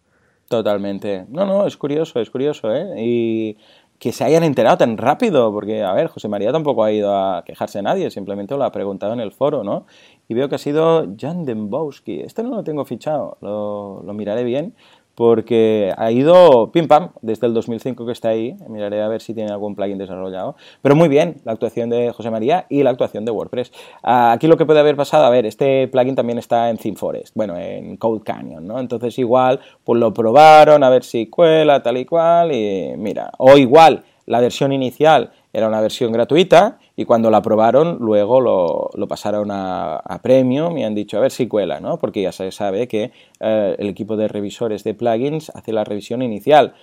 Totalmente. 0.49 1.25
No, 1.29 1.45
no, 1.45 1.67
es 1.67 1.77
curioso, 1.77 2.19
es 2.19 2.31
curioso, 2.31 2.73
¿eh? 2.73 2.95
Y 2.97 3.57
que 3.99 4.12
se 4.12 4.23
hayan 4.23 4.43
enterado 4.43 4.77
tan 4.77 4.97
rápido, 4.97 5.51
porque, 5.51 5.83
a 5.83 5.93
ver, 5.93 6.07
José 6.07 6.27
María 6.27 6.51
tampoco 6.51 6.83
ha 6.83 6.91
ido 6.91 7.13
a 7.13 7.43
quejarse 7.45 7.79
a 7.79 7.81
nadie, 7.83 8.09
simplemente 8.09 8.55
lo 8.57 8.63
ha 8.63 8.71
preguntado 8.71 9.13
en 9.13 9.19
el 9.19 9.31
foro, 9.31 9.63
¿no? 9.63 9.85
Y 10.27 10.33
veo 10.33 10.49
que 10.49 10.55
ha 10.55 10.57
sido 10.57 11.05
Jan 11.19 11.45
Dembowski. 11.45 12.21
Este 12.21 12.41
no 12.41 12.49
lo 12.49 12.63
tengo 12.63 12.83
fichado, 12.85 13.38
lo, 13.41 14.01
lo 14.03 14.13
miraré 14.13 14.43
bien, 14.43 14.73
porque 15.19 15.93
ha 15.97 16.13
ido 16.13 16.71
pim 16.71 16.88
pam 16.88 17.10
desde 17.21 17.45
el 17.45 17.53
2005 17.53 18.05
que 18.05 18.13
está 18.13 18.29
ahí. 18.29 18.55
Miraré 18.69 19.01
a 19.01 19.10
ver 19.10 19.19
si 19.19 19.34
tiene 19.34 19.51
algún 19.51 19.75
plugin 19.75 19.97
desarrollado. 19.97 20.55
Pero 20.82 20.95
muy 20.95 21.10
bien, 21.10 21.41
la 21.43 21.51
actuación 21.51 21.89
de 21.89 22.13
José 22.13 22.32
María 22.32 22.67
y 22.69 22.84
la 22.84 22.91
actuación 22.91 23.25
de 23.25 23.32
WordPress. 23.32 23.73
Ah, 24.01 24.32
aquí 24.32 24.47
lo 24.47 24.55
que 24.55 24.65
puede 24.65 24.79
haber 24.79 24.95
pasado, 24.95 25.25
a 25.25 25.29
ver, 25.29 25.45
este 25.45 25.89
plugin 25.89 26.15
también 26.15 26.38
está 26.38 26.69
en 26.69 26.77
ThemeForest, 26.77 27.36
bueno, 27.36 27.58
en 27.58 27.97
Code 27.97 28.21
Canyon, 28.23 28.65
¿no? 28.65 28.79
Entonces 28.79 29.19
igual, 29.19 29.60
pues 29.84 29.99
lo 29.99 30.13
probaron 30.13 30.86
a 30.86 30.89
ver 30.89 31.03
si 31.03 31.27
cuela, 31.27 31.84
tal 31.84 31.97
y 31.97 32.05
cual, 32.05 32.53
y 32.53 32.93
mira, 32.95 33.29
o 33.39 33.58
igual 33.58 34.05
la 34.25 34.39
versión 34.39 34.71
inicial 34.71 35.32
era 35.51 35.67
una 35.67 35.82
versión 35.82 36.13
gratuita 36.13 36.77
y 36.99 37.05
cuando 37.05 37.31
la 37.31 37.41
probaron 37.41 37.97
luego 38.01 38.41
lo, 38.41 39.07
pasaron 39.07 39.51
a, 39.51 39.95
a, 39.95 40.21
Premium 40.21 40.77
y 40.77 40.83
han 40.83 40.93
dicho 40.93 41.15
a 41.15 41.21
ver 41.21 41.31
si 41.31 41.47
cuela, 41.47 41.79
¿no? 41.79 41.97
Porque 41.97 42.21
ya 42.21 42.33
se 42.33 42.51
sabe 42.51 42.89
que 42.89 43.13
eh, 43.39 43.75
el 43.79 43.88
equipo 43.88 44.17
de 44.17 44.27
revisores 44.27 44.83
de 44.83 44.93
plugins 44.93 45.49
hace 45.55 45.71
la 45.71 45.85
revisión 45.85 46.21
inicial, 46.21 46.73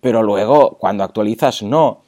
pero 0.00 0.22
luego 0.22 0.78
cuando 0.78 1.02
actualizas 1.02 1.64
no. 1.64 2.02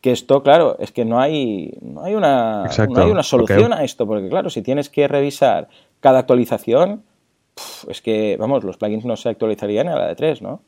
Que 0.00 0.12
esto, 0.12 0.44
claro, 0.44 0.76
es 0.78 0.92
que 0.92 1.04
no 1.04 1.20
hay, 1.20 1.76
no 1.80 2.04
hay, 2.04 2.14
una, 2.14 2.70
no 2.88 3.02
hay 3.02 3.10
una 3.10 3.24
solución 3.24 3.72
a 3.72 3.82
esto, 3.82 4.06
porque 4.06 4.28
claro, 4.28 4.48
si 4.48 4.62
tienes 4.62 4.88
que 4.88 5.08
revisar 5.08 5.66
cada 5.98 6.20
actualización, 6.20 7.02
es 7.88 8.00
que, 8.00 8.36
vamos, 8.38 8.62
los 8.62 8.76
plugins 8.76 9.04
no 9.04 9.16
se 9.16 9.28
actualizarían 9.28 9.88
a 9.88 9.96
la 9.96 10.06
de 10.06 10.14
3, 10.14 10.40
¿no? 10.40 10.62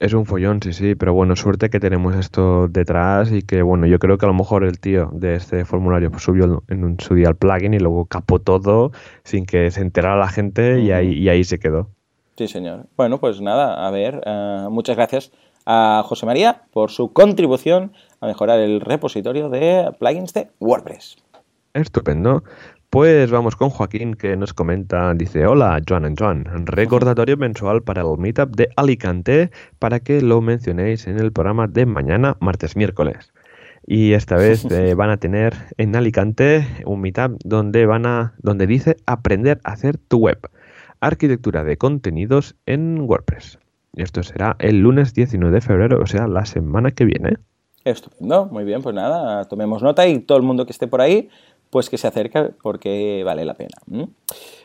Es 0.00 0.14
un 0.14 0.24
follón, 0.24 0.62
sí, 0.62 0.72
sí, 0.72 0.94
pero 0.94 1.12
bueno, 1.12 1.36
suerte 1.36 1.68
que 1.68 1.78
tenemos 1.78 2.16
esto 2.16 2.68
detrás 2.68 3.30
y 3.30 3.42
que, 3.42 3.60
bueno, 3.60 3.86
yo 3.86 3.98
creo 3.98 4.16
que 4.16 4.24
a 4.24 4.28
lo 4.28 4.34
mejor 4.34 4.64
el 4.64 4.80
tío 4.80 5.10
de 5.12 5.34
este 5.34 5.66
formulario 5.66 6.10
pues, 6.10 6.22
subió 6.22 6.62
en 6.68 6.84
un, 6.84 6.98
su 6.98 7.14
día 7.14 7.28
el 7.28 7.36
plugin 7.36 7.74
y 7.74 7.78
luego 7.78 8.06
capó 8.06 8.38
todo 8.38 8.92
sin 9.24 9.44
que 9.44 9.70
se 9.70 9.82
enterara 9.82 10.16
la 10.16 10.28
gente 10.28 10.80
y, 10.80 10.90
ahí, 10.90 11.12
y 11.12 11.28
ahí 11.28 11.44
se 11.44 11.58
quedó. 11.58 11.90
Sí, 12.38 12.48
señor. 12.48 12.86
Bueno, 12.96 13.18
pues 13.20 13.42
nada, 13.42 13.86
a 13.86 13.90
ver, 13.90 14.22
eh, 14.24 14.68
muchas 14.70 14.96
gracias 14.96 15.32
a 15.66 16.02
José 16.06 16.24
María 16.24 16.62
por 16.72 16.90
su 16.90 17.12
contribución 17.12 17.92
a 18.22 18.26
mejorar 18.26 18.58
el 18.58 18.80
repositorio 18.80 19.50
de 19.50 19.92
plugins 19.98 20.32
de 20.32 20.48
WordPress. 20.60 21.18
Estupendo. 21.74 22.42
Pues 22.90 23.30
vamos 23.30 23.54
con 23.54 23.70
Joaquín 23.70 24.14
que 24.14 24.36
nos 24.36 24.52
comenta, 24.52 25.14
dice, 25.14 25.46
hola 25.46 25.80
Joan 25.88 26.06
and 26.06 26.18
Joan, 26.18 26.44
recordatorio 26.66 27.36
mensual 27.36 27.84
para 27.84 28.02
el 28.02 28.18
meetup 28.18 28.56
de 28.56 28.68
Alicante 28.74 29.52
para 29.78 30.00
que 30.00 30.20
lo 30.20 30.40
mencionéis 30.40 31.06
en 31.06 31.20
el 31.20 31.30
programa 31.30 31.68
de 31.68 31.86
mañana, 31.86 32.36
martes, 32.40 32.74
miércoles. 32.74 33.32
Y 33.86 34.14
esta 34.14 34.34
vez 34.34 34.64
eh, 34.72 34.94
van 34.94 35.10
a 35.10 35.18
tener 35.18 35.54
en 35.76 35.94
Alicante 35.94 36.66
un 36.84 37.00
meetup 37.00 37.38
donde 37.44 37.86
van 37.86 38.06
a, 38.06 38.34
donde 38.38 38.66
dice 38.66 38.96
aprender 39.06 39.60
a 39.62 39.70
hacer 39.70 39.96
tu 39.96 40.18
web, 40.18 40.40
arquitectura 40.98 41.62
de 41.62 41.76
contenidos 41.76 42.56
en 42.66 43.02
WordPress. 43.02 43.60
Y 43.94 44.02
esto 44.02 44.24
será 44.24 44.56
el 44.58 44.80
lunes 44.80 45.14
19 45.14 45.54
de 45.54 45.60
febrero, 45.60 46.00
o 46.02 46.06
sea, 46.06 46.26
la 46.26 46.44
semana 46.44 46.90
que 46.90 47.04
viene. 47.04 47.36
Estupendo, 47.84 48.46
muy 48.46 48.64
bien, 48.64 48.82
pues 48.82 48.96
nada, 48.96 49.44
tomemos 49.44 49.80
nota 49.80 50.08
y 50.08 50.18
todo 50.18 50.36
el 50.36 50.44
mundo 50.44 50.66
que 50.66 50.72
esté 50.72 50.88
por 50.88 51.00
ahí 51.00 51.30
pues 51.70 51.88
que 51.88 51.98
se 51.98 52.08
acerque 52.08 52.50
porque 52.62 53.22
vale 53.24 53.44
la 53.44 53.54
pena. 53.54 53.78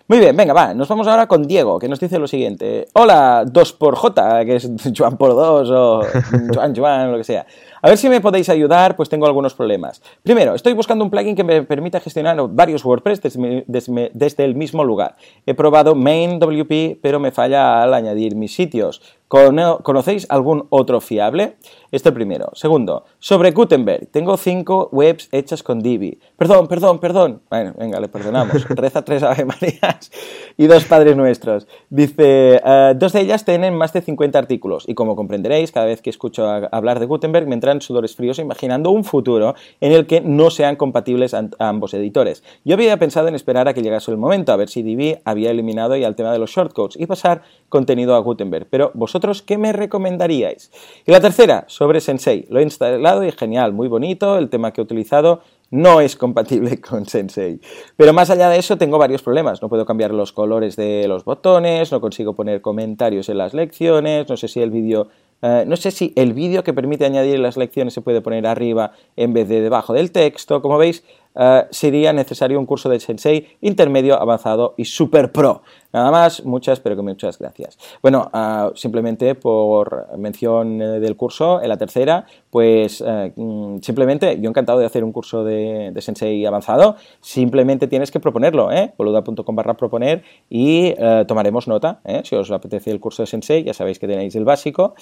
Muy 0.08 0.20
bien, 0.20 0.38
venga, 0.38 0.54
va, 0.54 0.76
nos 0.76 0.88
vamos 0.88 1.08
ahora 1.08 1.28
con 1.28 1.48
Diego, 1.48 1.80
que 1.80 1.88
nos 1.88 2.00
dice 2.00 2.20
lo 2.20 2.28
siguiente. 2.28 2.88
Hola, 2.94 3.44
2 3.44 3.74
por 3.74 3.96
J, 3.96 4.46
que 4.46 4.56
es 4.58 4.70
Juan 4.98 5.18
por 5.18 5.32
2 5.32 5.70
o 5.72 6.02
Juan 6.54 6.76
Juan, 6.76 7.12
lo 7.12 7.18
que 7.18 7.24
sea. 7.24 7.48
A 7.82 7.90
ver 7.90 7.98
si 7.98 8.08
me 8.10 8.22
podéis 8.22 8.50
ayudar, 8.50 8.96
pues 8.96 9.10
tengo 9.10 9.26
algunos 9.26 9.56
problemas. 9.56 10.04
Primero, 10.22 10.54
estoy 10.54 10.74
buscando 10.74 11.04
un 11.04 11.10
plugin 11.10 11.36
que 11.36 11.44
me 11.44 11.64
permita 11.64 12.00
gestionar 12.00 12.38
varios 12.50 12.86
WordPress 12.86 13.22
desde, 13.22 14.44
el 14.44 14.56
mismo 14.56 14.84
lugar. 14.84 15.16
He 15.46 15.56
probado 15.56 15.96
MainWP, 15.96 17.00
pero 17.02 17.20
me 17.20 17.32
falla 17.32 17.82
al 17.82 17.94
añadir 17.94 18.36
mis 18.36 18.56
sitios. 18.56 19.02
¿Conocéis 19.28 20.28
algún 20.30 20.68
otro 20.70 21.02
fiable? 21.02 21.56
Esto 21.92 22.14
primero. 22.14 22.50
Segundo, 22.54 23.06
sobre 23.20 23.52
Gutenberg. 23.52 24.08
Tengo 24.08 24.36
cinco 24.36 24.90
webs 24.92 25.30
hechas 25.32 25.64
con 25.64 25.82
Divi. 25.82 26.20
Perdón, 26.38 26.68
perdón, 26.68 27.00
perdón. 27.00 27.42
Bueno, 27.50 27.74
venga, 27.78 28.00
le 28.00 28.08
perdonamos. 28.08 28.68
Reza 28.70 29.04
tres 29.04 29.24
Ave 29.24 29.46
Marías 29.46 30.12
y 30.58 30.68
dos 30.68 30.84
Padres 30.86 31.16
Nuestros. 31.16 31.68
Dice, 31.90 32.62
eh, 32.64 32.94
dos 32.98 33.14
de 33.14 33.22
ellas 33.22 33.46
tienen 33.46 33.74
más 33.74 33.94
de 33.94 34.02
50 34.02 34.38
artículos. 34.38 34.84
Y 34.88 34.94
como 34.94 35.16
comprenderéis, 35.16 35.72
cada 35.72 35.86
vez 35.86 36.02
que 36.02 36.10
escucho 36.10 36.46
hablar 36.72 37.00
de 37.00 37.06
Gutenberg 37.06 37.48
me 37.48 37.56
entran 37.56 37.82
sudores 37.82 38.16
fríos 38.16 38.40
imaginando 38.40 38.92
un 38.92 39.06
futuro 39.06 39.56
en 39.80 39.94
el 39.94 40.06
que 40.06 40.22
no 40.22 40.50
sean 40.50 40.76
compatibles 40.76 41.34
ambos 41.60 41.94
editores. 41.94 42.44
Yo 42.64 42.76
había 42.76 42.98
pensado 42.98 43.30
en 43.30 43.36
esperar 43.36 43.70
a 43.70 43.74
que 43.74 43.82
llegase 43.82 44.12
el 44.12 44.18
momento, 44.18 44.52
a 44.52 44.58
ver 44.58 44.70
si 44.70 44.84
Divi 44.84 45.16
había 45.24 45.50
eliminado 45.50 45.96
ya 45.96 46.08
el 46.08 46.16
tema 46.16 46.32
de 46.32 46.40
los 46.40 46.52
shortcodes 46.52 47.00
y 47.00 47.06
pasar 47.06 47.44
contenido 47.70 48.16
a 48.16 48.20
Gutenberg. 48.20 48.68
Pero 48.70 48.92
vosotros, 48.94 49.15
¿qué 49.42 49.58
me 49.58 49.74
recomendaríais? 49.74 50.72
Y 51.06 51.12
la 51.12 51.20
tercera, 51.20 51.66
sobre 51.68 52.02
Sensei. 52.02 52.46
Lo 52.50 52.60
he 52.60 52.64
instalado 52.64 53.24
y 53.24 53.32
genial, 53.32 53.74
muy 53.74 53.88
bonito, 53.88 54.38
el 54.38 54.50
tema 54.50 54.72
que 54.72 54.82
he 54.82 54.84
utilizado 54.84 55.42
no 55.72 56.02
es 56.02 56.16
compatible 56.16 56.80
con 56.90 57.06
Sensei. 57.06 57.60
Pero 57.98 58.14
más 58.14 58.30
allá 58.30 58.50
de 58.50 58.58
eso 58.58 58.78
tengo 58.78 58.98
varios 58.98 59.22
problemas. 59.22 59.62
No 59.62 59.70
puedo 59.70 59.86
cambiar 59.86 60.14
los 60.14 60.32
colores 60.32 60.76
de 60.76 61.08
los 61.08 61.26
botones, 61.26 61.92
no 61.92 62.02
consigo 62.02 62.34
poner 62.34 62.62
comentarios 62.62 63.30
en 63.30 63.38
las 63.38 63.54
lecciones, 63.54 64.30
no 64.30 64.38
sé 64.38 64.48
si 64.48 64.62
el 64.62 64.72
vídeo 64.72 65.08
eh, 65.42 65.66
no 65.68 65.76
sé 65.76 65.92
si 65.92 66.14
el 66.16 66.34
vídeo 66.34 66.64
que 66.64 66.74
permite 66.74 67.06
añadir 67.06 67.40
las 67.40 67.58
lecciones 67.58 67.94
se 67.94 68.02
puede 68.02 68.22
poner 68.22 68.48
arriba 68.48 68.94
en 69.16 69.34
vez 69.34 69.48
de 69.48 69.62
debajo 69.62 69.94
del 69.94 70.12
texto. 70.12 70.62
Como 70.62 70.78
veis, 70.78 71.04
eh, 71.36 71.66
sería 71.70 72.14
necesario 72.14 72.58
un 72.58 72.66
curso 72.66 72.90
de 72.90 73.00
Sensei 73.00 73.58
intermedio, 73.62 74.20
avanzado 74.20 74.74
y 74.78 74.86
super 74.86 75.32
pro. 75.32 75.62
Nada 75.96 76.12
más, 76.12 76.44
muchas, 76.44 76.82
pero 76.82 76.98
que 76.98 77.02
muchas 77.02 77.40
gracias. 77.40 77.78
Bueno, 78.02 78.30
ah, 78.34 78.70
simplemente 78.76 79.34
por 79.34 80.18
mención 80.18 80.82
eh, 80.82 81.00
del 81.00 81.16
curso, 81.16 81.62
en 81.62 81.70
la 81.70 81.78
tercera, 81.78 82.26
pues 82.50 83.02
eh, 83.08 83.32
mm, 83.34 83.78
simplemente 83.80 84.38
yo 84.42 84.50
encantado 84.50 84.78
de 84.80 84.88
hacer 84.88 85.06
un 85.06 85.14
curso 85.14 85.46
de, 85.46 85.94
Sensei 86.00 86.46
avanzado, 86.46 86.98
simplemente 87.22 87.88
tienes 87.88 88.12
que 88.12 88.20
proponerlo, 88.20 88.74
¿eh? 88.74 88.92
boluda.com 88.98 89.56
barra 89.56 89.76
proponer 89.76 90.22
y 90.50 90.94
eh, 90.98 91.24
tomaremos 91.30 91.70
nota, 91.70 92.02
si 92.26 92.36
os 92.36 92.52
apetece 92.52 92.92
el 92.92 93.00
curso 93.00 93.24
de 93.24 93.28
Sensei, 93.28 93.64
ya 93.64 93.74
sabéis 93.74 93.98
que 93.98 94.06
tenéis 94.06 94.36
el 94.36 94.44
básico. 94.44 94.96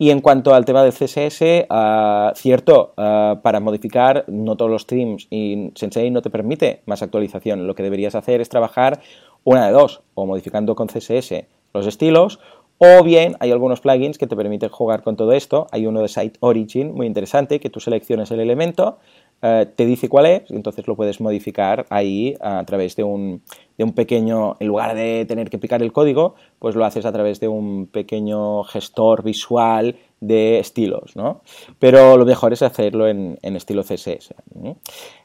Y 0.00 0.10
en 0.10 0.20
cuanto 0.20 0.54
al 0.54 0.64
tema 0.64 0.84
del 0.84 0.92
CSS, 0.92 1.66
ah, 1.68 2.32
cierto, 2.36 2.94
ah, 2.96 3.40
para 3.42 3.58
modificar 3.58 4.24
no 4.28 4.56
todos 4.56 4.70
los 4.70 4.82
streams 4.82 5.26
y 5.28 5.72
Sensei 5.74 6.10
no 6.12 6.22
te 6.22 6.30
permite 6.30 6.82
más 6.86 7.02
actualización, 7.02 7.66
lo 7.66 7.74
que 7.74 7.82
deberías 7.82 8.14
hacer 8.14 8.40
es 8.40 8.48
trabajar 8.48 9.00
una 9.44 9.66
de 9.66 9.72
dos, 9.72 10.02
o 10.14 10.26
modificando 10.26 10.74
con 10.74 10.88
CSS 10.88 11.44
los 11.74 11.86
estilos, 11.86 12.40
o 12.78 13.02
bien 13.02 13.36
hay 13.40 13.50
algunos 13.50 13.80
plugins 13.80 14.18
que 14.18 14.28
te 14.28 14.36
permiten 14.36 14.68
jugar 14.68 15.02
con 15.02 15.16
todo 15.16 15.32
esto. 15.32 15.66
Hay 15.72 15.86
uno 15.86 16.00
de 16.00 16.08
Site 16.08 16.38
Origin 16.40 16.94
muy 16.94 17.06
interesante, 17.06 17.58
que 17.58 17.70
tú 17.70 17.80
selecciones 17.80 18.30
el 18.30 18.38
elemento, 18.38 18.98
eh, 19.42 19.66
te 19.74 19.84
dice 19.84 20.08
cuál 20.08 20.26
es, 20.26 20.50
y 20.50 20.54
entonces 20.54 20.86
lo 20.86 20.94
puedes 20.94 21.20
modificar 21.20 21.86
ahí 21.90 22.36
a 22.40 22.64
través 22.64 22.94
de 22.94 23.02
un, 23.02 23.42
de 23.76 23.84
un 23.84 23.92
pequeño, 23.92 24.56
en 24.60 24.68
lugar 24.68 24.94
de 24.94 25.24
tener 25.26 25.50
que 25.50 25.58
picar 25.58 25.82
el 25.82 25.92
código, 25.92 26.36
pues 26.60 26.76
lo 26.76 26.84
haces 26.84 27.04
a 27.04 27.12
través 27.12 27.40
de 27.40 27.48
un 27.48 27.86
pequeño 27.86 28.62
gestor 28.62 29.24
visual 29.24 29.96
de 30.20 30.58
estilos, 30.58 31.16
¿no? 31.16 31.42
Pero 31.78 32.16
lo 32.16 32.24
mejor 32.24 32.52
es 32.52 32.62
hacerlo 32.62 33.08
en, 33.08 33.38
estilo 33.42 33.82
CSS. 33.82 34.34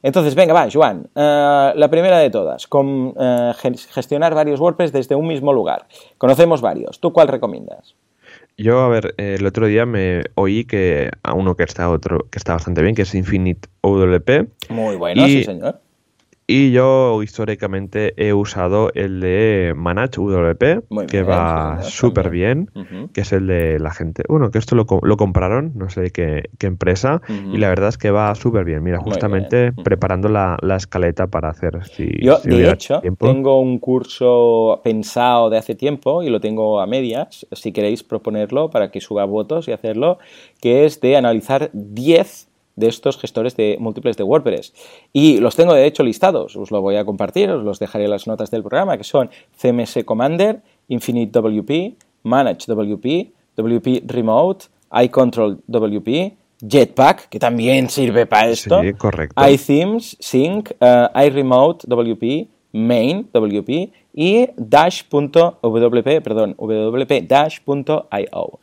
Entonces, 0.01 0.35
venga, 0.35 0.53
va, 0.53 0.67
Joan, 0.71 1.07
eh, 1.15 1.73
la 1.75 1.89
primera 1.89 2.17
de 2.19 2.29
todas, 2.29 2.67
con, 2.67 3.13
eh, 3.19 3.53
gestionar 3.91 4.35
varios 4.35 4.59
WordPress 4.59 4.91
desde 4.91 5.15
un 5.15 5.27
mismo 5.27 5.53
lugar. 5.53 5.87
Conocemos 6.17 6.61
varios, 6.61 6.99
¿tú 6.99 7.13
cuál 7.13 7.27
recomiendas? 7.27 7.95
Yo, 8.55 8.81
a 8.81 8.87
ver, 8.87 9.15
el 9.17 9.45
otro 9.47 9.65
día 9.65 9.85
me 9.85 10.21
oí 10.35 10.65
que 10.65 11.09
a 11.23 11.33
uno 11.33 11.55
que 11.55 11.63
está 11.63 11.89
otro 11.89 12.27
que 12.29 12.37
está 12.37 12.53
bastante 12.53 12.83
bien, 12.83 12.93
que 12.93 13.01
es 13.01 13.15
Infinite 13.15 13.67
OWP. 13.81 14.47
Muy 14.69 14.95
bueno, 14.95 15.25
sí, 15.25 15.43
señor. 15.43 15.79
Y 16.55 16.71
yo 16.71 17.23
históricamente 17.23 18.13
he 18.15 18.31
usado 18.31 18.91
el 18.93 19.21
de 19.21 19.73
Manage 19.75 20.21
WP, 20.21 21.07
que 21.07 21.23
va 21.23 21.81
súper 21.81 22.29
bien, 22.29 22.69
que 23.11 23.21
es 23.21 23.31
el 23.31 23.47
de 23.47 23.79
la 23.79 23.89
gente. 23.89 24.21
Bueno, 24.29 24.51
que 24.51 24.59
esto 24.59 24.75
lo, 24.75 24.85
lo 25.01 25.17
compraron, 25.17 25.71
no 25.73 25.89
sé 25.89 26.11
qué, 26.11 26.51
qué 26.59 26.67
empresa, 26.67 27.23
y 27.51 27.57
la 27.57 27.69
verdad 27.69 27.89
es 27.89 27.97
que 27.97 28.11
va 28.11 28.35
súper 28.35 28.65
bien. 28.65 28.83
Mira, 28.83 28.99
justamente 28.99 29.71
preparando 29.71 30.29
la, 30.29 30.59
la, 30.61 30.75
escaleta 30.75 31.25
para 31.25 31.49
hacer. 31.49 31.83
Si, 31.87 32.07
yo, 32.21 32.37
de 32.43 32.69
hecho, 32.69 33.01
tengo 33.19 33.59
un 33.59 33.79
curso 33.79 34.79
pensado 34.83 35.49
de 35.49 35.57
hace 35.57 35.73
tiempo 35.73 36.21
y 36.21 36.29
lo 36.29 36.39
tengo 36.39 36.81
a 36.81 36.85
medias, 36.85 37.47
si 37.51 37.71
queréis 37.71 38.03
proponerlo 38.03 38.69
para 38.69 38.91
que 38.91 39.01
suba 39.01 39.25
votos 39.25 39.67
y 39.67 39.71
hacerlo, 39.71 40.19
que 40.61 40.85
es 40.85 41.01
de 41.01 41.17
analizar 41.17 41.71
10 41.73 42.52
de 42.75 42.87
estos 42.87 43.17
gestores 43.17 43.55
de 43.55 43.77
múltiples 43.79 44.17
de 44.17 44.23
WordPress. 44.23 44.73
Y 45.11 45.39
los 45.39 45.55
tengo 45.55 45.73
de 45.73 45.85
hecho 45.85 46.03
listados, 46.03 46.55
os 46.55 46.71
lo 46.71 46.81
voy 46.81 46.95
a 46.95 47.05
compartir, 47.05 47.49
os 47.49 47.63
los 47.63 47.79
dejaré 47.79 48.05
en 48.05 48.11
las 48.11 48.27
notas 48.27 48.51
del 48.51 48.61
programa, 48.61 48.97
que 48.97 49.03
son 49.03 49.29
CMS 49.57 50.03
Commander, 50.05 50.61
Infinite 50.87 51.39
WP, 51.39 51.95
Manage 52.23 52.65
WP, 52.67 53.31
WP 53.55 54.03
Remote, 54.07 54.65
iControl 55.03 55.59
WP, 55.67 56.33
Jetpack, 56.67 57.29
que 57.29 57.39
también 57.39 57.89
sirve 57.89 58.25
para 58.25 58.49
esto, 58.49 58.81
sí, 58.81 58.93
correcto. 58.93 59.49
iThemes, 59.49 60.15
Sync, 60.19 60.71
uh, 60.79 61.19
iRemote 61.19 61.87
WP, 61.87 62.47
Main 62.73 63.27
WP 63.31 63.91
y 64.13 64.49
dash.wp, 64.55 66.21
perdón, 66.21 66.55
wp-dash.io 66.57 68.59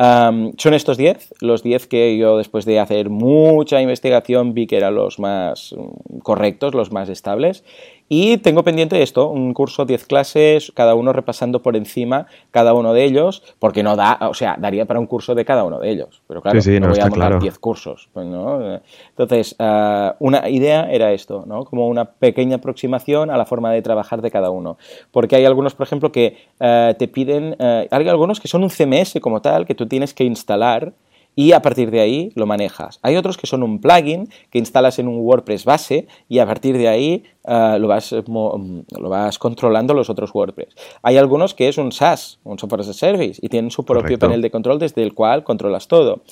son 0.00 0.74
estos 0.74 0.96
10, 0.96 1.34
los 1.40 1.62
10 1.62 1.86
que 1.86 2.16
yo 2.16 2.38
después 2.38 2.64
de 2.64 2.80
hacer 2.80 3.10
mucha 3.10 3.82
investigación 3.82 4.54
vi 4.54 4.66
que 4.66 4.78
eran 4.78 4.94
los 4.94 5.18
más 5.18 5.74
mm, 5.76 6.20
correctos, 6.20 6.74
los 6.74 6.90
más 6.90 7.08
estables. 7.08 7.64
Y 8.12 8.38
tengo 8.38 8.64
pendiente 8.64 9.00
esto, 9.04 9.28
un 9.28 9.54
curso 9.54 9.84
10 9.84 10.04
clases, 10.06 10.72
cada 10.74 10.96
uno 10.96 11.12
repasando 11.12 11.62
por 11.62 11.76
encima 11.76 12.26
cada 12.50 12.74
uno 12.74 12.92
de 12.92 13.04
ellos, 13.04 13.40
porque 13.60 13.84
no 13.84 13.94
da, 13.94 14.18
o 14.22 14.34
sea, 14.34 14.56
daría 14.58 14.84
para 14.84 14.98
un 14.98 15.06
curso 15.06 15.36
de 15.36 15.44
cada 15.44 15.62
uno 15.62 15.78
de 15.78 15.92
ellos. 15.92 16.20
Pero 16.26 16.42
claro, 16.42 16.58
no, 16.58 16.88
voy 16.88 16.98
a 16.98 17.06
montar 17.06 17.38
10 17.38 17.58
cursos. 17.60 18.08
Pues, 18.12 18.26
¿no? 18.26 18.80
Entonces, 19.10 19.54
uh, 19.60 20.16
una 20.18 20.48
idea 20.48 20.90
era 20.90 21.12
esto, 21.12 21.44
¿no? 21.46 21.64
Como 21.64 21.86
una 21.86 22.04
pequeña 22.04 22.56
aproximación 22.56 23.30
a 23.30 23.36
la 23.36 23.46
forma 23.46 23.70
de 23.70 23.80
trabajar 23.80 24.22
de 24.22 24.32
cada 24.32 24.50
uno. 24.50 24.76
Porque 25.12 25.36
hay 25.36 25.44
algunos, 25.44 25.76
por 25.76 25.86
ejemplo, 25.86 26.10
que 26.10 26.36
uh, 26.58 26.92
te 26.98 27.06
piden, 27.06 27.54
uh, 27.60 27.86
hay 27.88 28.08
algunos 28.08 28.40
que 28.40 28.48
son 28.48 28.64
un 28.64 28.70
CMS 28.70 29.20
como 29.20 29.40
tal, 29.40 29.66
que 29.66 29.76
tú 29.76 29.86
tienes 29.86 30.14
que 30.14 30.24
instalar 30.24 30.94
y 31.36 31.52
a 31.52 31.62
partir 31.62 31.90
de 31.90 32.00
ahí 32.00 32.32
lo 32.34 32.46
manejas. 32.46 32.98
Hay 33.02 33.16
otros 33.16 33.36
que 33.36 33.46
son 33.46 33.62
un 33.62 33.80
plugin 33.80 34.28
que 34.50 34.58
instalas 34.58 34.98
en 34.98 35.08
un 35.08 35.18
WordPress 35.20 35.64
base 35.64 36.06
y 36.28 36.38
a 36.38 36.46
partir 36.46 36.76
de 36.76 36.88
ahí 36.88 37.24
uh, 37.44 37.78
lo, 37.78 37.88
vas, 37.88 38.12
lo 38.12 39.08
vas 39.08 39.38
controlando 39.38 39.94
los 39.94 40.10
otros 40.10 40.34
WordPress. 40.34 40.74
Hay 41.02 41.16
algunos 41.16 41.54
que 41.54 41.68
es 41.68 41.78
un 41.78 41.92
SaaS, 41.92 42.40
un 42.44 42.58
Software 42.58 42.80
as 42.80 42.88
a 42.88 42.92
Service, 42.92 43.40
y 43.42 43.48
tienen 43.48 43.70
su 43.70 43.84
propio 43.84 44.02
Correcto. 44.02 44.26
panel 44.26 44.42
de 44.42 44.50
control 44.50 44.78
desde 44.78 45.02
el 45.02 45.14
cual 45.14 45.44
controlas 45.44 45.88
todo. 45.88 46.22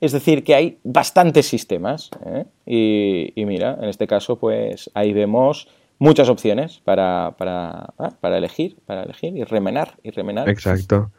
Es 0.00 0.12
decir, 0.12 0.44
que 0.44 0.54
hay 0.54 0.78
bastantes 0.84 1.46
sistemas 1.46 2.10
¿eh? 2.24 2.44
y, 2.66 3.32
y, 3.40 3.44
mira, 3.46 3.78
en 3.80 3.88
este 3.88 4.06
caso 4.06 4.36
pues 4.36 4.90
ahí 4.94 5.12
vemos 5.12 5.68
muchas 5.98 6.28
opciones 6.28 6.80
para, 6.84 7.34
para, 7.36 7.92
ah, 7.98 8.12
para 8.20 8.38
elegir, 8.38 8.76
para 8.86 9.02
elegir 9.02 9.36
y 9.36 9.44
remenar 9.44 9.96
y 10.02 10.10
remenar. 10.10 10.48
Exacto. 10.48 11.10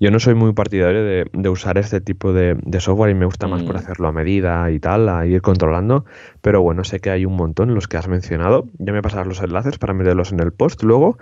Yo 0.00 0.10
no 0.10 0.18
soy 0.20 0.34
muy 0.34 0.52
partidario 0.52 1.04
de, 1.04 1.26
de 1.32 1.48
usar 1.48 1.78
este 1.78 2.00
tipo 2.00 2.32
de, 2.32 2.56
de, 2.62 2.80
software 2.80 3.10
y 3.10 3.14
me 3.14 3.24
gusta 3.26 3.46
más 3.48 3.62
por 3.62 3.74
Mm. 3.74 3.78
hacerlo 3.78 4.08
a 4.08 4.12
medida 4.12 4.70
y 4.70 4.78
tal, 4.78 5.08
a 5.08 5.26
ir 5.26 5.40
controlando, 5.42 6.04
pero 6.42 6.62
bueno, 6.62 6.84
sé 6.84 7.00
que 7.00 7.10
hay 7.10 7.24
un 7.24 7.36
montón 7.36 7.74
los 7.74 7.88
que 7.88 7.96
has 7.96 8.08
mencionado. 8.08 8.68
Ya 8.78 8.92
me 8.92 9.02
pasarás 9.02 9.26
los 9.26 9.42
enlaces 9.42 9.78
para 9.78 9.92
meterlos 9.94 10.32
en 10.32 10.40
el 10.40 10.52
post 10.52 10.82
luego 10.82 11.18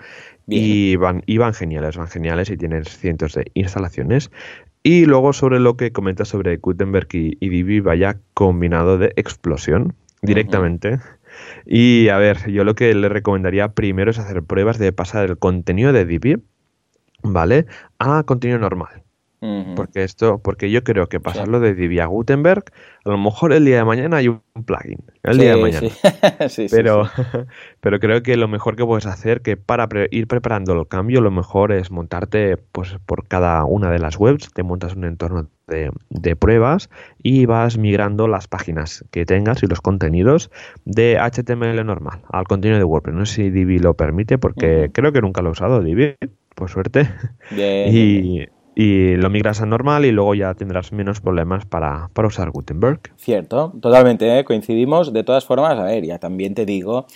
Bien. 0.47 0.63
y 0.65 0.97
van, 0.97 1.23
y 1.27 1.39
van 1.39 1.55
geniales, 1.55 1.97
van 1.97 2.09
geniales 2.09 2.51
y 2.51 2.57
tienes 2.57 2.97
cientos 2.97 3.35
de 3.35 3.51
instalaciones. 3.55 4.31
Y 4.83 5.07
luego 5.07 5.33
sobre 5.33 5.61
lo 5.61 5.77
que 5.77 5.93
comentas 5.93 6.29
sobre 6.29 6.57
Gutenberg 6.57 7.09
y, 7.13 7.37
y 7.41 7.49
Divi, 7.49 7.81
vaya 7.81 8.19
combinado 8.35 8.99
de 8.99 9.13
explosión 9.17 9.95
directamente. 10.23 10.99
Y 11.67 12.09
a 12.09 12.19
ver, 12.19 12.51
yo 12.51 12.65
lo 12.65 12.75
que 12.75 12.95
le 12.95 13.09
recomendaría 13.09 13.69
primero 13.73 14.11
es 14.11 14.19
hacer 14.19 14.43
pruebas 14.43 14.79
de 14.79 14.93
pasar 14.93 15.25
el 15.29 15.39
contenido 15.39 15.93
de 15.93 16.05
Divi, 16.05 16.37
¿vale? 17.23 17.67
A 17.99 18.23
contenido 18.25 18.59
normal. 18.59 19.03
Porque 19.75 20.05
esto, 20.05 20.39
porque 20.39 20.71
yo 20.71 20.85
creo 20.85 21.09
que 21.09 21.19
pasarlo 21.19 21.59
de 21.59 21.75
Divi 21.75 21.99
a 21.99 22.07
Gutenberg, 22.07 22.63
a 23.05 23.11
lo 23.11 23.19
mejor 23.19 23.53
el 23.53 23.65
día 23.65 23.79
de 23.79 23.85
mañana 23.85 24.19
hay 24.19 24.29
un 24.29 24.41
plugin. 24.65 24.99
El 25.25 25.39
día 25.39 25.57
de 25.57 25.63
mañana. 25.63 26.49
sí. 26.49 26.69
Pero, 26.71 27.09
pero 27.81 27.99
creo 27.99 28.23
que 28.23 28.37
lo 28.37 28.47
mejor 28.47 28.77
que 28.77 28.85
puedes 28.85 29.05
hacer, 29.07 29.41
que 29.43 29.57
para 29.57 29.89
pre- 29.89 30.07
ir 30.13 30.29
preparando 30.29 30.75
el 30.75 30.87
cambio, 30.87 31.21
lo 31.21 31.33
mejor 31.33 31.73
es 31.73 31.91
montarte, 31.91 32.57
pues 32.57 32.97
por 33.05 33.27
cada 33.27 33.65
una 33.65 33.91
de 33.91 33.99
las 33.99 34.17
webs, 34.17 34.53
te 34.55 34.63
montas 34.63 34.95
un 34.95 35.07
entorno 35.07 35.49
de, 35.67 35.91
de 36.11 36.37
pruebas 36.37 36.89
y 37.21 37.47
vas 37.47 37.79
migrando 37.79 38.29
las 38.29 38.47
páginas 38.47 39.05
que 39.11 39.27
tengas 39.27 39.61
y 39.65 39.67
los 39.67 39.81
contenidos 39.81 40.53
de 40.85 41.19
HTML 41.19 41.85
normal 41.85 42.21
al 42.31 42.45
contenido 42.47 42.79
de 42.79 42.85
WordPress. 42.85 43.17
No 43.17 43.27
sé 43.27 43.35
si 43.35 43.51
Divi 43.51 43.81
lo 43.81 43.95
permite, 43.95 44.39
porque 44.39 44.91
creo 44.93 45.11
que 45.13 45.21
nunca 45.21 45.43
lo 45.43 45.49
he 45.49 45.53
usado, 45.53 45.83
Divi, 45.83 46.15
por 46.55 46.71
suerte. 46.71 47.09
Bien. 47.51 47.95
Y, 47.95 48.47
y 48.75 49.17
lo 49.17 49.29
migras 49.31 49.61
a 49.61 49.67
normal 49.67 50.05
y 50.05 50.13
luego 50.13 50.35
ya 50.35 50.55
tendrás 50.55 50.93
menos 50.93 51.21
problemas 51.21 51.67
para, 51.67 52.09
para 52.13 52.29
usar 52.29 52.51
Gutenberg. 52.51 53.01
Cierto, 53.17 53.73
totalmente, 53.81 54.39
¿eh? 54.39 54.45
coincidimos. 54.45 55.13
De 55.13 55.25
todas 55.25 55.45
formas, 55.45 55.79
a 55.79 55.85
ver, 55.85 56.05
ya 56.05 56.19
también 56.19 56.55
te 56.55 56.65
digo 56.65 57.07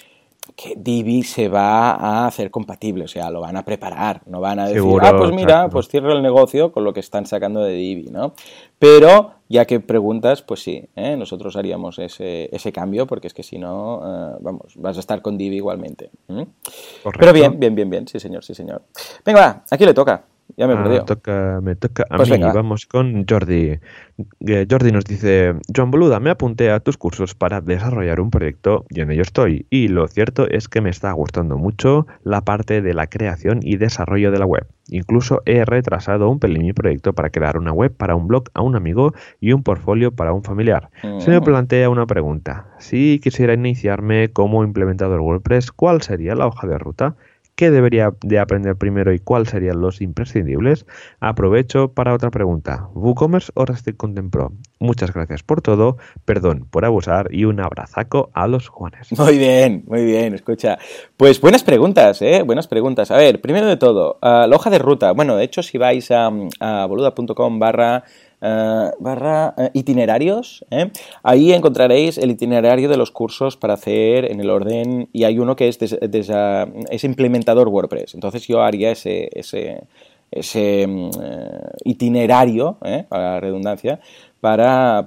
que 0.54 0.74
Divi 0.76 1.22
se 1.22 1.48
va 1.48 1.92
a 1.92 2.26
hacer 2.26 2.50
compatible, 2.50 3.04
o 3.04 3.08
sea, 3.08 3.30
lo 3.30 3.40
van 3.40 3.56
a 3.56 3.64
preparar, 3.64 4.22
no 4.26 4.40
van 4.40 4.58
a 4.58 4.64
decir, 4.66 4.82
Seguro, 4.82 5.06
ah, 5.06 5.16
pues 5.16 5.30
mira, 5.32 5.54
exacto. 5.54 5.72
pues 5.72 5.88
cierro 5.88 6.12
el 6.12 6.22
negocio 6.22 6.72
con 6.72 6.84
lo 6.84 6.92
que 6.92 7.00
están 7.00 7.26
sacando 7.26 7.60
de 7.62 7.72
Divi, 7.72 8.10
¿no? 8.10 8.34
Pero, 8.78 9.32
ya 9.48 9.64
que 9.64 9.80
preguntas, 9.80 10.42
pues 10.42 10.62
sí, 10.62 10.88
¿eh? 10.96 11.16
nosotros 11.16 11.56
haríamos 11.56 11.98
ese, 11.98 12.48
ese 12.54 12.72
cambio, 12.72 13.06
porque 13.06 13.26
es 13.26 13.34
que 13.34 13.42
si 13.42 13.58
no, 13.58 14.00
eh, 14.04 14.36
vamos, 14.40 14.74
vas 14.76 14.96
a 14.96 15.00
estar 15.00 15.22
con 15.22 15.36
Divi 15.36 15.56
igualmente. 15.56 16.10
Pero 17.18 17.32
bien, 17.32 17.58
bien, 17.58 17.74
bien, 17.74 17.90
bien, 17.90 18.08
sí 18.08 18.20
señor, 18.20 18.44
sí 18.44 18.54
señor. 18.54 18.82
Venga, 19.24 19.40
va, 19.40 19.64
aquí 19.70 19.84
le 19.84 19.94
toca, 19.94 20.24
ya 20.56 20.66
me 20.66 20.74
Ah, 20.74 21.04
toca, 21.04 21.60
me 21.62 21.76
toca 21.76 22.04
a 22.08 22.16
Pues 22.16 22.28
mí. 22.30 22.36
venga. 22.36 22.52
Vamos 22.52 22.86
con 22.86 23.24
Jordi. 23.28 23.78
Eh, 24.46 24.66
Jordi 24.70 24.92
nos 24.92 25.04
dice, 25.04 25.54
Joan 25.74 25.90
Boluda, 25.90 26.20
me 26.20 26.30
apunté 26.30 26.70
a 26.70 26.80
tus 26.80 26.96
cursos 26.96 27.34
para 27.34 27.60
desarrollar 27.60 28.20
un 28.20 28.30
proyecto 28.30 28.86
y 28.88 29.00
en 29.00 29.10
ello 29.10 29.22
estoy. 29.22 29.66
Y 29.70 29.88
lo 29.88 30.08
cierto 30.08 30.48
es 30.48 30.68
que 30.68 30.80
me 30.80 30.88
está 30.90 31.12
gustando 31.12 31.58
mucho 31.58 32.06
la 32.24 32.40
parte 32.42 32.80
de 32.80 32.94
la 32.94 33.06
creación 33.08 33.60
y 33.62 33.76
desarrollo 33.76 34.30
de 34.30 34.38
la 34.38 34.46
web. 34.46 34.66
Incluso 34.88 35.42
he 35.46 35.64
retrasado 35.64 36.30
un 36.30 36.38
pelín 36.38 36.62
mi 36.62 36.72
proyecto 36.72 37.12
para 37.12 37.30
crear 37.30 37.58
una 37.58 37.72
web 37.72 37.92
para 37.94 38.14
un 38.14 38.28
blog 38.28 38.44
a 38.54 38.62
un 38.62 38.76
amigo 38.76 39.12
y 39.40 39.52
un 39.52 39.62
portfolio 39.62 40.12
para 40.12 40.32
un 40.32 40.44
familiar. 40.44 40.88
Se 41.18 41.30
me 41.30 41.40
Mm. 41.40 41.44
plantea 41.44 41.90
una 41.90 42.06
pregunta. 42.06 42.68
Si 42.78 43.20
quisiera 43.22 43.52
iniciarme 43.54 44.28
como 44.32 44.62
implementador 44.64 45.20
WordPress, 45.20 45.72
¿cuál 45.72 46.02
sería 46.02 46.34
la 46.36 46.46
hoja 46.46 46.66
de 46.68 46.78
ruta? 46.78 47.16
¿Qué 47.56 47.70
debería 47.70 48.12
de 48.20 48.38
aprender 48.38 48.76
primero 48.76 49.14
y 49.14 49.18
cuáles 49.18 49.48
serían 49.48 49.80
los 49.80 50.02
imprescindibles? 50.02 50.84
Aprovecho 51.20 51.90
para 51.90 52.12
otra 52.12 52.30
pregunta. 52.30 52.90
¿WooCommerce 52.92 53.50
o 53.54 53.64
Restrict 53.64 53.96
Content 53.96 54.30
Pro? 54.30 54.52
Muchas 54.78 55.14
gracias 55.14 55.42
por 55.42 55.62
todo, 55.62 55.96
perdón 56.26 56.66
por 56.70 56.84
abusar 56.84 57.28
y 57.32 57.46
un 57.46 57.60
abrazaco 57.60 58.28
a 58.34 58.46
los 58.46 58.68
Juanes. 58.68 59.08
Muy 59.18 59.38
bien, 59.38 59.84
muy 59.86 60.04
bien, 60.04 60.34
escucha. 60.34 60.76
Pues 61.16 61.40
buenas 61.40 61.64
preguntas, 61.64 62.20
¿eh? 62.20 62.42
Buenas 62.42 62.68
preguntas. 62.68 63.10
A 63.10 63.16
ver, 63.16 63.40
primero 63.40 63.66
de 63.66 63.78
todo, 63.78 64.18
ah, 64.20 64.46
la 64.46 64.54
hoja 64.54 64.68
de 64.68 64.78
ruta. 64.78 65.12
Bueno, 65.12 65.34
de 65.34 65.44
hecho, 65.44 65.62
si 65.62 65.78
vais 65.78 66.10
a, 66.10 66.30
a 66.60 66.84
boluda.com 66.84 67.58
barra 67.58 68.04
eh, 68.46 68.90
barra 69.00 69.54
eh, 69.58 69.70
itinerarios, 69.74 70.64
¿eh? 70.70 70.90
ahí 71.22 71.52
encontraréis 71.52 72.16
el 72.18 72.30
itinerario 72.30 72.88
de 72.88 72.96
los 72.96 73.10
cursos 73.10 73.56
para 73.56 73.74
hacer 73.74 74.30
en 74.30 74.38
el 74.40 74.50
orden 74.50 75.08
y 75.12 75.24
hay 75.24 75.38
uno 75.38 75.56
que 75.56 75.66
es, 75.68 75.78
des- 75.78 76.30
ah, 76.30 76.66
es 76.90 77.02
implementador 77.04 77.68
WordPress. 77.68 78.14
Entonces 78.14 78.46
yo 78.46 78.62
haría 78.62 78.90
ese, 78.92 79.28
ese, 79.32 79.82
ese 80.30 80.86
mm, 80.86 81.10
itinerario, 81.84 82.78
para 83.08 83.34
la 83.34 83.40
redundancia, 83.40 84.00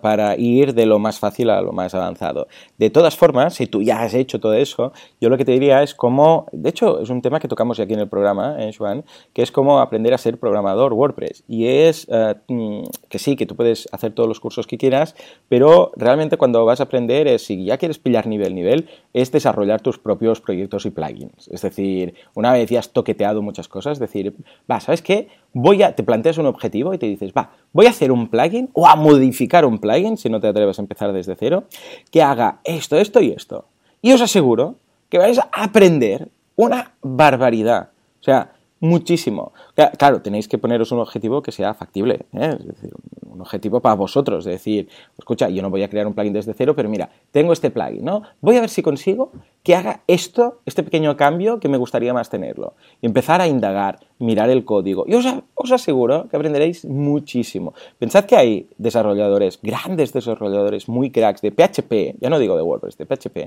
para, 0.02 0.36
ir 0.38 0.74
de 0.74 0.86
lo 0.86 1.00
más 1.00 1.18
fácil 1.18 1.50
a 1.50 1.62
lo 1.62 1.72
más 1.72 1.96
avanzado. 1.96 2.48
De 2.78 2.90
todas 2.90 3.16
formas, 3.16 3.54
si 3.54 3.68
tú 3.68 3.82
ya 3.82 4.02
has 4.02 4.14
hecho 4.14 4.40
todo 4.40 4.54
eso, 4.54 4.92
yo 5.22 5.30
lo 5.30 5.38
que 5.38 5.46
te 5.46 5.54
diría 5.54 5.82
es 5.82 5.96
cómo, 5.96 6.48
de 6.52 6.70
hecho 6.70 7.00
es 7.00 7.10
un 7.10 7.22
tema 7.22 7.40
que 7.40 7.48
tocamos 7.48 7.80
aquí 7.80 7.94
en 7.94 8.02
el 8.02 8.10
programa, 8.10 8.58
¿eh, 8.60 8.74
Joan, 8.78 9.06
que 9.34 9.42
es 9.42 9.52
cómo 9.52 9.80
aprender 9.80 10.14
a 10.14 10.18
ser 10.18 10.38
programador 10.40 10.92
WordPress. 10.94 11.44
Y 11.48 11.68
es 11.68 12.06
eh, 12.12 12.36
mm, 12.50 12.84
que 13.08 13.18
sí, 13.18 13.38
que 13.38 13.46
tú 13.46 13.56
puedes 13.56 13.88
hacer 13.94 14.12
todos 14.12 14.28
los 14.28 14.42
cursos 14.42 14.68
que 14.68 14.78
quieras, 14.78 15.16
pero 15.48 15.92
realmente 15.96 16.36
cuando 16.36 16.66
vas 16.66 16.82
a 16.82 16.84
aprender 16.84 17.28
es, 17.28 17.46
si 17.46 17.64
ya 17.64 17.78
quieres 17.78 17.98
pillar 17.98 18.28
nivel, 18.28 18.54
nivel, 18.54 18.90
es 19.14 19.32
desarrollar 19.32 19.80
tus 19.80 20.00
propios 20.00 20.42
proyectos 20.42 20.86
y 20.86 20.90
plugins. 20.90 21.48
Es 21.48 21.62
decir, 21.62 22.14
una 22.34 22.52
vez 22.52 22.70
ya 22.70 22.80
has 22.80 22.92
toqueteado 22.92 23.42
muchas 23.42 23.70
cosas, 23.70 24.00
decir, 24.00 24.36
va, 24.70 24.82
¿sabes 24.82 25.02
qué? 25.02 25.30
Voy 25.54 25.82
a, 25.84 25.95
te 25.95 26.04
planteas 26.04 26.38
un 26.38 26.45
objetivo 26.45 26.93
y 26.93 26.97
te 26.97 27.08
dices, 27.08 27.32
va, 27.36 27.52
voy 27.74 27.88
a 27.88 27.89
hacer 27.89 28.12
un 28.12 28.28
plugin 28.28 28.70
o 28.74 28.88
a 28.88 28.95
modificar 28.95 29.66
un 29.66 29.80
plugin, 29.80 30.18
si 30.18 30.30
no 30.30 30.39
te 30.39 30.47
atreves 30.47 30.78
a 30.78 30.82
empezar 30.82 31.12
desde 31.12 31.36
cero, 31.36 31.64
que 32.12 32.22
haga 32.22 32.60
esto, 32.64 32.97
esto 32.97 33.22
y 33.22 33.32
esto. 33.32 33.66
Y 34.02 34.12
os 34.12 34.22
aseguro 34.22 34.76
que 35.10 35.18
vais 35.18 35.39
a 35.39 35.50
aprender 35.52 36.30
una 36.56 36.93
barbaridad. 37.02 37.89
O 38.20 38.24
sea, 38.24 38.54
muchísimo. 38.80 39.54
Cla- 39.80 39.91
Claro, 39.97 40.21
tenéis 40.21 40.49
que 40.49 40.57
poneros 40.57 40.91
un 40.91 40.99
objetivo 40.99 41.41
que 41.41 41.53
sea 41.53 41.73
factible, 41.73 42.25
¿eh? 42.34 42.57
es 42.59 42.67
decir, 42.67 42.91
un 43.25 43.39
objetivo 43.39 43.80
para 43.80 43.95
vosotros, 43.95 44.43
de 44.43 44.51
decir, 44.51 44.89
escucha, 45.17 45.47
yo 45.47 45.61
no 45.61 45.69
voy 45.69 45.84
a 45.84 45.89
crear 45.89 46.05
un 46.05 46.13
plugin 46.13 46.34
desde 46.34 46.53
cero, 46.53 46.73
pero 46.75 46.89
mira, 46.89 47.09
tengo 47.32 47.53
este 47.53 47.71
plugin, 47.71 48.03
¿no? 48.03 48.23
Voy 48.41 48.57
a 48.57 48.59
ver 48.61 48.69
si 48.69 48.82
consigo 48.82 49.32
que 49.63 49.75
haga 49.75 50.01
esto, 50.07 50.59
este 50.65 50.84
pequeño 50.84 51.15
cambio 51.15 51.59
que 51.61 51.69
me 51.69 51.77
gustaría 51.77 52.13
más 52.13 52.30
tenerlo. 52.30 52.73
Y 53.01 53.05
empezar 53.05 53.39
a 53.39 53.47
indagar, 53.47 53.99
mirar 54.17 54.49
el 54.49 54.65
código. 54.65 55.05
Y 55.07 55.13
os, 55.15 55.25
aseguro 55.71 56.27
que 56.30 56.36
aprenderéis 56.36 56.84
muchísimo. 56.86 57.73
Pensad 57.99 58.25
que 58.25 58.36
hay 58.36 58.67
desarrolladores, 58.77 59.59
grandes 59.61 60.11
desarrolladores, 60.11 60.89
muy 60.89 61.09
cracks 61.11 61.41
de 61.41 61.51
PHP, 61.51 62.19
ya 62.19 62.30
no 62.30 62.39
digo 62.39 62.57
de 62.57 62.63
WordPress, 62.63 62.97
de 62.97 63.05
PHP, 63.05 63.38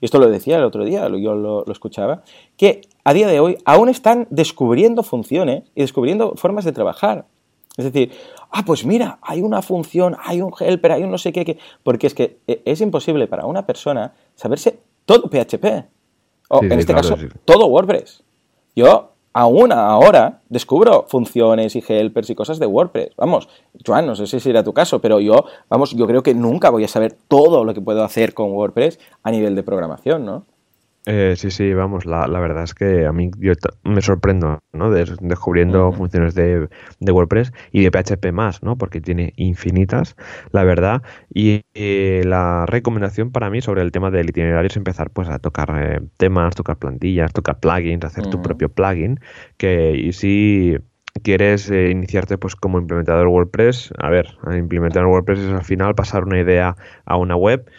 y 0.00 0.04
esto 0.04 0.18
lo 0.20 0.28
decía 0.28 0.56
el 0.58 0.64
otro 0.64 0.84
día, 0.84 1.08
yo 1.08 1.34
lo, 1.34 1.64
escuchaba, 1.72 2.22
que 2.56 2.82
a 3.04 3.14
día 3.14 3.26
de 3.28 3.40
hoy 3.40 3.56
aún 3.64 3.88
están 3.88 4.26
descubriendo 4.30 5.02
funciones 5.02 5.62
descubriendo 5.80 6.34
formas 6.36 6.64
de 6.64 6.72
trabajar. 6.72 7.26
Es 7.76 7.84
decir, 7.84 8.12
ah, 8.50 8.62
pues 8.64 8.84
mira, 8.84 9.18
hay 9.22 9.42
una 9.42 9.62
función, 9.62 10.16
hay 10.22 10.42
un 10.42 10.52
helper, 10.58 10.92
hay 10.92 11.02
un 11.04 11.10
no 11.10 11.18
sé 11.18 11.32
qué, 11.32 11.44
que... 11.44 11.58
porque 11.82 12.06
es 12.06 12.14
que 12.14 12.38
eh, 12.46 12.62
es 12.64 12.80
imposible 12.80 13.26
para 13.26 13.46
una 13.46 13.64
persona 13.66 14.12
saberse 14.34 14.80
todo 15.04 15.30
PHP. 15.30 15.86
O 16.48 16.60
Sí, 16.60 16.66
en 16.66 16.72
sí, 16.72 16.78
este 16.80 16.92
claro, 16.92 17.08
caso, 17.08 17.16
sí. 17.16 17.28
todo 17.44 17.66
WordPress. 17.66 18.24
Yo 18.74 19.10
aún 19.32 19.72
ahora 19.72 20.40
descubro 20.48 21.06
funciones 21.08 21.76
y 21.76 21.84
helpers 21.86 22.30
y 22.30 22.34
cosas 22.34 22.58
de 22.58 22.66
WordPress. 22.66 23.10
Vamos, 23.16 23.48
Joan, 23.86 24.06
no 24.06 24.16
sé 24.16 24.26
si 24.26 24.40
será 24.40 24.64
tu 24.64 24.72
caso, 24.72 25.00
pero 25.00 25.20
yo, 25.20 25.44
vamos, 25.68 25.92
yo 25.92 26.06
creo 26.06 26.22
que 26.22 26.34
nunca 26.34 26.70
voy 26.70 26.84
a 26.84 26.88
saber 26.88 27.16
todo 27.28 27.64
lo 27.64 27.72
que 27.74 27.80
puedo 27.80 28.02
hacer 28.02 28.34
con 28.34 28.52
WordPress 28.52 28.98
a 29.22 29.30
nivel 29.30 29.54
de 29.54 29.62
programación, 29.62 30.24
¿no? 30.24 30.44
Eh, 31.06 31.34
sí, 31.36 31.50
sí, 31.50 31.72
vamos, 31.72 32.04
la, 32.04 32.26
la, 32.26 32.40
verdad 32.40 32.62
es 32.62 32.74
que 32.74 33.06
a 33.06 33.12
mí 33.12 33.30
yo 33.38 33.54
me 33.84 34.02
sorprendo, 34.02 34.58
¿no? 34.74 34.90
descubriendo 34.90 35.92
funciones 35.92 36.34
de, 36.34 36.68
de, 36.98 37.12
WordPress 37.12 37.54
y 37.72 37.82
de 37.82 37.90
PHP 37.90 38.32
más, 38.32 38.62
¿no? 38.62 38.76
Porque 38.76 39.00
tiene 39.00 39.32
infinitas, 39.36 40.14
la 40.52 40.62
verdad. 40.62 41.02
Y 41.32 41.62
la 41.74 42.66
recomendación 42.66 43.32
para 43.32 43.48
mí 43.48 43.62
sobre 43.62 43.80
el 43.80 43.92
tema 43.92 44.10
del 44.10 44.28
itinerario 44.28 44.68
es 44.68 44.76
empezar 44.76 45.10
pues 45.10 45.30
a 45.30 45.38
tocar 45.38 45.74
eh, 45.82 46.00
temas, 46.18 46.54
tocar 46.54 46.76
plantillas, 46.76 47.32
tocar 47.32 47.60
plugins, 47.60 48.04
hacer 48.04 48.26
tu 48.26 48.42
propio 48.42 48.68
plugin, 48.68 49.20
que 49.56 49.92
y 49.96 50.12
si 50.12 50.76
quieres 51.22 51.70
eh, 51.70 51.90
iniciarte 51.90 52.36
pues 52.36 52.56
como 52.56 52.78
implementador 52.78 53.28
WordPress, 53.28 53.92
a 53.98 54.10
ver, 54.10 54.36
implementar 54.54 55.06
WordPress 55.06 55.38
es 55.38 55.52
al 55.52 55.64
final 55.64 55.94
pasar 55.94 56.24
una 56.24 56.40
idea 56.40 56.76
a 57.06 57.16
una 57.16 57.36
web 57.36 57.70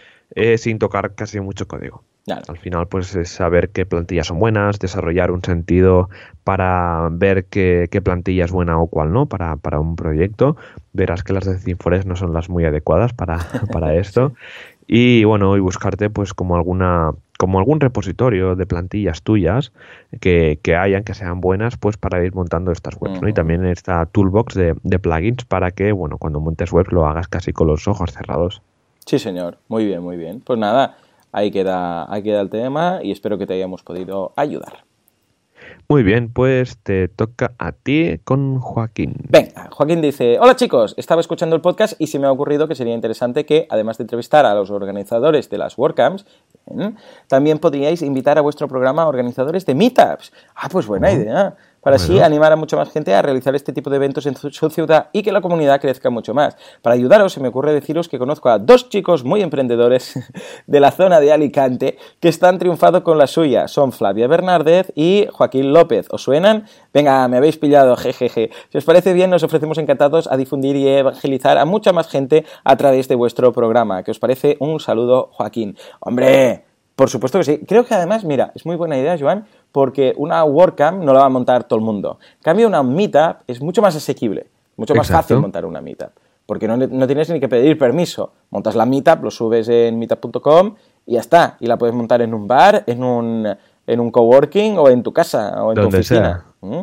sin 0.57 0.79
tocar 0.79 1.13
casi 1.13 1.39
mucho 1.39 1.67
código. 1.67 2.03
Al 2.27 2.57
final, 2.57 2.87
pues 2.87 3.15
es 3.15 3.29
saber 3.29 3.69
qué 3.69 3.85
plantillas 3.85 4.27
son 4.27 4.39
buenas, 4.39 4.79
desarrollar 4.79 5.31
un 5.31 5.43
sentido 5.43 6.09
para 6.43 7.09
ver 7.11 7.45
qué, 7.45 7.87
plantilla 8.03 8.45
es 8.45 8.51
buena 8.51 8.79
o 8.79 8.87
cuál 8.87 9.11
no 9.11 9.25
para, 9.25 9.55
para, 9.57 9.79
un 9.79 9.95
proyecto. 9.95 10.55
Verás 10.93 11.23
que 11.23 11.33
las 11.33 11.45
de 11.45 11.57
ThemeForest 11.57 12.05
no 12.05 12.15
son 12.15 12.33
las 12.33 12.49
muy 12.49 12.65
adecuadas 12.65 13.13
para, 13.13 13.39
para 13.71 13.95
esto. 13.95 14.33
Y 14.87 15.23
bueno, 15.23 15.57
y 15.57 15.59
buscarte 15.59 16.09
pues 16.09 16.33
como 16.33 16.55
alguna 16.55 17.11
como 17.39 17.57
algún 17.57 17.79
repositorio 17.79 18.55
de 18.55 18.67
plantillas 18.67 19.23
tuyas 19.23 19.71
que, 20.19 20.59
que 20.61 20.75
hayan, 20.75 21.03
que 21.03 21.15
sean 21.15 21.41
buenas, 21.41 21.75
pues 21.75 21.97
para 21.97 22.23
ir 22.23 22.35
montando 22.35 22.71
estas 22.71 22.97
webs. 22.99 23.19
¿no? 23.19 23.27
Y 23.27 23.33
también 23.33 23.65
esta 23.65 24.05
toolbox 24.05 24.53
de, 24.53 24.75
de 24.83 24.99
plugins 24.99 25.43
para 25.45 25.71
que, 25.71 25.91
bueno, 25.91 26.19
cuando 26.19 26.39
montes 26.39 26.71
webs 26.71 26.91
lo 26.91 27.07
hagas 27.07 27.27
casi 27.27 27.51
con 27.51 27.65
los 27.65 27.87
ojos 27.87 28.11
cerrados. 28.11 28.61
Sí, 29.07 29.17
señor. 29.17 29.57
Muy 29.69 29.87
bien, 29.87 30.03
muy 30.03 30.17
bien. 30.17 30.41
Pues 30.41 30.59
nada, 30.59 30.97
Ahí 31.31 31.51
queda, 31.51 32.11
ahí 32.11 32.23
queda 32.23 32.41
el 32.41 32.49
tema 32.49 32.99
y 33.01 33.11
espero 33.11 33.37
que 33.37 33.47
te 33.47 33.53
hayamos 33.53 33.83
podido 33.83 34.33
ayudar. 34.35 34.83
Muy 35.87 36.03
bien, 36.03 36.31
pues 36.31 36.77
te 36.77 37.07
toca 37.07 37.53
a 37.57 37.73
ti 37.73 38.19
con 38.23 38.59
Joaquín. 38.59 39.15
Venga, 39.29 39.69
Joaquín 39.71 40.01
dice, 40.01 40.39
hola 40.39 40.55
chicos, 40.55 40.95
estaba 40.97 41.21
escuchando 41.21 41.55
el 41.55 41.61
podcast 41.61 41.99
y 41.99 42.07
se 42.07 42.17
me 42.17 42.27
ha 42.27 42.31
ocurrido 42.31 42.67
que 42.67 42.75
sería 42.75 42.93
interesante 42.93 43.45
que, 43.45 43.67
además 43.69 43.97
de 43.97 44.03
entrevistar 44.03 44.45
a 44.45 44.53
los 44.53 44.69
organizadores 44.71 45.49
de 45.49 45.57
las 45.57 45.77
WordCamps, 45.77 46.25
también 47.27 47.59
podríais 47.59 48.01
invitar 48.01 48.37
a 48.37 48.41
vuestro 48.41 48.67
programa 48.67 49.03
a 49.03 49.07
organizadores 49.07 49.65
de 49.65 49.75
meetups. 49.75 50.31
Ah, 50.55 50.69
pues 50.71 50.87
buena 50.87 51.11
idea 51.11 51.57
para 51.81 51.95
así 51.95 52.19
animar 52.19 52.51
a 52.51 52.55
mucha 52.55 52.77
más 52.77 52.91
gente 52.91 53.13
a 53.13 53.21
realizar 53.21 53.55
este 53.55 53.73
tipo 53.73 53.89
de 53.89 53.97
eventos 53.97 54.25
en 54.25 54.35
su, 54.35 54.69
ciudad 54.69 55.09
y 55.11 55.23
que 55.23 55.31
la 55.31 55.41
comunidad 55.41 55.81
crezca 55.81 56.09
mucho 56.09 56.33
más. 56.33 56.55
Para 56.81 56.95
ayudaros, 56.95 57.33
se 57.33 57.39
me 57.39 57.49
ocurre 57.49 57.73
deciros 57.73 58.07
que 58.07 58.19
conozco 58.19 58.49
a 58.49 58.59
dos 58.59 58.89
chicos 58.89 59.23
muy 59.23 59.41
emprendedores 59.41 60.13
de 60.67 60.79
la 60.79 60.91
zona 60.91 61.19
de 61.19 61.31
Alicante 61.31 61.97
que 62.19 62.29
están 62.29 62.59
triunfando 62.59 63.03
con 63.03 63.17
la 63.17 63.27
suya. 63.27 63.67
Son 63.67 63.91
Flavia 63.91 64.27
Bernardez 64.27 64.91
y 64.95 65.27
Joaquín 65.31 65.73
López. 65.73 66.07
¿Os 66.11 66.23
suenan? 66.23 66.65
Venga, 66.93 67.27
me 67.27 67.37
habéis 67.37 67.57
pillado, 67.57 67.95
jejeje. 67.97 68.51
Si 68.69 68.77
os 68.77 68.85
parece 68.85 69.13
bien, 69.13 69.29
nos 69.29 69.43
ofrecemos 69.43 69.77
encantados 69.77 70.27
a 70.31 70.37
difundir 70.37 70.75
y 70.75 70.87
evangelizar 70.87 71.57
a 71.57 71.65
mucha 71.65 71.91
más 71.91 72.07
gente 72.07 72.45
a 72.63 72.75
través 72.77 73.07
de 73.07 73.15
vuestro 73.15 73.51
programa. 73.51 74.03
¿Qué 74.03 74.11
os 74.11 74.19
parece? 74.19 74.57
Un 74.59 74.79
saludo, 74.79 75.29
Joaquín. 75.33 75.77
¡Hombre! 75.99 76.65
Por 76.95 77.09
supuesto 77.09 77.39
que 77.39 77.45
sí. 77.45 77.59
Creo 77.67 77.83
que 77.83 77.95
además, 77.95 78.23
mira, 78.23 78.51
es 78.53 78.63
muy 78.63 78.75
buena 78.75 78.95
idea, 78.95 79.17
Joan, 79.19 79.47
porque 79.71 80.13
una 80.17 80.43
WordCamp 80.43 81.03
no 81.03 81.13
la 81.13 81.21
va 81.21 81.25
a 81.25 81.29
montar 81.29 81.63
todo 81.63 81.79
el 81.79 81.85
mundo. 81.85 82.19
En 82.37 82.43
cambio, 82.43 82.67
una 82.67 82.83
Meetup 82.83 83.37
es 83.47 83.61
mucho 83.61 83.81
más 83.81 83.95
asequible, 83.95 84.47
mucho 84.75 84.95
más 84.95 85.07
fácil 85.09 85.37
montar 85.37 85.65
una 85.65 85.81
Meetup. 85.81 86.11
Porque 86.45 86.67
no, 86.67 86.75
no, 86.75 87.07
tienes 87.07 87.29
ni 87.29 87.39
que 87.39 87.47
pedir 87.47 87.77
permiso. 87.77 88.33
Montas 88.49 88.75
la 88.75 88.85
Meetup, 88.85 89.23
lo 89.23 89.31
subes 89.31 89.69
en 89.69 89.97
meetup.com 89.97 90.75
y 91.05 91.13
ya 91.13 91.21
está. 91.21 91.57
Y 91.59 91.67
la 91.67 91.77
puedes 91.77 91.95
montar 91.95 92.21
en 92.21 92.33
un 92.33 92.47
bar, 92.47 92.83
en 92.87 93.03
un, 93.03 93.47
en 93.87 93.99
un 93.99 94.11
coworking 94.11 94.77
o 94.77 94.89
en 94.89 95.03
tu 95.03 95.13
casa 95.13 95.63
o 95.63 95.71
en 95.71 95.81
tu 95.81 95.87
oficina. 95.87 96.45
¿Mm? 96.61 96.81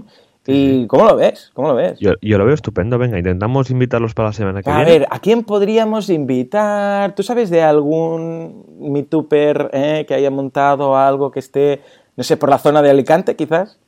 ¿Y 0.50 0.86
cómo 0.86 1.04
lo 1.04 1.14
ves? 1.14 1.50
¿Cómo 1.52 1.68
lo 1.68 1.74
ves? 1.74 1.98
Yo, 1.98 2.14
lo 2.22 2.44
veo 2.46 2.54
estupendo. 2.54 2.96
Venga, 2.96 3.18
intentamos 3.18 3.70
invitarlos 3.70 4.14
para 4.14 4.30
la 4.30 4.32
semana 4.32 4.62
que 4.62 4.70
viene. 4.70 4.82
A 4.82 4.86
ver, 4.86 5.06
¿a 5.10 5.18
quién 5.18 5.44
podríamos 5.44 6.08
invitar? 6.08 7.14
¿Tú 7.14 7.22
sabes 7.22 7.50
de 7.50 7.62
algún 7.62 8.64
meetuper 8.80 9.68
eh, 9.74 10.06
que 10.08 10.14
haya 10.14 10.30
montado 10.30 10.96
algo 10.96 11.30
que 11.30 11.40
esté 11.40 11.82
no 12.18 12.24
sé, 12.24 12.36
por 12.36 12.50
la 12.50 12.58
zona 12.58 12.82
de 12.82 12.90
Alicante, 12.90 13.36
quizás. 13.36 13.78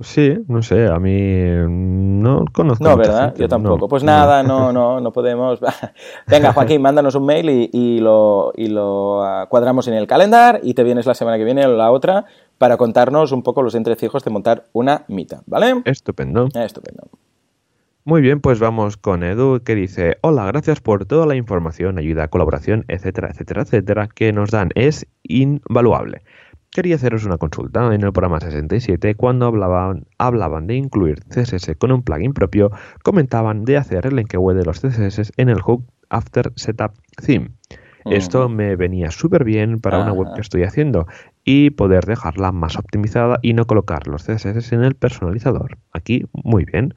Sí, 0.00 0.44
no 0.46 0.60
sé, 0.62 0.88
a 0.88 0.98
mí 0.98 1.10
no 1.66 2.44
conozco. 2.52 2.84
No, 2.84 2.98
¿verdad? 2.98 3.34
Yo 3.34 3.48
tampoco. 3.48 3.88
pues 3.88 4.04
nada, 4.04 4.42
no, 4.42 4.72
no, 4.74 5.00
no 5.00 5.10
podemos. 5.10 5.58
Venga, 6.26 6.52
Joaquín, 6.52 6.82
mándanos 6.82 7.14
un 7.14 7.24
mail 7.24 7.70
y, 7.72 7.98
lo, 8.00 8.52
y 8.54 8.66
lo 8.66 9.24
ah, 9.24 9.46
cuadramos 9.48 9.88
en 9.88 9.94
el 9.94 10.06
calendar 10.06 10.60
y 10.62 10.74
te 10.74 10.84
vienes 10.84 11.06
la 11.06 11.14
semana 11.14 11.38
que 11.38 11.44
viene 11.44 11.64
o 11.64 11.74
la 11.74 11.90
otra 11.90 12.26
para 12.58 12.76
contarnos 12.76 13.32
un 13.32 13.42
poco 13.42 13.62
los 13.62 13.74
entrecijos 13.74 14.22
de 14.22 14.32
montar 14.32 14.66
una 14.74 15.06
mitad, 15.08 15.40
¿vale? 15.46 15.80
Estupendo. 15.86 16.48
Estupendo. 16.54 17.08
Muy 18.04 18.20
bien, 18.20 18.40
pues 18.40 18.58
vamos 18.58 18.98
con 18.98 19.22
Edu 19.22 19.60
que 19.64 19.74
dice, 19.74 20.18
hola, 20.20 20.44
gracias 20.46 20.82
por 20.82 21.06
toda 21.06 21.24
la 21.24 21.36
información, 21.36 21.98
ayuda, 21.98 22.28
colaboración, 22.28 22.84
etcétera, 22.88 23.28
etcétera, 23.30 23.62
etcétera, 23.62 24.08
que 24.14 24.32
nos 24.34 24.50
dan. 24.50 24.70
Es 24.74 25.06
invaluable. 25.22 26.22
Quería 26.70 26.96
haceros 26.96 27.24
una 27.24 27.38
consulta. 27.38 27.94
En 27.94 28.02
el 28.02 28.12
programa 28.12 28.40
67, 28.40 29.14
cuando 29.14 29.46
hablaban, 29.46 30.06
hablaban 30.18 30.66
de 30.66 30.74
incluir 30.74 31.20
CSS 31.24 31.76
con 31.78 31.92
un 31.92 32.02
plugin 32.02 32.34
propio, 32.34 32.70
comentaban 33.02 33.64
de 33.64 33.78
hacer 33.78 34.06
el 34.06 34.24
web 34.38 34.56
de 34.56 34.64
los 34.64 34.80
CSS 34.80 35.32
en 35.36 35.48
el 35.48 35.60
hook 35.60 35.84
After 36.10 36.52
Setup 36.56 36.92
Theme. 37.24 37.50
Esto 38.04 38.48
me 38.48 38.76
venía 38.76 39.10
súper 39.10 39.44
bien 39.44 39.80
para 39.80 39.98
una 39.98 40.12
web 40.12 40.28
que 40.34 40.40
estoy 40.40 40.62
haciendo 40.62 41.06
y 41.44 41.70
poder 41.70 42.06
dejarla 42.06 42.52
más 42.52 42.78
optimizada 42.78 43.38
y 43.42 43.52
no 43.52 43.66
colocar 43.66 44.06
los 44.06 44.24
CSS 44.24 44.72
en 44.72 44.84
el 44.84 44.94
personalizador. 44.94 45.78
Aquí, 45.92 46.24
muy 46.32 46.64
bien 46.64 46.94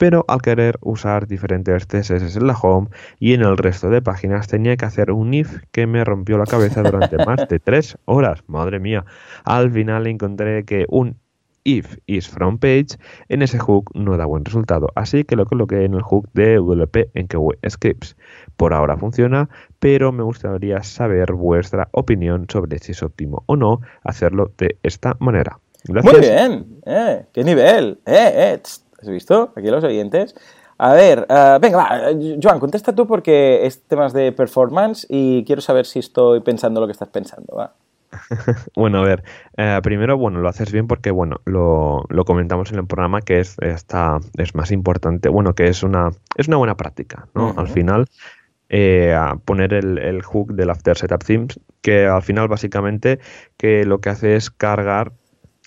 pero 0.00 0.24
al 0.28 0.40
querer 0.40 0.78
usar 0.80 1.26
diferentes 1.26 1.84
CSS 1.84 2.34
en 2.36 2.46
la 2.46 2.56
home 2.56 2.88
y 3.18 3.34
en 3.34 3.42
el 3.42 3.58
resto 3.58 3.90
de 3.90 4.00
páginas 4.00 4.48
tenía 4.48 4.74
que 4.78 4.86
hacer 4.86 5.12
un 5.12 5.34
if 5.34 5.58
que 5.72 5.86
me 5.86 6.02
rompió 6.04 6.38
la 6.38 6.46
cabeza 6.46 6.82
durante 6.82 7.18
más 7.26 7.46
de 7.46 7.58
tres 7.58 7.98
horas. 8.06 8.42
Madre 8.46 8.80
mía. 8.80 9.04
Al 9.44 9.70
final 9.70 10.06
encontré 10.06 10.64
que 10.64 10.86
un 10.88 11.18
if 11.64 11.98
is 12.06 12.30
from 12.30 12.56
page 12.56 12.96
en 13.28 13.42
ese 13.42 13.58
hook 13.58 13.90
no 13.92 14.16
da 14.16 14.24
buen 14.24 14.42
resultado, 14.42 14.88
así 14.94 15.24
que 15.24 15.36
lo 15.36 15.44
coloqué 15.44 15.84
en 15.84 15.92
el 15.92 16.00
hook 16.00 16.30
de 16.32 16.56
WP 16.56 17.10
en 17.12 17.28
Scripts. 17.68 18.16
Por 18.56 18.72
ahora 18.72 18.96
funciona, 18.96 19.50
pero 19.80 20.12
me 20.12 20.22
gustaría 20.22 20.82
saber 20.82 21.34
vuestra 21.34 21.90
opinión 21.92 22.46
sobre 22.50 22.78
si 22.78 22.92
es 22.92 23.02
óptimo 23.02 23.44
o 23.44 23.54
no 23.54 23.82
hacerlo 24.02 24.50
de 24.56 24.78
esta 24.82 25.18
manera. 25.20 25.60
Muy 25.88 26.20
bien, 26.20 26.80
eh, 26.86 27.26
qué 27.34 27.44
nivel, 27.44 28.00
eh, 28.06 28.54
eh 28.54 28.62
¿Has 29.00 29.08
visto? 29.08 29.52
Aquí 29.56 29.68
los 29.68 29.84
oyentes. 29.84 30.34
A 30.78 30.94
ver, 30.94 31.26
uh, 31.28 31.60
venga, 31.60 31.76
va, 31.76 32.00
Joan, 32.42 32.58
contesta 32.58 32.94
tú 32.94 33.06
porque 33.06 33.66
es 33.66 33.82
temas 33.82 34.14
de 34.14 34.32
performance 34.32 35.06
y 35.10 35.44
quiero 35.44 35.60
saber 35.60 35.84
si 35.84 35.98
estoy 35.98 36.40
pensando 36.40 36.80
lo 36.80 36.86
que 36.86 36.92
estás 36.92 37.08
pensando, 37.08 37.54
va. 37.54 37.74
bueno, 38.74 38.98
a 38.98 39.04
ver, 39.04 39.22
eh, 39.58 39.78
primero, 39.82 40.16
bueno, 40.16 40.40
lo 40.40 40.48
haces 40.48 40.72
bien 40.72 40.86
porque, 40.86 41.10
bueno, 41.10 41.36
lo, 41.44 42.04
lo, 42.08 42.24
comentamos 42.24 42.72
en 42.72 42.78
el 42.78 42.86
programa 42.86 43.20
que 43.20 43.40
es, 43.40 43.56
esta, 43.60 44.20
es 44.38 44.54
más 44.54 44.72
importante, 44.72 45.28
bueno, 45.28 45.54
que 45.54 45.68
es 45.68 45.82
una, 45.82 46.10
es 46.34 46.48
una 46.48 46.56
buena 46.56 46.76
práctica, 46.76 47.28
¿no? 47.34 47.54
Al 47.56 47.68
final, 47.68 48.06
eh, 48.70 49.14
poner 49.44 49.74
el, 49.74 49.98
el, 49.98 50.22
hook 50.22 50.54
del 50.54 50.70
After 50.70 50.96
Setup 50.96 51.22
Themes, 51.22 51.60
que 51.82 52.06
al 52.06 52.22
final 52.22 52.48
básicamente 52.48 53.20
que 53.56 53.84
lo 53.84 54.00
que 54.00 54.10
hace 54.10 54.36
es 54.36 54.50
cargar 54.50 55.12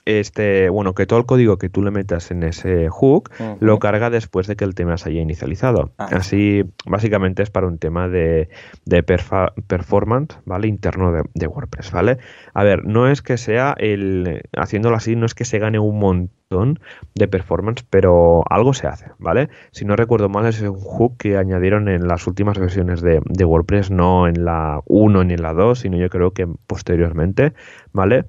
este, 0.06 0.70
bueno, 0.70 0.94
que 0.94 1.06
todo 1.06 1.20
el 1.20 1.26
código 1.26 1.58
que 1.58 1.70
tú 1.70 1.82
le 1.82 1.92
metas 1.92 2.32
en 2.32 2.44
ese 2.44 2.90
hook 2.90 3.32
lo 3.60 3.80
carga 3.80 4.10
después 4.10 4.48
de 4.48 4.56
que 4.56 4.66
el 4.66 4.76
tema 4.76 4.98
se 4.98 5.10
haya 5.10 5.22
inicializado. 5.22 5.92
Ah, 5.98 6.10
Así, 6.12 6.64
básicamente 6.86 7.44
es 7.44 7.50
para 7.50 7.68
un 7.68 7.78
tema 7.78 8.10
de, 8.10 8.50
de 8.86 9.04
performance, 9.04 10.38
¿vale? 10.46 10.68
Interno 10.68 11.14
de, 11.34 11.48
WordPress, 11.48 11.92
¿vale? 11.92 12.18
A 12.54 12.64
ver, 12.64 12.86
no 12.86 13.08
es 13.08 13.22
que 13.22 13.38
sea 13.38 13.76
el, 13.78 14.44
haciéndolo 14.58 14.96
así, 14.96 15.16
no 15.16 15.26
es 15.26 15.36
que 15.36 15.46
se 15.46 15.60
gane 15.60 15.80
un 15.80 16.00
montón 16.00 16.80
de 17.16 17.28
performance, 17.28 17.86
pero 17.90 18.44
algo 18.50 18.74
se 18.74 18.88
hace, 18.88 19.08
¿vale? 19.20 19.50
Si 19.72 19.86
no 19.86 19.96
recuerdo 19.96 20.30
mal, 20.30 20.46
es 20.46 20.62
un 20.62 20.80
hook 20.80 21.18
que 21.18 21.38
añadieron 21.38 21.88
en 21.88 22.08
las 22.08 22.28
últimas 22.28 22.60
versiones 22.60 23.02
de, 23.02 23.22
de 23.26 23.46
WordPress, 23.46 23.90
no 23.90 24.28
en 24.28 24.46
la 24.46 24.82
1 24.86 25.24
ni 25.24 25.34
en 25.34 25.42
la 25.42 25.54
2, 25.54 25.80
sino 25.80 25.98
yo 25.98 26.10
creo 26.10 26.32
que 26.32 26.48
posteriormente, 26.68 27.54
¿vale? 27.92 28.26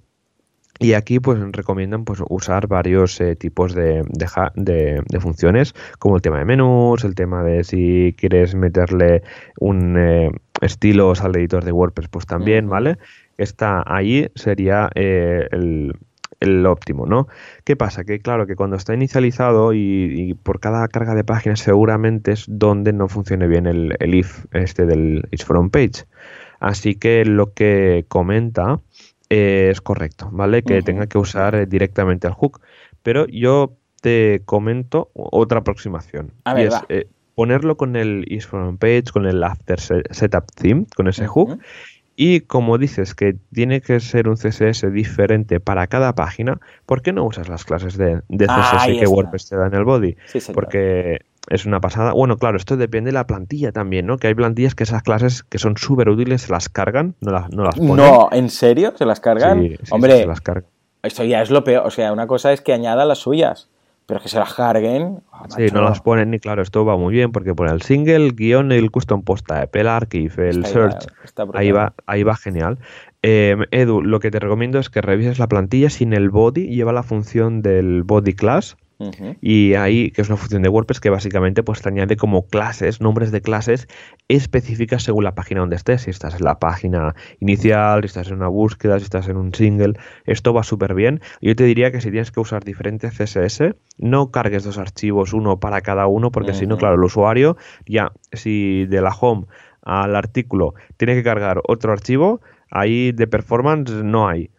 Y 0.81 0.95
aquí 0.95 1.21
pues 1.21 1.39
recomiendan 1.53 2.05
pues 2.05 2.21
usar 2.29 2.67
varios 2.67 3.21
eh, 3.21 3.37
tipos 3.37 3.75
de, 3.75 4.03
de, 4.57 5.21
funciones, 5.21 5.75
como 6.01 6.17
el 6.17 6.23
tema 6.23 6.39
de 6.39 6.45
menús, 6.45 7.05
el 7.05 7.15
tema 7.15 7.45
de 7.45 7.63
si 7.63 8.15
quieres 8.19 8.57
meterle 8.57 9.23
un 9.61 9.97
eh, 9.97 10.31
estilo 10.61 11.13
al 11.21 11.37
editor 11.37 11.65
de 11.65 11.71
WordPress, 11.71 12.09
pues 12.09 12.27
también, 12.27 12.69
¿vale? 12.69 12.99
Está 13.39 13.85
ahí, 13.87 14.29
sería 14.35 14.91
eh, 14.97 15.47
el, 15.53 15.97
el, 16.41 16.67
óptimo, 16.67 17.07
¿no? 17.07 17.29
¿Qué 17.63 17.77
pasa? 17.77 18.03
Que 18.03 18.19
claro, 18.19 18.47
que 18.49 18.57
cuando 18.57 18.75
está 18.75 18.95
inicializado 18.95 19.73
y, 19.75 20.35
por 20.43 20.59
cada 20.59 20.89
carga 20.89 21.15
de 21.15 21.23
páginas 21.23 21.61
seguramente 21.61 22.33
es 22.33 22.47
donde 22.49 22.93
no 22.93 23.09
funcione 23.09 23.47
bien 23.47 23.67
el, 23.67 23.95
el 24.01 24.15
if 24.15 24.45
este 24.51 24.87
del 24.87 25.29
is 25.31 25.45
from 25.45 25.71
page. 25.71 26.05
Así 26.59 26.95
que 26.95 27.25
lo 27.25 27.53
que 27.53 28.07
comenta 28.09 28.81
eh, 29.31 29.69
es 29.71 29.81
correcto, 29.81 30.29
¿vale? 30.33 30.63
Que 30.63 30.83
tenga 30.83 31.07
que 31.07 31.19
usar 31.19 31.55
eh, 31.55 31.67
directamente 31.67 32.27
el 32.27 32.35
hook. 32.35 32.61
Pero 33.03 33.27
yo 33.27 33.77
te 34.01 34.43
comento 34.45 35.11
otra 35.15 35.61
aproximación. 35.61 36.33
A 36.45 36.55
ver, 36.55 36.65
y 36.65 36.67
es 36.69 36.75
va. 36.75 36.85
eh, 36.89 37.07
ponerlo 37.35 37.77
con 37.77 37.97
el 37.97 38.25
is 38.29 38.47
from 38.47 38.77
page, 38.79 39.05
con 39.13 39.27
el 39.27 39.43
after 39.43 39.81
se- 39.81 40.03
setup 40.11 40.45
theme, 40.55 40.87
con 40.95 41.09
ese 41.09 41.27
hook. 41.27 41.59
Y 42.17 42.43
como 42.43 42.79
dices 42.79 43.13
que 43.17 43.35
tiene 43.53 43.81
que 43.81 43.99
ser 43.99 44.29
un 44.29 44.37
CSS 44.37 44.89
diferente 44.93 45.59
para 45.59 45.89
cada 45.89 46.15
página, 46.15 46.61
¿por 46.87 47.03
qué 47.03 47.13
no 47.13 47.25
usas 47.25 47.49
las 47.49 47.65
clases 47.65 47.97
de, 47.97 48.21
de 48.29 48.47
CSS 48.47 48.87
que 48.87 48.93
está. 48.99 49.09
WordPress 49.11 49.49
te 49.49 49.57
da 49.57 49.67
en 49.67 49.75
el 49.75 49.83
body? 49.85 50.17
Sí. 50.27 50.39
Porque 50.55 51.23
es 51.51 51.67
una 51.67 51.81
pasada. 51.81 52.13
Bueno, 52.13 52.37
claro, 52.37 52.57
esto 52.57 52.77
depende 52.77 53.09
de 53.09 53.15
la 53.15 53.27
plantilla 53.27 53.71
también, 53.73 54.07
¿no? 54.07 54.17
Que 54.19 54.29
hay 54.29 54.35
plantillas 54.35 54.75
que 54.75 54.85
esas 54.85 55.03
clases 55.03 55.43
que 55.43 55.59
son 55.59 55.77
súper 55.77 56.09
útiles 56.09 56.43
se 56.43 56.53
las 56.53 56.69
cargan, 56.69 57.15
no 57.21 57.33
las, 57.33 57.51
no 57.51 57.65
las 57.65 57.77
ponen. 57.77 57.97
No, 57.97 58.29
¿en 58.33 58.49
serio? 58.51 58.93
¿Se 58.97 59.05
las 59.05 59.21
cargan? 59.21 59.61
Sí, 59.63 59.69
sí, 59.71 59.77
sí, 59.83 59.91
Hombre, 59.93 60.19
se 60.21 60.27
las 60.27 60.41
cargan. 60.41 60.65
esto 61.03 61.25
ya 61.25 61.43
es 61.43 61.51
lo 61.51 61.65
peor. 61.65 61.87
O 61.87 61.91
sea, 61.91 62.13
una 62.13 62.27
cosa 62.27 62.53
es 62.53 62.61
que 62.61 62.73
añada 62.73 63.05
las 63.05 63.19
suyas, 63.19 63.69
pero 64.07 64.21
que 64.21 64.29
se 64.29 64.39
las 64.39 64.55
carguen. 64.55 65.21
ah, 65.33 65.45
Sí, 65.49 65.67
no 65.73 65.83
las 65.83 66.01
ponen 66.01 66.33
y 66.35 66.39
claro, 66.39 66.63
esto 66.63 66.85
va 66.85 66.97
muy 66.97 67.13
bien 67.15 67.31
porque 67.33 67.55
pone 67.55 67.73
el 67.73 67.83
single, 67.83 68.31
guion, 68.33 68.73
el 68.73 68.91
custom 68.91 69.23
post 69.23 69.47
type, 69.47 69.81
el 69.81 69.89
archive, 69.89 70.49
el 70.51 70.65
Está 70.65 70.69
search, 70.69 71.07
está 71.25 71.45
brutal. 71.45 71.61
ahí 71.61 71.73
va, 71.73 71.95
ahí 72.07 72.23
va 72.23 72.37
genial. 72.37 72.79
Eh, 73.23 73.57
Edu, 73.71 74.03
lo 74.03 74.21
que 74.21 74.31
te 74.31 74.39
recomiendo 74.39 74.79
es 74.79 74.91
que 74.91 75.01
revises 75.01 75.39
la 75.39 75.47
plantilla 75.49 75.89
sin 75.89 76.13
el 76.13 76.29
body, 76.29 76.69
lleva 76.69 76.93
la 76.93 77.03
función 77.03 77.63
del 77.63 78.03
body 78.03 78.35
class 78.35 78.77
Y 79.41 79.75
ahí, 79.75 80.11
que 80.11 80.23
es 80.23 80.29
una 80.29 80.37
función 80.37 80.63
de 80.63 80.69
WordPress 80.69 81.01
que 81.01 81.11
básicamente 81.11 81.63
pues 81.63 81.83
te 81.83 81.89
añade 81.89 82.17
como 82.17 82.47
clases, 82.47 83.01
nombres 83.01 83.33
de 83.33 83.41
clases 83.41 83.89
específicas 84.29 85.03
según 85.03 85.25
la 85.25 85.35
página 85.35 85.61
donde 85.61 85.77
estés. 85.77 86.03
Si 86.03 86.11
estás 86.11 86.35
en 86.35 86.45
la 86.45 86.59
página 86.59 87.15
inicial, 87.41 88.03
si 88.03 88.07
estás 88.07 88.29
en 88.29 88.35
una 88.35 88.49
búsqueda, 88.49 88.99
si 88.99 89.05
estás 89.05 89.29
en 89.29 89.37
un 89.37 89.55
single, 89.55 89.95
esto 90.27 90.55
va 90.55 90.63
súper 90.63 90.95
bien. 90.95 91.21
Yo 91.41 91.55
te 91.57 91.65
diría 91.65 91.91
que 91.91 92.01
si 92.01 92.11
tienes 92.11 92.31
que 92.31 92.41
usar 92.41 92.65
diferentes 92.65 93.13
CSS, 93.15 93.75
no 93.99 94.31
cargues 94.31 94.65
dos 94.65 94.79
archivos, 94.79 95.33
uno 95.33 95.59
para 95.59 95.81
cada 95.81 96.07
uno, 96.07 96.31
porque 96.31 96.55
si 96.55 96.67
no, 96.67 96.77
claro, 96.77 96.95
el 96.95 97.05
usuario 97.05 97.57
ya, 97.87 98.13
si 98.33 98.87
de 98.87 99.01
la 99.01 99.11
home 99.11 99.47
al 99.83 100.17
artículo 100.17 100.75
tiene 100.97 101.15
que 101.15 101.23
cargar 101.23 101.61
otro 101.67 101.93
archivo, 101.93 102.41
ahí 102.71 103.13
de 103.13 103.27
performance 103.27 103.91
no 104.03 104.29
hay. 104.29 104.51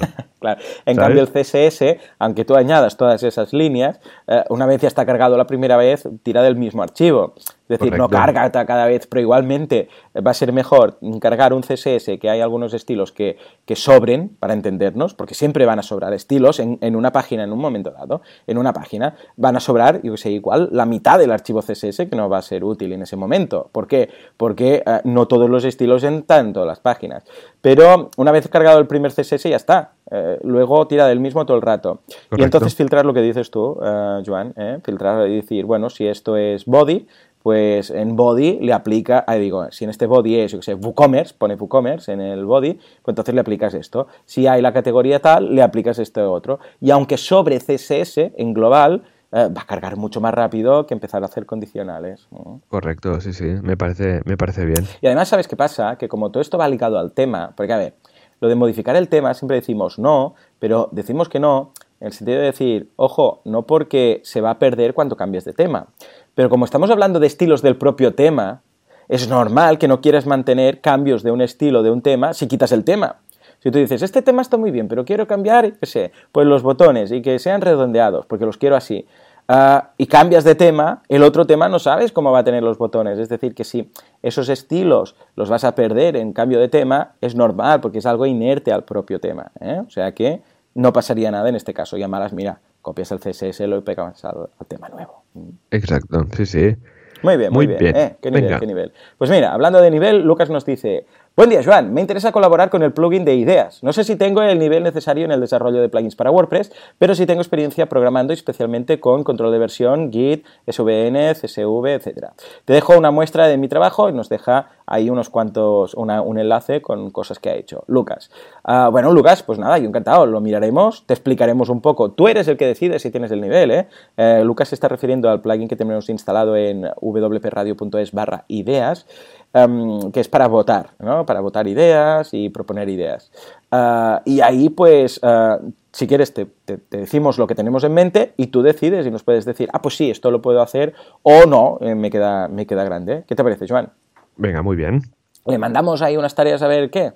Claro. 0.42 0.60
En 0.86 0.96
¿Sabes? 0.96 1.06
cambio, 1.06 1.22
el 1.22 1.44
CSS, 1.44 2.00
aunque 2.18 2.44
tú 2.44 2.56
añadas 2.56 2.96
todas 2.96 3.22
esas 3.22 3.52
líneas, 3.52 4.00
eh, 4.26 4.42
una 4.48 4.66
vez 4.66 4.82
ya 4.82 4.88
está 4.88 5.06
cargado 5.06 5.36
la 5.36 5.46
primera 5.46 5.76
vez, 5.76 6.08
tira 6.24 6.42
del 6.42 6.56
mismo 6.56 6.82
archivo. 6.82 7.34
Es 7.68 7.78
decir, 7.78 7.96
no 7.96 8.08
carga 8.08 8.50
cada 8.50 8.86
vez, 8.86 9.06
pero 9.06 9.20
igualmente 9.20 9.88
eh, 10.14 10.20
va 10.20 10.32
a 10.32 10.34
ser 10.34 10.52
mejor 10.52 10.98
cargar 11.20 11.54
un 11.54 11.62
CSS 11.62 12.18
que 12.20 12.28
hay 12.28 12.40
algunos 12.40 12.74
estilos 12.74 13.12
que, 13.12 13.38
que 13.64 13.76
sobren, 13.76 14.30
para 14.40 14.52
entendernos, 14.52 15.14
porque 15.14 15.34
siempre 15.34 15.64
van 15.64 15.78
a 15.78 15.82
sobrar 15.84 16.12
estilos 16.12 16.58
en, 16.58 16.76
en 16.80 16.96
una 16.96 17.12
página 17.12 17.44
en 17.44 17.52
un 17.52 17.60
momento 17.60 17.92
dado. 17.92 18.22
En 18.48 18.58
una 18.58 18.72
página 18.72 19.14
van 19.36 19.56
a 19.56 19.60
sobrar, 19.60 20.02
yo 20.02 20.16
sé, 20.16 20.32
igual 20.32 20.70
la 20.72 20.86
mitad 20.86 21.20
del 21.20 21.30
archivo 21.30 21.62
CSS 21.62 21.98
que 22.10 22.16
no 22.16 22.28
va 22.28 22.38
a 22.38 22.42
ser 22.42 22.64
útil 22.64 22.92
en 22.92 23.02
ese 23.02 23.14
momento. 23.14 23.70
¿Por 23.70 23.86
qué? 23.86 24.10
Porque 24.36 24.82
eh, 24.84 25.00
no 25.04 25.28
todos 25.28 25.48
los 25.48 25.64
estilos 25.64 26.02
entran 26.02 26.48
en 26.48 26.52
todas 26.52 26.66
las 26.66 26.80
páginas. 26.80 27.22
Pero 27.62 28.10
una 28.16 28.32
vez 28.32 28.48
cargado 28.48 28.80
el 28.80 28.86
primer 28.86 29.12
CSS 29.12 29.44
ya 29.44 29.56
está. 29.56 29.92
Eh, 30.10 30.38
luego 30.42 30.86
tira 30.88 31.06
del 31.06 31.20
mismo 31.20 31.46
todo 31.46 31.56
el 31.56 31.62
rato. 31.62 32.00
Y 32.36 32.42
entonces 32.42 32.74
filtrar 32.74 33.06
lo 33.06 33.14
que 33.14 33.22
dices 33.22 33.50
tú, 33.50 33.78
eh, 33.82 34.22
Joan, 34.26 34.52
¿eh? 34.56 34.78
filtrar 34.84 35.28
y 35.28 35.36
decir, 35.36 35.64
bueno, 35.64 35.88
si 35.88 36.06
esto 36.06 36.36
es 36.36 36.66
body, 36.66 37.06
pues 37.42 37.90
en 37.90 38.14
body 38.16 38.58
le 38.60 38.72
aplica, 38.72 39.24
ah, 39.26 39.36
digo, 39.36 39.70
si 39.70 39.84
en 39.84 39.90
este 39.90 40.06
body 40.06 40.40
es, 40.40 40.52
yo 40.52 40.58
que 40.58 40.64
sé, 40.64 40.74
WooCommerce, 40.74 41.34
pone 41.38 41.54
WooCommerce 41.54 42.12
en 42.12 42.20
el 42.20 42.44
body, 42.44 42.74
pues 42.74 43.12
entonces 43.12 43.34
le 43.34 43.40
aplicas 43.40 43.74
esto. 43.74 44.08
Si 44.26 44.46
hay 44.46 44.60
la 44.60 44.72
categoría 44.72 45.20
tal, 45.20 45.54
le 45.54 45.62
aplicas 45.62 45.98
este 46.00 46.20
otro. 46.20 46.58
Y 46.80 46.90
aunque 46.90 47.16
sobre 47.16 47.58
CSS 47.58 48.32
en 48.36 48.54
global, 48.54 49.02
eh, 49.32 49.48
va 49.48 49.62
a 49.62 49.66
cargar 49.66 49.96
mucho 49.96 50.20
más 50.20 50.34
rápido 50.34 50.86
que 50.86 50.94
empezar 50.94 51.22
a 51.22 51.26
hacer 51.26 51.46
condicionales. 51.46 52.28
¿no? 52.30 52.60
Correcto, 52.68 53.20
sí, 53.20 53.32
sí, 53.32 53.44
me 53.62 53.76
parece, 53.76 54.20
me 54.24 54.36
parece 54.36 54.64
bien. 54.64 54.86
Y 55.00 55.06
además, 55.06 55.28
¿sabes 55.28 55.48
qué 55.48 55.56
pasa? 55.56 55.96
Que 55.96 56.08
como 56.08 56.30
todo 56.30 56.40
esto 56.40 56.58
va 56.58 56.68
ligado 56.68 56.98
al 56.98 57.12
tema, 57.12 57.52
porque 57.56 57.72
a 57.72 57.78
ver, 57.78 57.94
lo 58.40 58.48
de 58.48 58.54
modificar 58.54 58.96
el 58.96 59.08
tema 59.08 59.34
siempre 59.34 59.56
decimos 59.56 59.98
no, 59.98 60.34
pero 60.58 60.88
decimos 60.92 61.28
que 61.28 61.40
no 61.40 61.72
en 62.02 62.08
el 62.08 62.12
sentido 62.12 62.40
de 62.40 62.46
decir, 62.46 62.90
ojo, 62.96 63.42
no 63.44 63.62
porque 63.62 64.20
se 64.24 64.40
va 64.40 64.50
a 64.50 64.58
perder 64.58 64.92
cuando 64.92 65.16
cambies 65.16 65.44
de 65.44 65.52
tema. 65.52 65.86
Pero 66.34 66.50
como 66.50 66.64
estamos 66.64 66.90
hablando 66.90 67.20
de 67.20 67.28
estilos 67.28 67.62
del 67.62 67.76
propio 67.76 68.14
tema, 68.16 68.62
es 69.08 69.28
normal 69.28 69.78
que 69.78 69.86
no 69.86 70.00
quieras 70.00 70.26
mantener 70.26 70.80
cambios 70.80 71.22
de 71.22 71.30
un 71.30 71.40
estilo, 71.40 71.84
de 71.84 71.92
un 71.92 72.02
tema, 72.02 72.34
si 72.34 72.48
quitas 72.48 72.72
el 72.72 72.82
tema. 72.82 73.20
Si 73.62 73.70
tú 73.70 73.78
dices, 73.78 74.02
este 74.02 74.22
tema 74.22 74.42
está 74.42 74.56
muy 74.56 74.70
bien, 74.70 74.88
pero 74.88 75.04
quiero 75.04 75.26
cambiar, 75.26 75.72
qué 75.74 75.86
sé, 75.86 76.12
pues 76.32 76.46
los 76.46 76.62
botones 76.62 77.12
y 77.12 77.22
que 77.22 77.38
sean 77.38 77.60
redondeados, 77.60 78.26
porque 78.26 78.44
los 78.44 78.56
quiero 78.58 78.74
así. 78.76 79.06
ah, 79.48 79.90
y 79.98 80.06
cambias 80.06 80.44
de 80.44 80.54
tema, 80.54 81.02
el 81.08 81.22
otro 81.22 81.46
tema 81.46 81.68
no 81.68 81.78
sabes 81.78 82.10
cómo 82.12 82.32
va 82.32 82.40
a 82.40 82.44
tener 82.44 82.62
los 82.62 82.78
botones. 82.78 83.18
Es 83.18 83.28
decir, 83.28 83.54
que 83.54 83.64
si 83.64 83.90
esos 84.22 84.48
estilos 84.48 85.14
los 85.36 85.48
vas 85.48 85.64
a 85.64 85.74
perder 85.74 86.16
en 86.16 86.32
cambio 86.32 86.58
de 86.58 86.68
tema, 86.68 87.12
es 87.20 87.34
normal, 87.36 87.80
porque 87.80 87.98
es 87.98 88.06
algo 88.06 88.26
inerte 88.26 88.72
al 88.72 88.84
propio 88.84 89.20
tema. 89.20 89.52
¿eh? 89.60 89.80
O 89.86 89.90
sea 89.90 90.12
que 90.12 90.42
no 90.74 90.92
pasaría 90.92 91.30
nada 91.30 91.48
en 91.48 91.54
este 91.56 91.74
caso. 91.74 91.96
Llamaras, 91.96 92.32
mira, 92.32 92.60
copias 92.82 93.12
el 93.12 93.18
CSS, 93.20 93.60
lo 93.68 93.84
pegas 93.84 94.24
al, 94.24 94.48
al 94.58 94.66
tema 94.66 94.88
nuevo. 94.88 95.22
Exacto, 95.70 96.24
sí, 96.36 96.46
sí. 96.46 96.76
Muy 97.22 97.36
bien, 97.36 97.52
muy, 97.52 97.66
Muy 97.68 97.76
bien. 97.76 97.92
bien. 97.94 97.96
¿eh? 97.96 98.16
¿Qué 98.20 98.30
nivel, 98.32 98.58
qué 98.58 98.66
nivel? 98.66 98.92
Pues 99.18 99.30
mira, 99.30 99.52
hablando 99.52 99.80
de 99.80 99.90
nivel, 99.92 100.22
Lucas 100.22 100.50
nos 100.50 100.64
dice, 100.66 101.06
buen 101.34 101.50
día, 101.50 101.62
Joan, 101.64 101.94
me 101.94 102.00
interesa 102.00 102.32
colaborar 102.32 102.70
con 102.70 102.82
el 102.82 102.92
plugin 102.92 103.24
de 103.24 103.34
ideas. 103.34 103.82
No 103.82 103.92
sé 103.92 104.04
si 104.04 104.16
tengo 104.16 104.42
el 104.42 104.58
nivel 104.58 104.82
necesario 104.82 105.24
en 105.24 105.32
el 105.32 105.40
desarrollo 105.40 105.80
de 105.80 105.88
plugins 105.88 106.16
para 106.16 106.30
WordPress, 106.30 106.72
pero 106.98 107.14
sí 107.14 107.26
tengo 107.26 107.40
experiencia 107.40 107.86
programando, 107.88 108.32
especialmente 108.32 109.00
con 109.00 109.24
control 109.24 109.52
de 109.52 109.58
versión, 109.58 110.12
Git, 110.12 110.44
SVN, 110.66 111.34
CSV, 111.34 111.86
etc. 111.86 112.28
Te 112.64 112.72
dejo 112.72 112.96
una 112.96 113.10
muestra 113.10 113.48
de 113.48 113.56
mi 113.56 113.68
trabajo 113.68 114.08
y 114.08 114.12
nos 114.12 114.28
deja 114.28 114.70
ahí 114.86 115.08
unos 115.08 115.30
cuantos, 115.30 115.94
un 115.94 116.38
enlace 116.38 116.82
con 116.82 117.10
cosas 117.10 117.38
que 117.38 117.50
ha 117.50 117.54
hecho. 117.54 117.84
Lucas. 117.86 118.30
Ah, 118.62 118.88
bueno, 118.92 119.10
Lucas, 119.12 119.42
pues 119.42 119.58
nada, 119.58 119.78
yo 119.78 119.88
encantado, 119.88 120.26
lo 120.26 120.40
miraremos, 120.40 121.06
te 121.06 121.14
explicaremos 121.14 121.70
un 121.70 121.80
poco. 121.80 122.10
Tú 122.10 122.28
eres 122.28 122.46
el 122.48 122.56
que 122.56 122.66
decide 122.66 122.98
si 122.98 123.10
tienes 123.10 123.30
el 123.30 123.40
nivel, 123.40 123.70
¿eh? 123.70 123.88
Eh, 124.16 124.42
Lucas 124.44 124.68
se 124.68 124.74
está 124.74 124.88
refiriendo 124.88 125.30
al 125.30 125.40
plugin 125.40 125.68
que 125.68 125.76
tenemos 125.76 126.10
instalado 126.10 126.56
en 126.56 126.88
wpradio.es 127.00 128.12
barra 128.12 128.44
ideas, 128.48 129.06
em, 129.54 130.10
que 130.12 130.20
es 130.20 130.28
para 130.28 130.46
votar, 130.48 130.90
¿no? 130.98 131.26
Para 131.26 131.40
votar 131.40 131.66
ideas 131.68 132.30
y 132.32 132.48
proponer 132.48 132.88
ideas. 132.88 133.30
Ah, 133.70 134.22
y 134.24 134.40
ahí, 134.40 134.68
pues, 134.70 135.20
ah, 135.22 135.58
si 135.92 136.06
quieres, 136.06 136.32
te, 136.34 136.46
te- 136.64 136.78
te 136.78 136.98
decimos 136.98 137.38
lo 137.38 137.46
que 137.46 137.54
tenemos 137.54 137.84
en 137.84 137.92
mente 137.94 138.32
y 138.36 138.46
tú 138.48 138.62
decides 138.62 139.06
y 139.06 139.10
nos 139.10 139.22
puedes 139.22 139.44
decir, 139.44 139.68
ah, 139.72 139.82
pues 139.82 139.96
sí, 139.96 140.10
esto 140.10 140.30
lo 140.30 140.40
puedo 140.42 140.62
hacer 140.62 140.94
o 141.22 141.44
no, 141.46 141.78
eh, 141.80 141.94
me, 141.94 142.10
queda, 142.10 142.48
me 142.48 142.66
queda 142.66 142.84
grande. 142.84 143.24
¿Qué 143.26 143.34
te 143.34 143.42
parece, 143.42 143.66
Joan? 143.68 143.90
Venga, 144.36 144.62
muy 144.62 144.76
bien. 144.76 145.02
¿Le 145.46 145.58
mandamos 145.58 146.02
ahí 146.02 146.16
unas 146.16 146.34
tareas 146.34 146.62
a 146.62 146.68
ver 146.68 146.90
qué? 146.90 147.12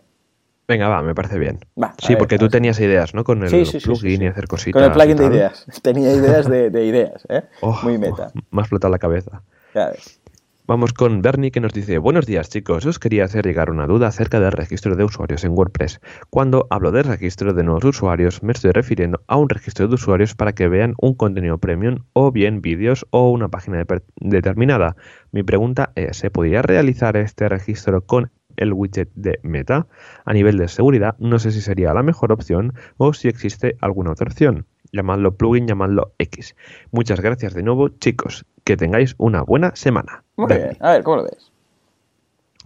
Venga, 0.68 0.88
va, 0.88 1.00
me 1.00 1.14
parece 1.14 1.38
bien. 1.38 1.60
Va, 1.80 1.94
sí, 1.96 2.14
ver, 2.14 2.18
porque 2.18 2.38
tú 2.38 2.48
tenías 2.48 2.80
ideas, 2.80 3.14
¿no? 3.14 3.22
Con 3.22 3.42
el 3.44 3.48
Sí, 3.50 3.64
sí, 3.64 3.78
sí, 3.78 3.86
plugin 3.86 4.18
sí, 4.18 4.24
y 4.24 4.26
hacer 4.26 4.48
cositas. 4.48 4.72
Con 4.72 4.82
el 4.82 4.90
plugin 4.90 5.16
de 5.16 5.26
ideas. 5.26 5.64
Tenía 5.80 6.12
ideas 6.12 6.50
de, 6.50 6.70
de 6.70 6.84
ideas, 6.84 7.24
¿eh? 7.28 7.42
Oh, 7.62 7.78
Muy 7.84 7.98
meta. 7.98 8.32
oh, 8.34 8.40
me 8.50 8.60
ha 8.60 8.62
explotado 8.62 8.90
la 8.90 8.98
cabeza. 8.98 9.42
Ya 9.74 9.90
ves. 9.90 10.20
Vamos 10.68 10.92
con 10.92 11.22
Bernie 11.22 11.52
que 11.52 11.60
nos 11.60 11.72
dice, 11.72 11.98
buenos 11.98 12.26
días 12.26 12.48
chicos, 12.48 12.84
os 12.86 12.98
quería 12.98 13.24
hacer 13.24 13.46
llegar 13.46 13.70
una 13.70 13.86
duda 13.86 14.08
acerca 14.08 14.40
del 14.40 14.50
registro 14.50 14.96
de 14.96 15.04
usuarios 15.04 15.44
en 15.44 15.52
WordPress. 15.52 16.00
Cuando 16.28 16.66
hablo 16.70 16.90
de 16.90 17.04
registro 17.04 17.54
de 17.54 17.62
nuevos 17.62 17.84
usuarios, 17.84 18.42
me 18.42 18.52
estoy 18.52 18.72
refiriendo 18.72 19.22
a 19.28 19.36
un 19.36 19.48
registro 19.48 19.86
de 19.86 19.94
usuarios 19.94 20.34
para 20.34 20.54
que 20.54 20.66
vean 20.66 20.94
un 21.00 21.14
contenido 21.14 21.58
premium 21.58 22.00
o 22.14 22.32
bien 22.32 22.62
vídeos 22.62 23.06
o 23.10 23.30
una 23.30 23.48
página 23.48 23.84
de- 23.84 24.02
determinada. 24.16 24.96
Mi 25.30 25.44
pregunta 25.44 25.92
es, 25.94 26.16
¿se 26.16 26.32
podría 26.32 26.62
realizar 26.62 27.16
este 27.16 27.48
registro 27.48 28.04
con 28.04 28.32
el 28.56 28.72
widget 28.72 29.10
de 29.14 29.38
Meta? 29.44 29.86
A 30.24 30.32
nivel 30.32 30.58
de 30.58 30.66
seguridad, 30.66 31.14
no 31.20 31.38
sé 31.38 31.52
si 31.52 31.60
sería 31.60 31.94
la 31.94 32.02
mejor 32.02 32.32
opción 32.32 32.74
o 32.96 33.12
si 33.12 33.28
existe 33.28 33.76
alguna 33.80 34.10
otra 34.10 34.26
opción. 34.26 34.66
Llamadlo 34.96 35.36
plugin, 35.36 35.66
llamadlo 35.66 36.12
X. 36.18 36.56
Muchas 36.90 37.20
gracias 37.20 37.54
de 37.54 37.62
nuevo, 37.62 37.88
chicos. 37.88 38.44
Que 38.64 38.76
tengáis 38.76 39.14
una 39.18 39.42
buena 39.42 39.76
semana. 39.76 40.24
Muy 40.36 40.48
bien. 40.48 40.76
A 40.80 40.92
ver, 40.92 41.02
¿cómo 41.04 41.18
lo 41.18 41.24
ves? 41.24 41.52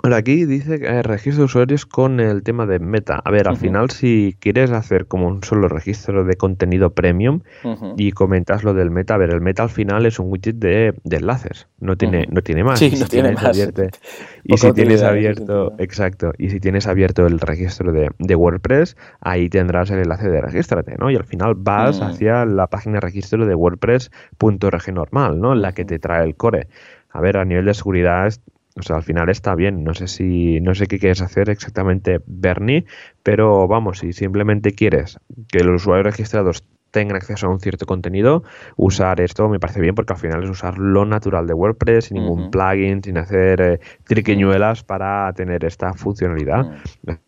Ahora 0.03 0.17
aquí 0.17 0.47
dice 0.47 0.79
que 0.81 0.87
eh, 0.87 1.03
registro 1.03 1.43
de 1.43 1.45
usuarios 1.45 1.85
con 1.85 2.21
el 2.21 2.43
tema 2.43 2.65
de 2.65 2.79
meta. 2.79 3.21
A 3.23 3.31
ver, 3.31 3.49
al 3.49 3.57
final 3.59 3.91
si 3.91 4.35
quieres 4.41 4.71
hacer 4.71 5.07
como 5.07 5.29
un 5.29 5.43
solo 5.45 5.69
registro 5.69 6.25
de 6.25 6.37
contenido 6.37 6.91
premium 6.95 7.41
y 7.99 8.13
comentas 8.13 8.65
lo 8.65 8.73
del 8.73 8.91
meta, 8.91 9.15
a 9.15 9.19
ver, 9.19 9.29
el 9.31 9.43
meta 9.43 9.63
al 9.63 9.69
final 9.69 10.07
es 10.07 10.19
un 10.19 10.31
widget 10.31 10.57
de, 10.57 10.95
de 11.05 11.17
enlaces, 11.19 11.69
no 11.81 11.97
tiene, 11.99 12.27
no 12.31 12.41
tiene 12.41 12.65
más. 12.65 12.79
Sí, 12.79 12.87
Y 12.87 12.91
no 12.93 12.97
si 13.05 13.11
tiene 13.11 13.33
más. 13.33 13.45
abierto- 13.45 13.83
y 14.45 14.57
si 14.57 14.73
tienes 14.73 15.03
abierto, 15.03 15.75
exacto, 15.79 16.33
y 16.39 16.49
si 16.49 16.61
tienes 16.61 16.87
abierto 16.87 17.27
el 17.27 17.39
registro 17.39 17.93
de, 17.93 18.11
de 18.19 18.35
WordPress, 18.35 18.97
ahí 19.21 19.51
tendrás 19.51 19.91
el 19.91 19.99
enlace 19.99 20.31
de 20.31 20.41
regístrate, 20.41 20.97
¿no? 20.99 21.11
Y 21.11 21.17
al 21.17 21.25
final 21.25 21.55
vas 21.57 22.01
Mm. 22.01 22.05
hacia 22.05 22.45
la 22.47 22.69
página 22.69 22.95
de 22.95 23.01
registro 23.01 23.45
de 23.45 23.55
WordPress.org 23.55 24.93
normal, 24.95 25.41
¿no? 25.41 25.55
La 25.55 25.73
que 25.73 25.85
te 25.85 25.99
trae 25.99 26.25
el 26.25 26.37
core. 26.37 26.69
A 27.11 27.21
ver, 27.21 27.37
a 27.37 27.45
nivel 27.45 27.67
de 27.67 27.75
seguridad 27.75 28.33
O 28.77 28.83
sea, 28.83 28.97
al 28.97 29.03
final 29.03 29.29
está 29.29 29.55
bien. 29.55 29.85
No 29.85 29.95
sé 29.95 30.07
si, 30.07 30.61
no 30.61 30.75
sé 30.75 30.87
qué 30.87 30.99
quieres 30.99 31.23
hacer 31.23 31.51
exactamente, 31.51 32.21
Bernie, 32.27 32.85
pero 33.23 33.67
vamos, 33.67 33.99
si 33.99 34.13
simplemente 34.13 34.73
quieres 34.73 35.19
que 35.49 35.65
los 35.65 35.83
usuarios 35.83 36.07
registrados 36.07 36.65
tengan 36.91 37.17
acceso 37.17 37.47
a 37.47 37.51
un 37.51 37.61
cierto 37.61 37.87
contenido, 37.87 38.43
usar 38.77 39.21
esto 39.21 39.49
me 39.49 39.61
parece 39.61 39.81
bien 39.81 39.95
porque 39.95 40.13
al 40.13 40.19
final 40.19 40.43
es 40.43 40.51
usar 40.51 40.79
lo 40.79 41.05
natural 41.05 41.47
de 41.47 41.55
WordPress 41.55 42.07
sin 42.07 42.19
ningún 42.19 42.51
plugin, 42.51 43.03
sin 43.03 43.17
hacer 43.19 43.61
eh, 43.61 43.81
triquiñuelas 44.05 44.83
para 44.83 45.33
tener 45.33 45.65
esta 45.65 45.93
funcionalidad. 45.95 46.73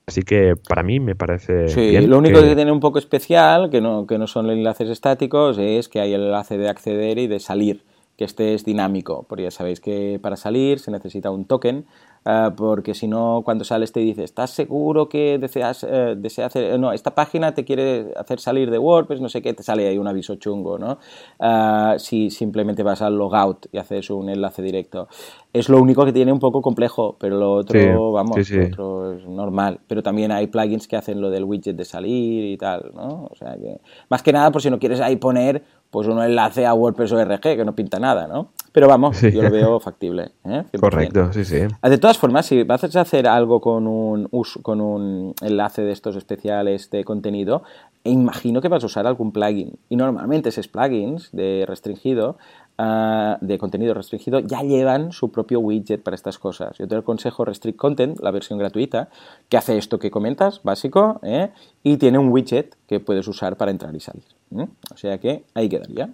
Así 0.07 0.23
que 0.23 0.55
para 0.69 0.83
mí 0.83 1.01
me 1.01 1.15
parece. 1.15 1.69
Sí, 1.69 1.97
lo 2.01 2.19
único 2.19 2.41
que... 2.41 2.57
tiene 2.57 2.73
un 2.73 2.81
poco 2.81 2.99
especial, 2.99 3.71
que 3.71 3.81
no, 3.81 4.07
que 4.07 4.19
no 4.19 4.27
son 4.27 4.51
enlaces 4.51 4.89
estáticos, 4.89 5.59
es 5.59 5.89
que 5.89 6.01
hay 6.01 6.13
el 6.13 6.23
enlace 6.23 6.59
de 6.59 6.69
acceder 6.69 7.19
y 7.19 7.29
de 7.29 7.39
salir 7.39 7.85
que 8.23 8.27
este 8.27 8.55
es 8.55 8.65
dinámico, 8.65 9.27
porque 9.29 9.43
ya 9.43 9.51
sabéis 9.51 9.81
que 9.81 10.21
para 10.23 10.37
salir 10.37 10.79
se 10.79 10.93
necesita 10.93 11.33
un 11.33 11.45
token 11.45 11.87
Ah, 12.25 12.53
porque 12.57 12.95
si 12.95 13.09
no, 13.09 13.43
cuando 13.45 13.65
sales 13.65 13.91
te 13.91 13.99
dice, 13.99 14.23
¿estás 14.23 14.51
seguro 14.51 15.09
que 15.09 15.39
deseas, 15.39 15.85
eh, 15.89 16.17
hacer, 16.45 16.79
no, 16.79 16.93
esta 16.93 17.17
página 17.17 17.53
te 17.53 17.65
quiere 17.65 18.15
hacer 18.17 18.39
salir 18.39 18.71
de 18.71 18.79
WordPress, 18.79 19.21
no 19.21 19.29
sé 19.29 19.43
qué, 19.43 19.53
te 19.55 19.65
sale 19.65 19.89
ahí 19.89 19.99
un 19.99 20.07
aviso 20.07 20.37
chungo, 20.37 20.79
¿no? 20.79 20.99
Ah, 21.41 21.97
si 21.99 22.31
simplemente 22.31 22.85
vas 22.85 23.03
al 23.03 23.17
logout 23.17 23.67
y 23.73 23.79
haces 23.79 24.09
un 24.11 24.29
enlace 24.29 24.63
directo. 24.63 25.09
Es 25.53 25.69
lo 25.69 25.81
único 25.81 26.05
que 26.05 26.13
tiene 26.13 26.33
un 26.33 26.39
poco 26.39 26.63
complejo, 26.63 27.17
pero 27.19 27.37
lo 27.37 27.55
otro, 27.55 28.13
vamos, 28.13 28.51
Lo 28.51 28.67
otro 28.67 29.13
es 29.15 29.27
normal. 29.27 29.81
Pero 29.89 30.03
también 30.03 30.31
hay 30.31 30.47
plugins 30.47 30.87
que 30.87 30.97
hacen 30.97 31.21
lo 31.21 31.29
del 31.29 31.45
widget 31.45 31.77
de 31.77 31.85
salir 31.85 32.45
y 32.45 32.57
tal, 32.57 32.93
¿no? 32.95 33.29
O 33.31 33.35
sea 33.35 33.57
que, 33.57 33.81
más 34.09 34.23
que 34.23 34.33
nada, 34.33 34.53
por 34.53 34.63
si 34.63 34.71
no 34.71 34.79
quieres 34.79 35.01
ahí 35.01 35.17
poner 35.17 35.63
pues 35.93 36.09
un 36.09 36.23
enlace 36.23 36.65
a 36.65 36.73
WordPress 36.73 37.13
ORG, 37.13 37.41
que 37.43 37.65
no 37.67 37.75
pinta 37.75 38.01
nada, 38.01 38.27
¿no? 38.27 38.49
Pero 38.73 38.89
vamos, 38.89 39.21
yo 39.21 39.43
lo 39.43 39.51
veo 39.51 39.79
factible. 39.79 40.31
¿eh? 40.47 40.65
Correcto, 40.81 41.31
sí, 41.35 41.45
sí. 41.45 41.59
Ah, 41.83 41.91
de 41.91 41.99
todas 41.99 42.17
formas, 42.17 42.47
si 42.47 42.63
vas 42.63 42.83
a 42.97 43.01
hacer 43.03 43.29
algo 43.29 43.61
con 43.61 43.87
un, 43.87 44.27
con 44.63 44.81
un 44.81 45.35
enlace 45.43 45.83
de 45.83 45.93
estos 45.93 46.17
especiales 46.17 46.89
de 46.89 47.05
contenido, 47.05 47.63
imagino 48.05 48.63
que 48.63 48.69
vas 48.69 48.83
a 48.83 48.87
usar 48.87 49.07
algún 49.07 49.33
plugin. 49.33 49.79
Y 49.91 49.97
normalmente 49.97 50.49
esos 50.49 50.67
plugins 50.67 51.29
de 51.33 51.65
restringido 51.69 52.39
ah, 52.83 53.39
de 53.41 53.59
contenido 53.59 53.95
restringido 53.95 54.41
ya 54.41 54.63
llevan 54.63 55.13
su 55.13 55.31
propio 55.31 55.61
widget 55.61 56.03
para 56.03 56.15
estas 56.15 56.39
cosas. 56.39 56.77
Yo 56.79 56.89
te 56.89 56.97
aconsejo 56.97 57.45
Restrict 57.45 57.79
Content, 57.79 58.21
la 58.21 58.31
versión 58.31 58.59
gratuita, 58.59 59.09
que 59.49 59.57
hace 59.57 59.79
esto 59.79 59.99
que 59.99 60.11
comentas, 60.11 60.63
básico, 60.63 61.21
¿eh? 61.23 61.51
y 61.83 61.97
tiene 61.97 62.19
un 62.19 62.29
widget 62.31 62.77
que 62.87 63.01
puedes 63.01 63.29
usar 63.29 63.57
para 63.57 63.71
entrar 63.71 63.95
y 63.95 64.01
salir. 64.01 64.25
O 64.55 64.97
sea 64.97 65.19
que 65.19 65.45
ahí 65.55 65.69
quedaría. 65.69 66.11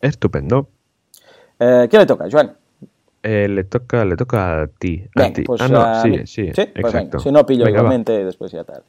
Estupendo. 0.00 0.68
Eh, 1.58 1.88
¿Qué 1.90 1.98
le 1.98 2.06
toca, 2.06 2.28
Joan? 2.30 2.56
Eh, 3.24 3.46
le 3.48 3.62
toca 3.62 4.04
le 4.04 4.16
toca 4.16 4.62
a 4.62 4.66
ti. 4.66 5.04
a 5.14 5.32
ti. 5.32 5.44
Pues 5.44 5.60
ah, 5.60 5.68
no, 5.68 6.02
sí, 6.02 6.26
sí, 6.26 6.50
pues 6.80 7.22
si 7.22 7.30
no, 7.30 7.46
pillo 7.46 7.68
igualmente 7.68 8.24
después 8.24 8.50
ya 8.50 8.64
tal. 8.64 8.82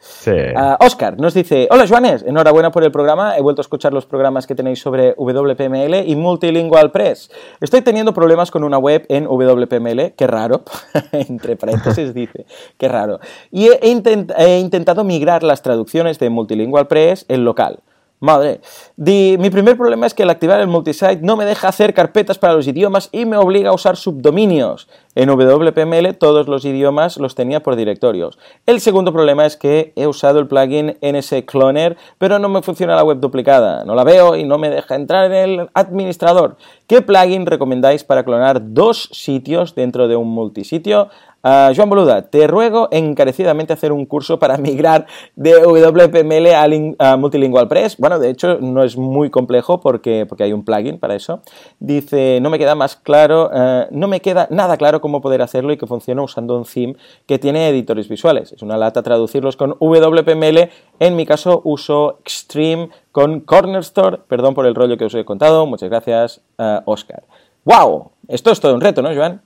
Oscar 0.80 1.20
nos 1.20 1.36
dice, 1.36 1.68
hola 1.70 1.86
Joanes, 1.88 2.24
enhorabuena 2.28 2.72
por 2.72 2.84
el 2.84 2.92
programa, 2.92 3.38
he 3.38 3.42
vuelto 3.42 3.62
a 3.62 3.64
escuchar 3.64 3.94
los 3.94 4.08
programas 4.08 4.48
que 4.48 4.56
tenéis 4.56 4.80
sobre 4.80 5.14
WPML 5.18 6.08
y 6.08 6.16
Multilingual 6.16 6.92
Press. 6.92 7.30
Estoy 7.62 7.82
teniendo 7.82 8.14
problemas 8.14 8.50
con 8.50 8.64
una 8.64 8.80
web 8.80 9.06
en 9.08 9.26
WPML, 9.26 10.14
qué 10.16 10.26
raro, 10.26 10.64
entre 11.12 11.56
paréntesis 11.56 12.14
dice, 12.16 12.48
qué 12.80 12.88
raro. 12.88 13.20
Y 13.52 13.68
he, 13.68 13.80
he 13.84 14.60
intentado 14.60 15.04
migrar 15.04 15.44
las 15.44 15.62
traducciones 15.62 16.18
de 16.18 16.32
Multilingual 16.32 16.88
Press 16.88 17.26
en 17.30 17.46
local. 17.46 17.84
Madre. 18.24 18.62
mi 18.96 19.50
primer 19.50 19.76
problema 19.76 20.06
es 20.06 20.14
que 20.14 20.24
al 20.24 20.30
activar 20.30 20.62
el 20.62 20.68
multisite 20.68 21.18
no 21.22 21.36
me 21.36 21.44
deja 21.44 21.68
hacer 21.68 21.94
carpetas 21.94 22.40
para 22.40 22.54
los 22.54 22.66
idiomas 22.66 23.10
y 23.12 23.26
me 23.26 23.36
obliga 23.36 23.72
a 23.72 23.74
usar 23.74 23.98
subdominios. 23.98 24.88
En 25.14 25.28
WPML 25.30 26.16
todos 26.18 26.48
los 26.48 26.64
idiomas 26.64 27.18
los 27.18 27.36
tenía 27.36 27.62
por 27.62 27.76
directorios. 27.76 28.40
El 28.66 28.80
segundo 28.80 29.12
problema 29.12 29.46
es 29.46 29.58
que 29.58 29.92
he 29.98 30.08
usado 30.08 30.40
el 30.40 30.48
plugin 30.48 30.98
NS 31.02 31.44
Cloner, 31.46 31.98
pero 32.18 32.40
no 32.40 32.48
me 32.48 32.62
funciona 32.62 32.96
la 32.96 33.04
web 33.04 33.20
duplicada. 33.20 33.84
No 33.84 33.94
la 33.94 34.06
veo 34.06 34.38
y 34.38 34.46
no 34.46 34.58
me 34.58 34.70
deja 34.70 34.96
entrar 34.96 35.26
en 35.26 35.34
el 35.34 35.70
administrador. 35.74 36.56
¿Qué 36.88 37.02
plugin 37.02 37.46
recomendáis 37.46 38.06
para 38.06 38.24
clonar 38.24 38.74
dos 38.74 39.10
sitios 39.12 39.76
dentro 39.76 40.08
de 40.08 40.16
un 40.16 40.30
multisitio? 40.30 41.10
Uh, 41.46 41.76
Joan 41.76 41.90
Boluda, 41.90 42.22
te 42.22 42.48
ruego 42.48 42.88
encarecidamente 42.90 43.74
hacer 43.74 43.92
un 43.92 44.06
curso 44.06 44.40
para 44.40 44.58
migrar 44.60 45.08
de 45.36 45.52
WPML 45.52 46.96
a, 46.98 47.18
Multilingual 47.18 47.68
Press. 47.68 47.98
Bueno, 47.98 48.18
de 48.18 48.30
hecho, 48.30 48.60
no 48.62 48.82
es 48.82 48.96
muy 48.96 49.30
complejo 49.30 49.82
porque, 49.82 50.26
porque 50.26 50.46
hay 50.46 50.54
un 50.54 50.64
plugin 50.64 51.00
para 51.00 51.16
eso. 51.16 51.42
Dice, 51.82 52.40
no 52.42 52.50
me 52.50 52.58
queda 52.58 52.76
más 52.76 52.96
claro, 52.96 53.50
uh, 53.54 53.88
no 53.92 54.08
me 54.08 54.22
queda 54.22 54.48
nada 54.52 54.78
claro 54.78 55.02
cómo 55.02 55.20
poder 55.20 55.42
hacerlo 55.42 55.74
y 55.74 55.78
que 55.78 55.86
funcione 55.86 56.22
usando 56.22 56.58
un 56.58 56.64
theme 56.64 56.96
que 57.26 57.40
tiene 57.40 57.68
editores 57.68 58.08
visuales. 58.08 58.54
Es 58.54 58.62
una 58.62 58.78
lata 58.78 59.04
traducirlos 59.04 59.58
con 59.58 59.76
WPML. 59.82 60.70
En 61.00 61.16
mi 61.18 61.26
caso, 61.26 61.60
uso 61.66 62.20
Extreme 62.22 62.88
con 63.12 63.42
Corner 63.42 63.82
Store. 63.82 64.20
Perdón 64.30 64.54
por 64.54 64.66
el 64.66 64.76
rollo 64.76 64.96
que 64.96 65.06
os 65.06 65.14
he 65.14 65.26
contado. 65.26 65.66
Muchas 65.66 65.90
gracias, 65.90 66.42
uh, 66.58 66.80
Oscar. 66.86 67.24
¡Wow! 67.66 68.12
Esto 68.30 68.52
es 68.52 68.62
todo 68.62 68.74
un 68.74 68.82
reto, 68.82 69.02
¿no, 69.02 69.14
Joan? 69.14 69.42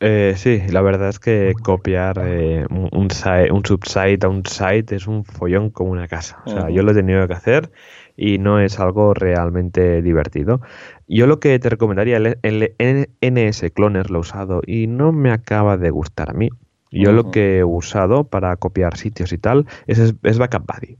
Eh, 0.00 0.34
sí, 0.36 0.60
la 0.70 0.82
verdad 0.82 1.08
es 1.08 1.18
que 1.18 1.54
copiar 1.62 2.20
eh, 2.22 2.66
un, 2.70 2.90
un, 2.92 3.64
subsite 3.64 4.26
a 4.26 4.28
un 4.28 4.44
site 4.44 4.94
es 4.94 5.06
un 5.06 5.24
follón 5.24 5.70
como 5.70 5.90
una 5.90 6.06
casa. 6.06 6.42
O 6.44 6.50
sea, 6.50 6.68
yo 6.68 6.82
lo 6.82 6.92
he 6.92 6.94
tenido 6.94 7.26
que 7.26 7.32
hacer 7.34 7.70
y 8.16 8.38
no 8.38 8.60
es 8.60 8.78
algo 8.78 9.14
realmente 9.14 10.02
divertido. 10.02 10.60
Yo 11.08 11.26
lo 11.26 11.40
que 11.40 11.58
te 11.58 11.70
recomendaría, 11.70 12.18
el, 12.18 12.38
el 12.42 13.10
NS 13.20 13.70
Cloner 13.72 14.10
lo 14.10 14.18
he 14.18 14.20
usado 14.20 14.60
y 14.66 14.86
no 14.86 15.12
me 15.12 15.30
acaba 15.30 15.78
de 15.78 15.90
gustar 15.90 16.30
a 16.30 16.34
mí. 16.34 16.50
Yo 16.90 17.12
lo 17.12 17.30
que 17.30 17.58
he 17.58 17.64
usado 17.64 18.24
para 18.24 18.56
copiar 18.56 18.96
sitios 18.96 19.32
y 19.32 19.38
tal 19.38 19.66
es, 19.86 20.14
es 20.22 20.38
Backup 20.38 20.66
Buddy. 20.66 20.96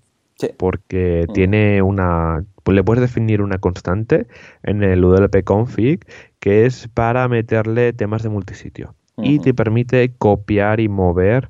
Porque 0.59 1.27
tiene 1.33 1.81
una. 1.83 2.45
Le 2.67 2.85
puedes 2.85 3.01
definir 3.01 3.41
una 3.43 3.59
constante 3.59 4.27
en 4.63 4.83
el 4.83 5.05
UDLP 5.05 5.45
config 5.45 6.01
que 6.41 6.67
es 6.67 6.89
para 6.89 7.27
meterle 7.29 7.93
temas 7.93 8.23
de 8.23 8.29
multisitio. 8.29 8.95
Y 9.19 9.39
te 9.39 9.55
permite 9.55 10.13
copiar 10.19 10.79
y 10.79 10.89
mover, 10.89 11.49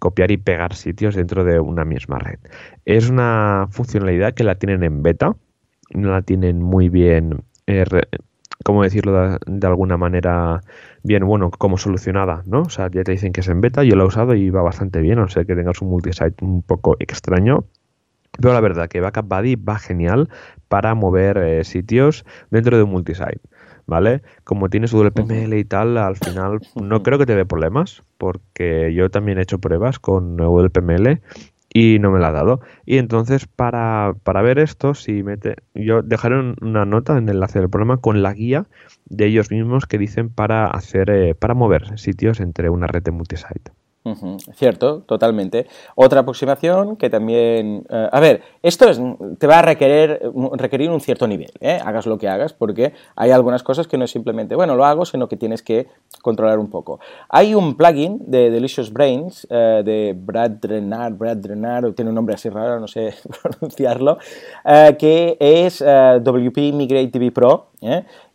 copiar 0.00 0.32
y 0.32 0.36
pegar 0.36 0.74
sitios 0.74 1.14
dentro 1.14 1.44
de 1.44 1.60
una 1.60 1.84
misma 1.84 2.18
red. 2.18 2.40
Es 2.84 3.08
una 3.08 3.68
funcionalidad 3.70 4.34
que 4.34 4.42
la 4.42 4.56
tienen 4.56 4.82
en 4.82 5.02
beta, 5.04 5.36
no 5.94 6.10
la 6.10 6.22
tienen 6.22 6.60
muy 6.60 6.88
bien, 6.88 7.44
eh, 7.68 7.84
¿cómo 8.64 8.82
decirlo 8.82 9.38
de, 9.46 9.66
alguna 9.66 9.96
manera? 9.96 10.60
Bien, 11.04 11.24
bueno, 11.24 11.50
como 11.52 11.78
solucionada, 11.78 12.42
¿no? 12.46 12.62
O 12.62 12.68
sea, 12.68 12.90
ya 12.90 13.04
te 13.04 13.12
dicen 13.12 13.32
que 13.32 13.42
es 13.42 13.48
en 13.48 13.60
beta, 13.60 13.84
yo 13.84 13.94
la 13.94 14.02
he 14.02 14.06
usado 14.06 14.34
y 14.34 14.50
va 14.50 14.62
bastante 14.62 15.00
bien, 15.00 15.18
no 15.18 15.28
sé 15.28 15.46
que 15.46 15.54
tengas 15.54 15.80
un 15.82 15.90
multisite 15.90 16.44
un 16.44 16.62
poco 16.62 16.96
extraño, 16.98 17.64
pero 18.40 18.54
la 18.54 18.60
verdad 18.60 18.88
que 18.88 19.00
Backup 19.00 19.28
Buddy 19.28 19.56
va 19.56 19.78
genial 19.78 20.28
para 20.68 20.94
mover 20.94 21.38
eh, 21.38 21.64
sitios 21.64 22.24
dentro 22.50 22.76
de 22.76 22.82
un 22.82 22.90
multisite. 22.90 23.40
¿Vale? 23.86 24.22
Como 24.44 24.70
tienes 24.70 24.94
WPML 24.94 25.52
y 25.58 25.64
tal, 25.66 25.98
al 25.98 26.16
final 26.16 26.60
no 26.74 27.02
creo 27.02 27.18
que 27.18 27.26
te 27.26 27.36
dé 27.36 27.44
problemas, 27.44 28.02
porque 28.16 28.94
yo 28.94 29.10
también 29.10 29.36
he 29.36 29.42
hecho 29.42 29.58
pruebas 29.58 29.98
con 29.98 30.38
WPML 30.38 31.20
y 31.76 31.98
no 31.98 32.10
me 32.10 32.18
la 32.18 32.28
ha 32.28 32.32
dado. 32.32 32.60
Y 32.86 32.96
entonces, 32.96 33.46
para, 33.46 34.14
para 34.22 34.40
ver 34.40 34.58
esto, 34.58 34.94
si 34.94 35.22
mete, 35.22 35.56
yo 35.74 36.00
dejaré 36.00 36.54
una 36.62 36.86
nota 36.86 37.18
en 37.18 37.28
el 37.28 37.34
enlace 37.34 37.58
del 37.58 37.68
programa 37.68 37.98
con 37.98 38.22
la 38.22 38.32
guía 38.32 38.66
de 39.06 39.26
ellos 39.26 39.50
mismos 39.50 39.84
que 39.84 39.98
dicen 39.98 40.30
para 40.30 40.66
hacer, 40.66 41.10
eh, 41.10 41.34
para 41.34 41.52
mover 41.52 41.98
sitios 41.98 42.40
entre 42.40 42.70
una 42.70 42.86
red 42.86 43.02
de 43.02 43.10
multisite. 43.10 43.72
Cierto, 44.54 45.00
totalmente. 45.00 45.66
Otra 45.94 46.20
aproximación 46.20 46.96
que 46.96 47.08
también... 47.08 47.86
Eh, 47.88 48.08
a 48.12 48.20
ver, 48.20 48.42
esto 48.62 48.86
es, 48.90 49.00
te 49.38 49.46
va 49.46 49.60
a 49.60 49.62
requerir, 49.62 50.20
requerir 50.52 50.90
un 50.90 51.00
cierto 51.00 51.26
nivel, 51.26 51.50
¿eh? 51.60 51.80
hagas 51.82 52.04
lo 52.04 52.18
que 52.18 52.28
hagas, 52.28 52.52
porque 52.52 52.92
hay 53.16 53.30
algunas 53.30 53.62
cosas 53.62 53.88
que 53.88 53.96
no 53.96 54.04
es 54.04 54.10
simplemente, 54.10 54.56
bueno, 54.56 54.76
lo 54.76 54.84
hago, 54.84 55.06
sino 55.06 55.26
que 55.26 55.38
tienes 55.38 55.62
que 55.62 55.86
controlar 56.20 56.58
un 56.58 56.68
poco. 56.68 57.00
Hay 57.30 57.54
un 57.54 57.78
plugin 57.78 58.18
de 58.26 58.50
Delicious 58.50 58.92
Brains, 58.92 59.46
eh, 59.48 59.80
de 59.82 60.14
Brad 60.14 60.50
Drenard, 60.50 61.14
Brad 61.14 61.38
Drenard, 61.38 61.94
tiene 61.94 62.10
un 62.10 62.14
nombre 62.14 62.34
así 62.34 62.50
raro, 62.50 62.78
no 62.80 62.88
sé 62.88 63.14
pronunciarlo, 63.42 64.18
que 64.98 65.38
es 65.40 65.82
WP 65.82 66.74
Migrate 66.74 67.08
TV 67.08 67.32
Pro, 67.32 67.68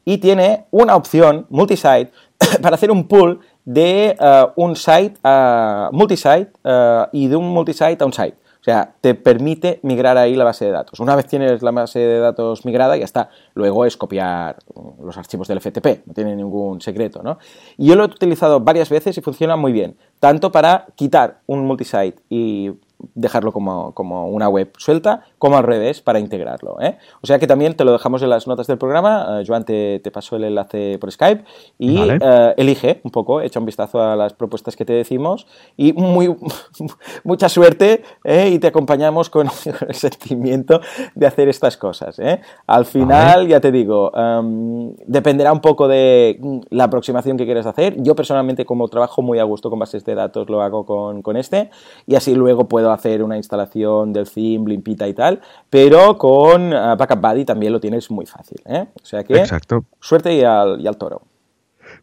y 0.04 0.18
tiene 0.18 0.66
una 0.72 0.96
opción 0.96 1.46
multisite 1.50 2.10
para 2.62 2.76
hacer 2.76 2.90
un 2.90 3.08
pull 3.08 3.40
de 3.70 4.18
eh, 4.20 4.46
un 4.56 4.76
site 4.76 5.14
a 5.24 5.90
multisite 5.94 6.52
eh, 6.64 7.06
y 7.12 7.28
de 7.28 7.36
un 7.36 7.50
multisite 7.50 7.98
a 8.00 8.06
un 8.06 8.14
site. 8.14 8.36
O 8.60 8.64
sea, 8.64 8.96
te 9.00 9.14
permite 9.14 9.80
migrar 9.84 10.18
ahí 10.18 10.36
la 10.36 10.44
base 10.44 10.66
de 10.66 10.72
datos. 10.72 11.00
Una 11.00 11.16
vez 11.16 11.28
tienes 11.28 11.62
la 11.62 11.70
base 11.70 12.00
de 12.00 12.20
datos 12.20 12.66
migrada, 12.66 12.98
ya 12.98 13.06
está. 13.06 13.30
Luego 13.54 13.86
es 13.86 13.96
copiar 13.96 14.58
los 15.02 15.16
archivos 15.18 15.48
del 15.48 15.62
FTP, 15.62 16.08
no 16.08 16.14
tiene 16.14 16.36
ningún 16.36 16.82
secreto, 16.82 17.22
¿no? 17.22 17.38
Y 17.78 17.88
yo 17.88 17.96
lo 17.96 18.04
he 18.04 18.08
utilizado 18.08 18.60
varias 18.60 18.90
veces 18.90 19.16
y 19.18 19.22
funciona 19.22 19.56
muy 19.56 19.72
bien. 19.72 19.96
Tanto 20.20 20.52
para 20.52 20.88
quitar 20.96 21.42
un 21.46 21.66
multisite 21.66 22.16
y 22.28 22.72
dejarlo 23.16 23.52
como, 23.52 23.94
como, 23.94 24.28
una 24.28 24.50
web 24.50 24.72
suelta, 24.78 25.24
como 25.38 25.58
al 25.58 25.64
revés 25.64 26.02
para 26.02 26.20
integrarlo. 26.20 26.80
¿eh? 26.82 26.98
O 27.22 27.28
sea 27.28 27.40
que 27.40 27.48
también 27.48 27.76
te 27.76 27.86
lo 27.86 27.92
dejamos 27.92 28.22
en 28.22 28.30
las 28.30 28.48
notas 28.48 28.68
del 28.68 28.78
programa. 28.78 29.42
Joan 29.46 29.66
te, 29.66 30.00
te 30.00 30.12
pasó 30.12 30.36
el 30.36 30.44
enlace 30.44 30.98
por 31.00 31.12
Skype 31.12 31.44
y 31.78 32.00
elige 32.58 33.02
un 33.04 33.12
poco, 33.12 33.42
echa 33.42 33.60
un 33.60 33.66
vistazo 33.66 34.02
a 34.02 34.16
las 34.16 34.34
propuestas 34.34 34.76
que 34.76 34.86
te 34.86 34.94
decimos 34.94 35.48
y 35.78 35.94
muy, 35.94 36.36
mucha 37.24 37.50
suerte 37.50 38.04
y 38.24 38.60
te 38.60 38.68
acompañamos 38.68 39.30
con 39.30 39.50
el 39.88 39.96
sentimiento 39.96 40.82
de 41.16 41.28
hacer 41.28 41.50
estas 41.50 41.78
cosas. 41.78 42.20
Al 42.68 42.86
final, 42.86 43.48
ya 43.48 43.60
te 43.60 43.72
digo, 43.72 44.12
em, 44.16 44.94
dependerá 45.06 45.52
un 45.54 45.62
poco 45.62 45.88
de 45.88 46.40
la 46.70 46.86
aproximación 46.86 47.38
que 47.38 47.46
quieras 47.46 47.66
hacer. 47.66 48.02
Yo 48.02 48.16
personalmente 48.16 48.66
como 48.66 48.88
trabajo 48.88 49.22
muy 49.22 49.40
a 49.40 49.44
gusto 49.44 49.70
con 49.70 49.80
bases 49.80 50.04
de 50.06 50.16
datos 50.16 50.50
lo 50.50 50.62
hago 50.62 50.86
con, 50.86 51.22
con 51.22 51.38
este 51.38 51.70
y 52.06 52.16
así 52.16 52.36
luego 52.36 52.68
puedo 52.68 52.89
hacer 52.92 53.24
una 53.24 53.38
instalación 53.38 54.14
del 54.14 54.30
theme 54.30 54.70
limpita 54.70 55.08
y 55.08 55.14
tal, 55.14 55.40
pero 55.70 56.18
con 56.18 56.74
uh, 56.74 56.96
Backup 56.98 57.22
Buddy 57.22 57.46
también 57.46 57.74
lo 57.74 57.80
tienes 57.80 58.10
muy 58.12 58.26
fácil. 58.26 58.62
¿eh? 58.66 58.86
O 59.02 59.06
sea 59.06 59.24
que 59.24 59.38
Exacto. 59.38 59.86
suerte 60.00 60.34
y 60.36 60.44
al, 60.44 60.80
y 60.82 60.88
al 60.88 60.98
toro. 60.98 61.22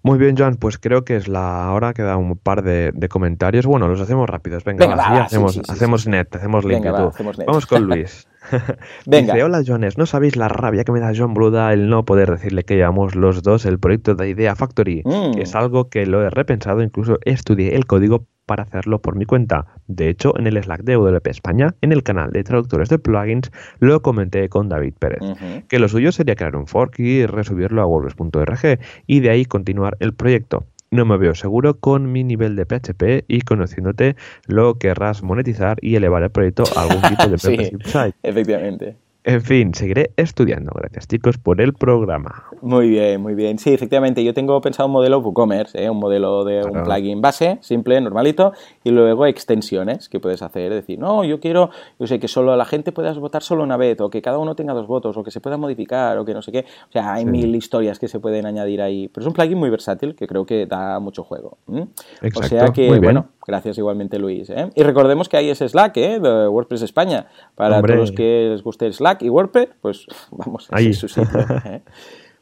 Muy 0.02 0.18
bien, 0.18 0.36
Joan, 0.36 0.56
pues 0.56 0.78
creo 0.78 1.04
que 1.04 1.16
es 1.16 1.28
la 1.28 1.70
hora, 1.72 1.94
queda 1.94 2.16
un 2.16 2.36
par 2.36 2.62
de, 2.62 2.92
de 2.92 3.08
comentarios. 3.08 3.66
Bueno, 3.66 3.88
los 3.88 4.00
hacemos 4.00 4.28
rápidos. 4.28 4.64
Venga, 4.64 4.86
Venga 4.86 4.96
va, 4.96 5.10
va, 5.10 5.22
hacemos, 5.24 5.52
sí, 5.54 5.60
sí, 5.60 5.64
sí, 5.66 5.72
hacemos 5.72 6.06
net, 6.06 6.34
hacemos 6.34 6.64
limpio 6.64 6.90
Venga, 6.92 6.92
va, 6.92 7.04
tú. 7.04 7.14
hacemos 7.14 7.38
net. 7.38 7.46
Vamos 7.46 7.66
con 7.66 7.82
Luis. 7.86 8.26
Venga. 9.06 9.34
Dice, 9.34 9.44
hola 9.44 9.62
Jones, 9.66 9.98
no 9.98 10.06
sabéis 10.06 10.36
la 10.36 10.48
rabia 10.48 10.84
que 10.84 10.92
me 10.92 11.00
da 11.00 11.12
John 11.16 11.34
Bruda 11.34 11.72
el 11.72 11.88
no 11.88 12.04
poder 12.04 12.30
decirle 12.30 12.64
que 12.64 12.76
llevamos 12.76 13.14
los 13.14 13.42
dos 13.42 13.66
el 13.66 13.78
proyecto 13.78 14.14
de 14.14 14.28
Idea 14.28 14.54
Factory. 14.54 15.02
Mm. 15.04 15.38
Es 15.38 15.54
algo 15.54 15.88
que 15.88 16.06
lo 16.06 16.22
he 16.22 16.30
repensado, 16.30 16.82
incluso 16.82 17.18
estudié 17.24 17.74
el 17.74 17.86
código 17.86 18.26
para 18.46 18.62
hacerlo 18.62 19.00
por 19.00 19.16
mi 19.16 19.26
cuenta. 19.26 19.66
De 19.88 20.08
hecho, 20.08 20.38
en 20.38 20.46
el 20.46 20.62
Slack 20.62 20.82
de 20.82 20.96
WP 20.96 21.26
España, 21.26 21.74
en 21.80 21.92
el 21.92 22.02
canal 22.02 22.30
de 22.30 22.44
traductores 22.44 22.88
de 22.88 22.98
plugins, 22.98 23.50
lo 23.80 24.00
comenté 24.02 24.48
con 24.48 24.68
David 24.68 24.94
Pérez, 24.98 25.20
que 25.68 25.78
lo 25.78 25.88
suyo 25.88 26.12
sería 26.12 26.36
crear 26.36 26.56
un 26.56 26.66
fork 26.66 26.98
y 27.00 27.26
resubirlo 27.26 27.82
a 27.82 27.86
WordPress.org 27.86 28.78
y 29.06 29.20
de 29.20 29.30
ahí 29.30 29.44
continuar 29.44 29.96
el 30.00 30.14
proyecto. 30.14 30.64
No 30.90 31.04
me 31.04 31.16
veo 31.16 31.34
seguro 31.34 31.78
con 31.78 32.12
mi 32.12 32.22
nivel 32.24 32.54
de 32.56 32.64
PHP 32.64 33.24
y 33.28 33.40
conociéndote 33.42 34.16
lo 34.46 34.78
querrás 34.78 35.22
monetizar 35.22 35.78
y 35.80 35.96
elevar 35.96 36.22
el 36.22 36.30
proyecto 36.30 36.64
a 36.76 36.82
algún 36.82 37.02
tipo 37.02 37.28
de 37.28 37.38
Sí. 37.38 37.56
site. 37.84 38.14
Efectivamente. 38.22 38.96
En 39.28 39.42
fin, 39.42 39.74
seguiré 39.74 40.12
estudiando. 40.16 40.70
Gracias 40.72 41.08
chicos 41.08 41.36
por 41.36 41.60
el 41.60 41.72
programa. 41.72 42.44
Muy 42.62 42.88
bien, 42.88 43.20
muy 43.20 43.34
bien. 43.34 43.58
Sí, 43.58 43.74
efectivamente, 43.74 44.22
yo 44.22 44.32
tengo 44.32 44.60
pensado 44.60 44.86
un 44.86 44.92
modelo 44.92 45.18
WooCommerce, 45.18 45.82
¿eh? 45.82 45.90
un 45.90 45.98
modelo 45.98 46.44
de 46.44 46.62
un 46.64 46.84
plugin 46.84 47.20
base, 47.20 47.58
simple, 47.60 48.00
normalito, 48.00 48.52
y 48.84 48.90
luego 48.90 49.26
extensiones 49.26 50.08
que 50.08 50.20
puedes 50.20 50.42
hacer. 50.42 50.70
Es 50.70 50.82
decir, 50.82 51.00
no, 51.00 51.24
yo 51.24 51.40
quiero, 51.40 51.70
yo 51.98 52.06
sé, 52.06 52.20
que 52.20 52.28
solo 52.28 52.54
la 52.54 52.64
gente 52.64 52.92
pueda 52.92 53.12
votar 53.14 53.42
solo 53.42 53.64
una 53.64 53.76
vez, 53.76 54.00
o 54.00 54.10
que 54.10 54.22
cada 54.22 54.38
uno 54.38 54.54
tenga 54.54 54.74
dos 54.74 54.86
votos, 54.86 55.16
o 55.16 55.24
que 55.24 55.32
se 55.32 55.40
pueda 55.40 55.56
modificar, 55.56 56.16
o 56.18 56.24
que 56.24 56.32
no 56.32 56.40
sé 56.40 56.52
qué. 56.52 56.64
O 56.88 56.92
sea, 56.92 57.14
hay 57.14 57.24
Sí. 57.24 57.30
mil 57.30 57.52
historias 57.56 57.98
que 57.98 58.06
se 58.06 58.20
pueden 58.20 58.46
añadir 58.46 58.80
ahí. 58.80 59.08
Pero 59.08 59.22
es 59.24 59.26
un 59.26 59.32
plugin 59.32 59.58
muy 59.58 59.70
versátil 59.70 60.14
que 60.14 60.28
creo 60.28 60.46
que 60.46 60.66
da 60.66 61.00
mucho 61.00 61.24
juego. 61.24 61.58
¿m? 61.66 61.80
O 61.82 61.86
Exacto, 62.22 62.48
sea 62.48 62.68
que, 62.68 62.96
bueno, 63.00 63.26
gracias 63.44 63.76
igualmente 63.76 64.20
Luis. 64.20 64.48
¿eh? 64.50 64.70
Y 64.76 64.84
recordemos 64.84 65.28
que 65.28 65.36
hay 65.36 65.50
ese 65.50 65.68
Slack 65.68 65.96
¿eh? 65.96 66.20
de 66.20 66.46
WordPress 66.46 66.82
España. 66.82 67.26
Para 67.56 67.78
Hombre. 67.78 67.94
todos 67.94 68.10
los 68.10 68.16
que 68.16 68.50
les 68.52 68.62
guste 68.62 68.86
el 68.86 68.94
Slack 68.94 69.15
y 69.20 69.28
WordPress, 69.28 69.68
pues 69.80 70.06
vamos, 70.30 70.68
Ahí. 70.70 70.88
es 70.88 70.98
su 70.98 71.08
sitio. 71.08 71.40
¿eh? 71.64 71.82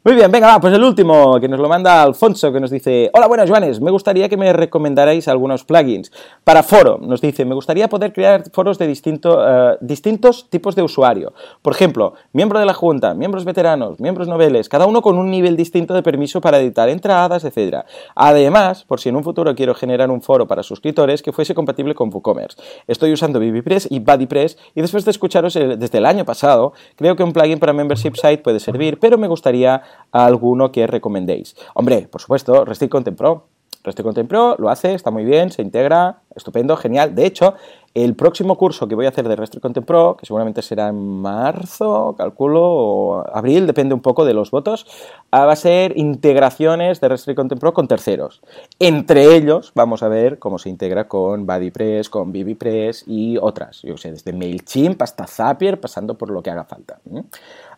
Muy 0.05 0.13
bien, 0.13 0.29
venga, 0.29 0.45
va, 0.45 0.61
pues 0.61 0.71
el 0.71 0.83
último 0.83 1.39
que 1.39 1.47
nos 1.47 1.59
lo 1.59 1.67
manda 1.67 2.03
Alfonso, 2.03 2.53
que 2.53 2.59
nos 2.59 2.69
dice, 2.69 3.09
hola, 3.11 3.25
buenas, 3.25 3.49
Joanes, 3.49 3.81
me 3.81 3.89
gustaría 3.89 4.29
que 4.29 4.37
me 4.37 4.53
recomendarais 4.53 5.27
algunos 5.27 5.63
plugins. 5.63 6.11
Para 6.43 6.61
foro, 6.61 6.99
nos 7.01 7.21
dice, 7.21 7.43
me 7.43 7.55
gustaría 7.55 7.89
poder 7.89 8.13
crear 8.13 8.43
foros 8.51 8.77
de 8.77 8.85
distinto, 8.85 9.43
eh, 9.43 9.77
distintos 9.81 10.47
tipos 10.51 10.75
de 10.75 10.83
usuario. 10.83 11.33
Por 11.63 11.73
ejemplo, 11.73 12.13
miembro 12.33 12.59
de 12.59 12.67
la 12.67 12.75
Junta, 12.75 13.15
miembros 13.15 13.45
veteranos, 13.45 13.99
miembros 13.99 14.27
noveles, 14.27 14.69
cada 14.69 14.85
uno 14.85 15.01
con 15.01 15.17
un 15.17 15.31
nivel 15.31 15.57
distinto 15.57 15.95
de 15.95 16.03
permiso 16.03 16.39
para 16.39 16.59
editar 16.59 16.87
entradas, 16.87 17.43
etc. 17.43 17.77
Además, 18.13 18.83
por 18.83 18.99
si 18.99 19.09
en 19.09 19.15
un 19.15 19.23
futuro 19.23 19.55
quiero 19.55 19.73
generar 19.73 20.11
un 20.11 20.21
foro 20.21 20.45
para 20.45 20.61
suscriptores 20.61 21.23
que 21.23 21.33
fuese 21.33 21.55
compatible 21.55 21.95
con 21.95 22.13
WooCommerce. 22.13 22.61
Estoy 22.85 23.11
usando 23.11 23.39
BBPress 23.39 23.87
y 23.89 24.01
BuddyPress 24.01 24.55
y 24.75 24.81
después 24.81 25.03
de 25.03 25.09
escucharos 25.09 25.55
desde 25.55 25.97
el 25.97 26.05
año 26.05 26.25
pasado, 26.25 26.73
creo 26.95 27.15
que 27.15 27.23
un 27.23 27.33
plugin 27.33 27.57
para 27.57 27.73
Membership 27.73 28.13
Site 28.13 28.43
puede 28.43 28.59
servir, 28.59 28.99
pero 28.99 29.17
me 29.17 29.27
gustaría 29.27 29.81
alguno 30.11 30.71
que 30.71 30.87
recomendéis. 30.87 31.55
Hombre, 31.73 32.07
por 32.09 32.21
supuesto, 32.21 32.65
Restrict 32.65 32.91
Content 32.91 33.17
Pro. 33.17 33.45
Restrict 33.83 34.05
Content 34.05 34.29
Pro 34.29 34.55
lo 34.57 34.69
hace, 34.69 34.93
está 34.93 35.11
muy 35.11 35.25
bien, 35.25 35.51
se 35.51 35.61
integra, 35.61 36.21
estupendo, 36.35 36.75
genial. 36.75 37.13
De 37.13 37.25
hecho, 37.25 37.53
el 37.95 38.13
próximo 38.13 38.57
curso 38.57 38.89
que 38.89 38.95
voy 38.95 39.05
a 39.05 39.09
hacer 39.09 39.25
de 39.27 39.37
Restrict 39.37 39.61
Content 39.61 39.85
Pro, 39.85 40.17
que 40.17 40.25
seguramente 40.25 40.61
será 40.61 40.89
en 40.89 41.21
marzo, 41.21 42.13
calculo, 42.17 42.61
o 42.61 43.23
abril, 43.33 43.65
depende 43.65 43.93
un 43.93 44.01
poco 44.01 44.25
de 44.25 44.33
los 44.33 44.51
votos, 44.51 44.85
ah, 45.31 45.45
va 45.45 45.53
a 45.53 45.55
ser 45.55 45.97
integraciones 45.97 46.99
de 46.99 47.07
Restrict 47.07 47.37
Content 47.37 47.61
Pro 47.61 47.73
con 47.73 47.87
terceros. 47.87 48.41
Entre 48.79 49.33
ellos, 49.33 49.71
vamos 49.75 50.03
a 50.03 50.09
ver 50.09 50.39
cómo 50.39 50.59
se 50.59 50.69
integra 50.69 51.07
con 51.07 51.45
BuddyPress, 51.45 52.09
con 52.09 52.33
BBPress 52.33 53.05
y 53.07 53.37
otras. 53.37 53.81
Yo 53.83 53.95
sé, 53.95 54.11
desde 54.11 54.33
MailChimp 54.33 55.01
hasta 55.01 55.25
Zapier, 55.25 55.79
pasando 55.79 56.17
por 56.17 56.31
lo 56.31 56.43
que 56.43 56.49
haga 56.49 56.65
falta. 56.65 56.99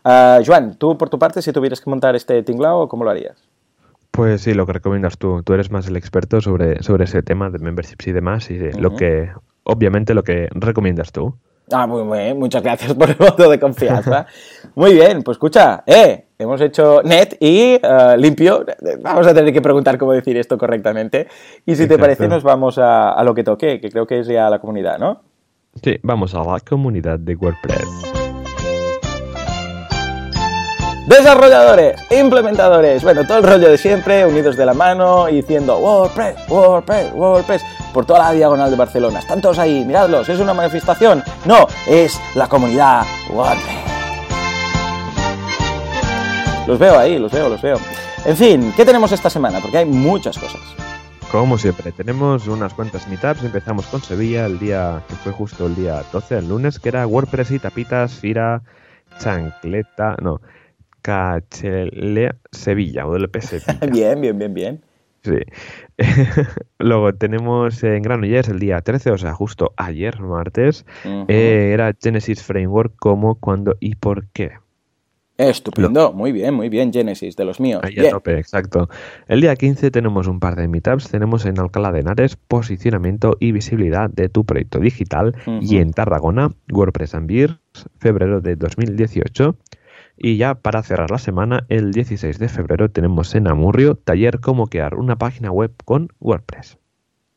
Ah, 0.09 0.39
Joan, 0.45 0.75
tú 0.75 0.97
por 0.97 1.09
tu 1.09 1.19
parte, 1.19 1.41
si 1.41 1.51
tuvieras 1.51 1.81
que 1.81 1.89
montar 1.89 2.15
este 2.15 2.41
tinglao, 2.41 2.87
¿cómo 2.87 3.03
lo 3.03 3.09
harías? 3.09 3.35
Pues 4.11 4.39
sí, 4.39 4.53
lo 4.53 4.65
que 4.65 4.71
recomiendas 4.71 5.17
tú. 5.17 5.43
Tú 5.43 5.53
eres 5.53 5.69
más 5.69 5.85
el 5.87 5.97
experto 5.97 6.39
sobre, 6.39 6.81
sobre 6.81 7.03
ese 7.03 7.23
tema 7.23 7.49
de 7.49 7.59
memberships 7.59 8.07
y 8.07 8.13
demás 8.13 8.49
y 8.49 8.57
lo 8.71 8.95
que, 8.95 9.29
obviamente, 9.63 10.13
lo 10.13 10.23
que 10.23 10.47
recomiendas 10.51 11.11
tú. 11.11 11.35
Ah, 11.73 11.85
muy 11.85 12.03
bien, 12.03 12.39
muchas 12.39 12.63
gracias 12.63 12.93
por 12.93 13.09
el 13.09 13.17
voto 13.17 13.49
de 13.49 13.59
confianza. 13.59 14.25
Muy 14.75 14.93
bien, 14.93 15.21
pues 15.21 15.35
escucha, 15.35 15.83
eh, 15.85 16.27
hemos 16.39 16.61
hecho 16.61 17.01
net 17.03 17.35
y 17.41 17.73
eh, 17.73 18.15
limpio. 18.17 18.63
Vamos 19.01 19.27
a 19.27 19.33
tener 19.33 19.51
que 19.51 19.61
preguntar 19.61 19.97
cómo 19.97 20.13
decir 20.13 20.37
esto 20.37 20.57
correctamente. 20.57 21.27
Y 21.65 21.75
si 21.75 21.85
te 21.85 21.97
parece, 21.97 22.29
nos 22.29 22.43
vamos 22.43 22.77
a, 22.77 23.11
a 23.11 23.21
lo 23.25 23.35
que 23.35 23.43
toque, 23.43 23.81
que 23.81 23.89
creo 23.89 24.07
que 24.07 24.19
es 24.19 24.27
ya 24.27 24.49
la 24.49 24.59
comunidad, 24.59 24.97
¿no? 24.97 25.23
Sí, 25.83 25.99
vamos 26.03 26.33
a 26.33 26.43
la 26.45 26.61
comunidad 26.61 27.19
de 27.19 27.35
WordPress. 27.35 28.26
Desarrolladores, 31.07 31.95
implementadores, 32.11 33.01
bueno, 33.01 33.25
todo 33.25 33.37
el 33.37 33.43
rollo 33.45 33.69
de 33.69 33.77
siempre, 33.77 34.25
unidos 34.25 34.57
de 34.57 34.65
la 34.65 34.73
mano 34.73 35.29
y 35.29 35.35
diciendo 35.37 35.77
WordPress, 35.77 36.35
WordPress, 36.49 37.13
WordPress, 37.13 37.63
por 37.93 38.05
toda 38.05 38.19
la 38.19 38.31
diagonal 38.33 38.69
de 38.69 38.75
Barcelona. 38.75 39.19
Están 39.19 39.39
todos 39.39 39.57
ahí, 39.57 39.85
miradlos, 39.85 40.27
¿es 40.27 40.37
una 40.41 40.53
manifestación? 40.53 41.23
No, 41.45 41.65
es 41.87 42.19
la 42.35 42.49
comunidad 42.49 43.05
WordPress. 43.29 43.87
Los 46.67 46.77
veo 46.77 46.99
ahí, 46.99 47.17
los 47.17 47.31
veo, 47.31 47.47
los 47.47 47.61
veo. 47.61 47.77
En 48.25 48.35
fin, 48.35 48.73
¿qué 48.75 48.83
tenemos 48.83 49.09
esta 49.13 49.29
semana? 49.29 49.61
Porque 49.61 49.77
hay 49.77 49.85
muchas 49.85 50.37
cosas. 50.37 50.59
Como 51.31 51.57
siempre, 51.57 51.93
tenemos 51.93 52.47
unas 52.47 52.73
cuantas 52.73 53.07
meetups. 53.07 53.45
Empezamos 53.45 53.85
con 53.85 54.03
Sevilla 54.03 54.45
el 54.45 54.59
día 54.59 55.01
que 55.07 55.15
fue 55.15 55.31
justo 55.31 55.67
el 55.67 55.75
día 55.75 56.03
12, 56.11 56.39
el 56.39 56.49
lunes, 56.49 56.79
que 56.79 56.89
era 56.89 57.07
WordPress 57.07 57.51
y 57.51 57.59
tapitas, 57.59 58.11
Fira, 58.11 58.61
Chancleta, 59.19 60.17
no, 60.21 60.41
Cachelea, 61.07 62.35
Sevilla, 62.51 63.07
o 63.07 63.13
del 63.13 63.29
Sevilla. 63.41 63.79
Bien, 63.89 64.19
bien, 64.19 64.37
bien, 64.37 64.53
bien. 64.53 64.81
Sí. 65.23 65.39
Luego 66.79 67.13
tenemos 67.13 67.81
en 67.83 68.01
Granollers 68.01 68.49
el 68.49 68.59
día 68.59 68.81
13, 68.81 69.11
o 69.11 69.17
sea, 69.17 69.33
justo 69.33 69.73
ayer, 69.77 70.19
martes, 70.19 70.85
eh, 71.29 71.71
era 71.73 71.95
Genesis 72.01 72.43
Framework, 72.43 72.93
cómo, 72.99 73.35
cuándo 73.35 73.77
y 73.79 73.95
por 73.95 74.27
qué. 74.27 74.51
Estupendo, 75.37 76.11
muy 76.11 76.33
bien, 76.33 76.53
muy 76.53 76.67
bien, 76.67 76.91
Genesis, 76.91 77.37
de 77.37 77.45
los 77.45 77.59
míos. 77.61 77.81
Ahí 77.83 78.05
a 78.05 78.09
tope, 78.09 78.37
exacto. 78.37 78.89
El 79.27 79.39
día 79.39 79.55
15 79.55 79.91
tenemos 79.91 80.27
un 80.27 80.39
par 80.39 80.55
de 80.55 80.67
meetups. 80.67 81.09
Tenemos 81.09 81.45
en 81.45 81.59
Alcalá 81.59 81.91
de 81.91 81.99
Henares 81.99 82.35
posicionamiento 82.35 83.37
y 83.39 83.51
visibilidad 83.51 84.09
de 84.09 84.29
tu 84.29 84.45
proyecto 84.45 84.79
digital. 84.79 85.35
Y 85.61 85.77
en 85.77 85.91
Tarragona, 85.91 86.51
WordPress 86.71 87.13
and 87.13 87.27
Beers, 87.27 87.59
febrero 87.99 88.41
de 88.41 88.55
2018. 88.55 89.55
Y 90.17 90.37
ya 90.37 90.55
para 90.55 90.83
cerrar 90.83 91.11
la 91.11 91.19
semana, 91.19 91.65
el 91.69 91.91
16 91.91 92.39
de 92.39 92.49
febrero 92.49 92.89
tenemos 92.89 93.35
en 93.35 93.47
Amurrio 93.47 93.95
taller 93.95 94.39
cómo 94.39 94.67
crear 94.67 94.95
una 94.95 95.15
página 95.15 95.51
web 95.51 95.71
con 95.85 96.09
WordPress. 96.19 96.77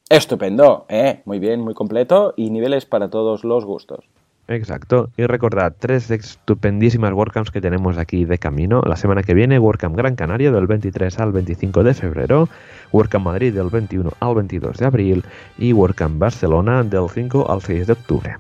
Estupendo, 0.08 0.86
eh, 0.88 1.22
muy 1.24 1.38
bien, 1.38 1.60
muy 1.60 1.74
completo 1.74 2.34
y 2.36 2.50
niveles 2.50 2.86
para 2.86 3.10
todos 3.10 3.44
los 3.44 3.64
gustos. 3.64 4.08
Exacto. 4.48 5.10
Y 5.16 5.26
recordad, 5.26 5.76
tres 5.78 6.10
estupendísimas 6.10 7.12
WordCamps 7.12 7.52
que 7.52 7.60
tenemos 7.60 7.96
aquí 7.96 8.24
de 8.24 8.38
camino. 8.38 8.82
La 8.84 8.96
semana 8.96 9.22
que 9.22 9.34
viene, 9.34 9.60
WordCamp 9.60 9.96
Gran 9.96 10.16
Canaria 10.16 10.50
del 10.50 10.66
23 10.66 11.20
al 11.20 11.30
25 11.30 11.84
de 11.84 11.94
febrero, 11.94 12.48
WordCamp 12.90 13.26
Madrid 13.26 13.54
del 13.54 13.70
21 13.70 14.10
al 14.18 14.34
22 14.34 14.78
de 14.78 14.86
abril 14.86 15.24
y 15.56 15.72
WordCamp 15.72 16.18
Barcelona 16.18 16.82
del 16.82 17.08
5 17.08 17.48
al 17.48 17.62
6 17.62 17.86
de 17.86 17.92
octubre. 17.92 18.36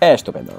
Estupendo. 0.00 0.54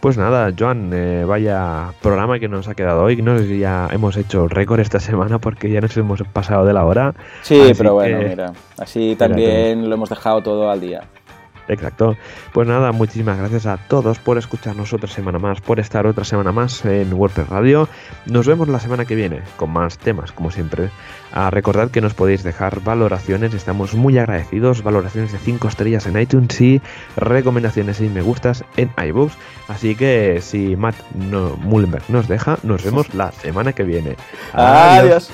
Pues 0.00 0.16
nada, 0.16 0.50
Joan, 0.58 0.90
eh, 0.94 1.24
vaya 1.26 1.92
programa 2.00 2.38
que 2.38 2.48
nos 2.48 2.66
ha 2.68 2.74
quedado 2.74 3.02
hoy. 3.02 3.20
No 3.20 3.36
sé 3.36 3.46
si 3.46 3.58
ya 3.58 3.86
hemos 3.92 4.16
hecho 4.16 4.48
récord 4.48 4.80
esta 4.80 4.98
semana 4.98 5.38
porque 5.38 5.70
ya 5.70 5.82
nos 5.82 5.94
hemos 5.98 6.22
pasado 6.32 6.64
de 6.64 6.72
la 6.72 6.86
hora. 6.86 7.14
Sí, 7.42 7.72
pero 7.76 7.94
bueno, 7.94 8.20
que- 8.20 8.28
mira, 8.28 8.52
así 8.78 9.14
también 9.18 9.88
lo 9.90 9.94
hemos 9.94 10.08
dejado 10.08 10.42
todo 10.42 10.70
al 10.70 10.80
día. 10.80 11.02
Exacto. 11.70 12.16
Pues 12.52 12.66
nada, 12.66 12.90
muchísimas 12.90 13.38
gracias 13.38 13.64
a 13.66 13.76
todos 13.76 14.18
por 14.18 14.38
escucharnos 14.38 14.92
otra 14.92 15.08
semana 15.08 15.38
más, 15.38 15.60
por 15.60 15.78
estar 15.78 16.04
otra 16.06 16.24
semana 16.24 16.50
más 16.50 16.84
en 16.84 17.12
WordPress 17.14 17.48
Radio. 17.48 17.88
Nos 18.26 18.46
vemos 18.46 18.68
la 18.68 18.80
semana 18.80 19.04
que 19.04 19.14
viene 19.14 19.40
con 19.56 19.70
más 19.70 19.96
temas, 19.96 20.32
como 20.32 20.50
siempre. 20.50 20.90
A 21.32 21.48
recordar 21.50 21.90
que 21.90 22.00
nos 22.00 22.12
podéis 22.12 22.42
dejar 22.42 22.80
valoraciones, 22.80 23.54
estamos 23.54 23.94
muy 23.94 24.18
agradecidos, 24.18 24.82
valoraciones 24.82 25.30
de 25.30 25.38
5 25.38 25.68
estrellas 25.68 26.06
en 26.06 26.20
iTunes 26.20 26.60
y 26.60 26.82
recomendaciones 27.16 28.00
y 28.00 28.08
me 28.08 28.20
gustas 28.20 28.64
en 28.76 28.90
iBooks. 28.96 29.36
Así 29.68 29.94
que 29.94 30.40
si 30.42 30.74
Matt 30.74 30.96
no, 31.14 31.56
Mullenberg 31.56 32.02
nos 32.08 32.26
deja, 32.26 32.58
nos 32.64 32.82
vemos 32.82 33.14
la 33.14 33.30
semana 33.30 33.72
que 33.72 33.84
viene. 33.84 34.16
Adiós. 34.52 35.30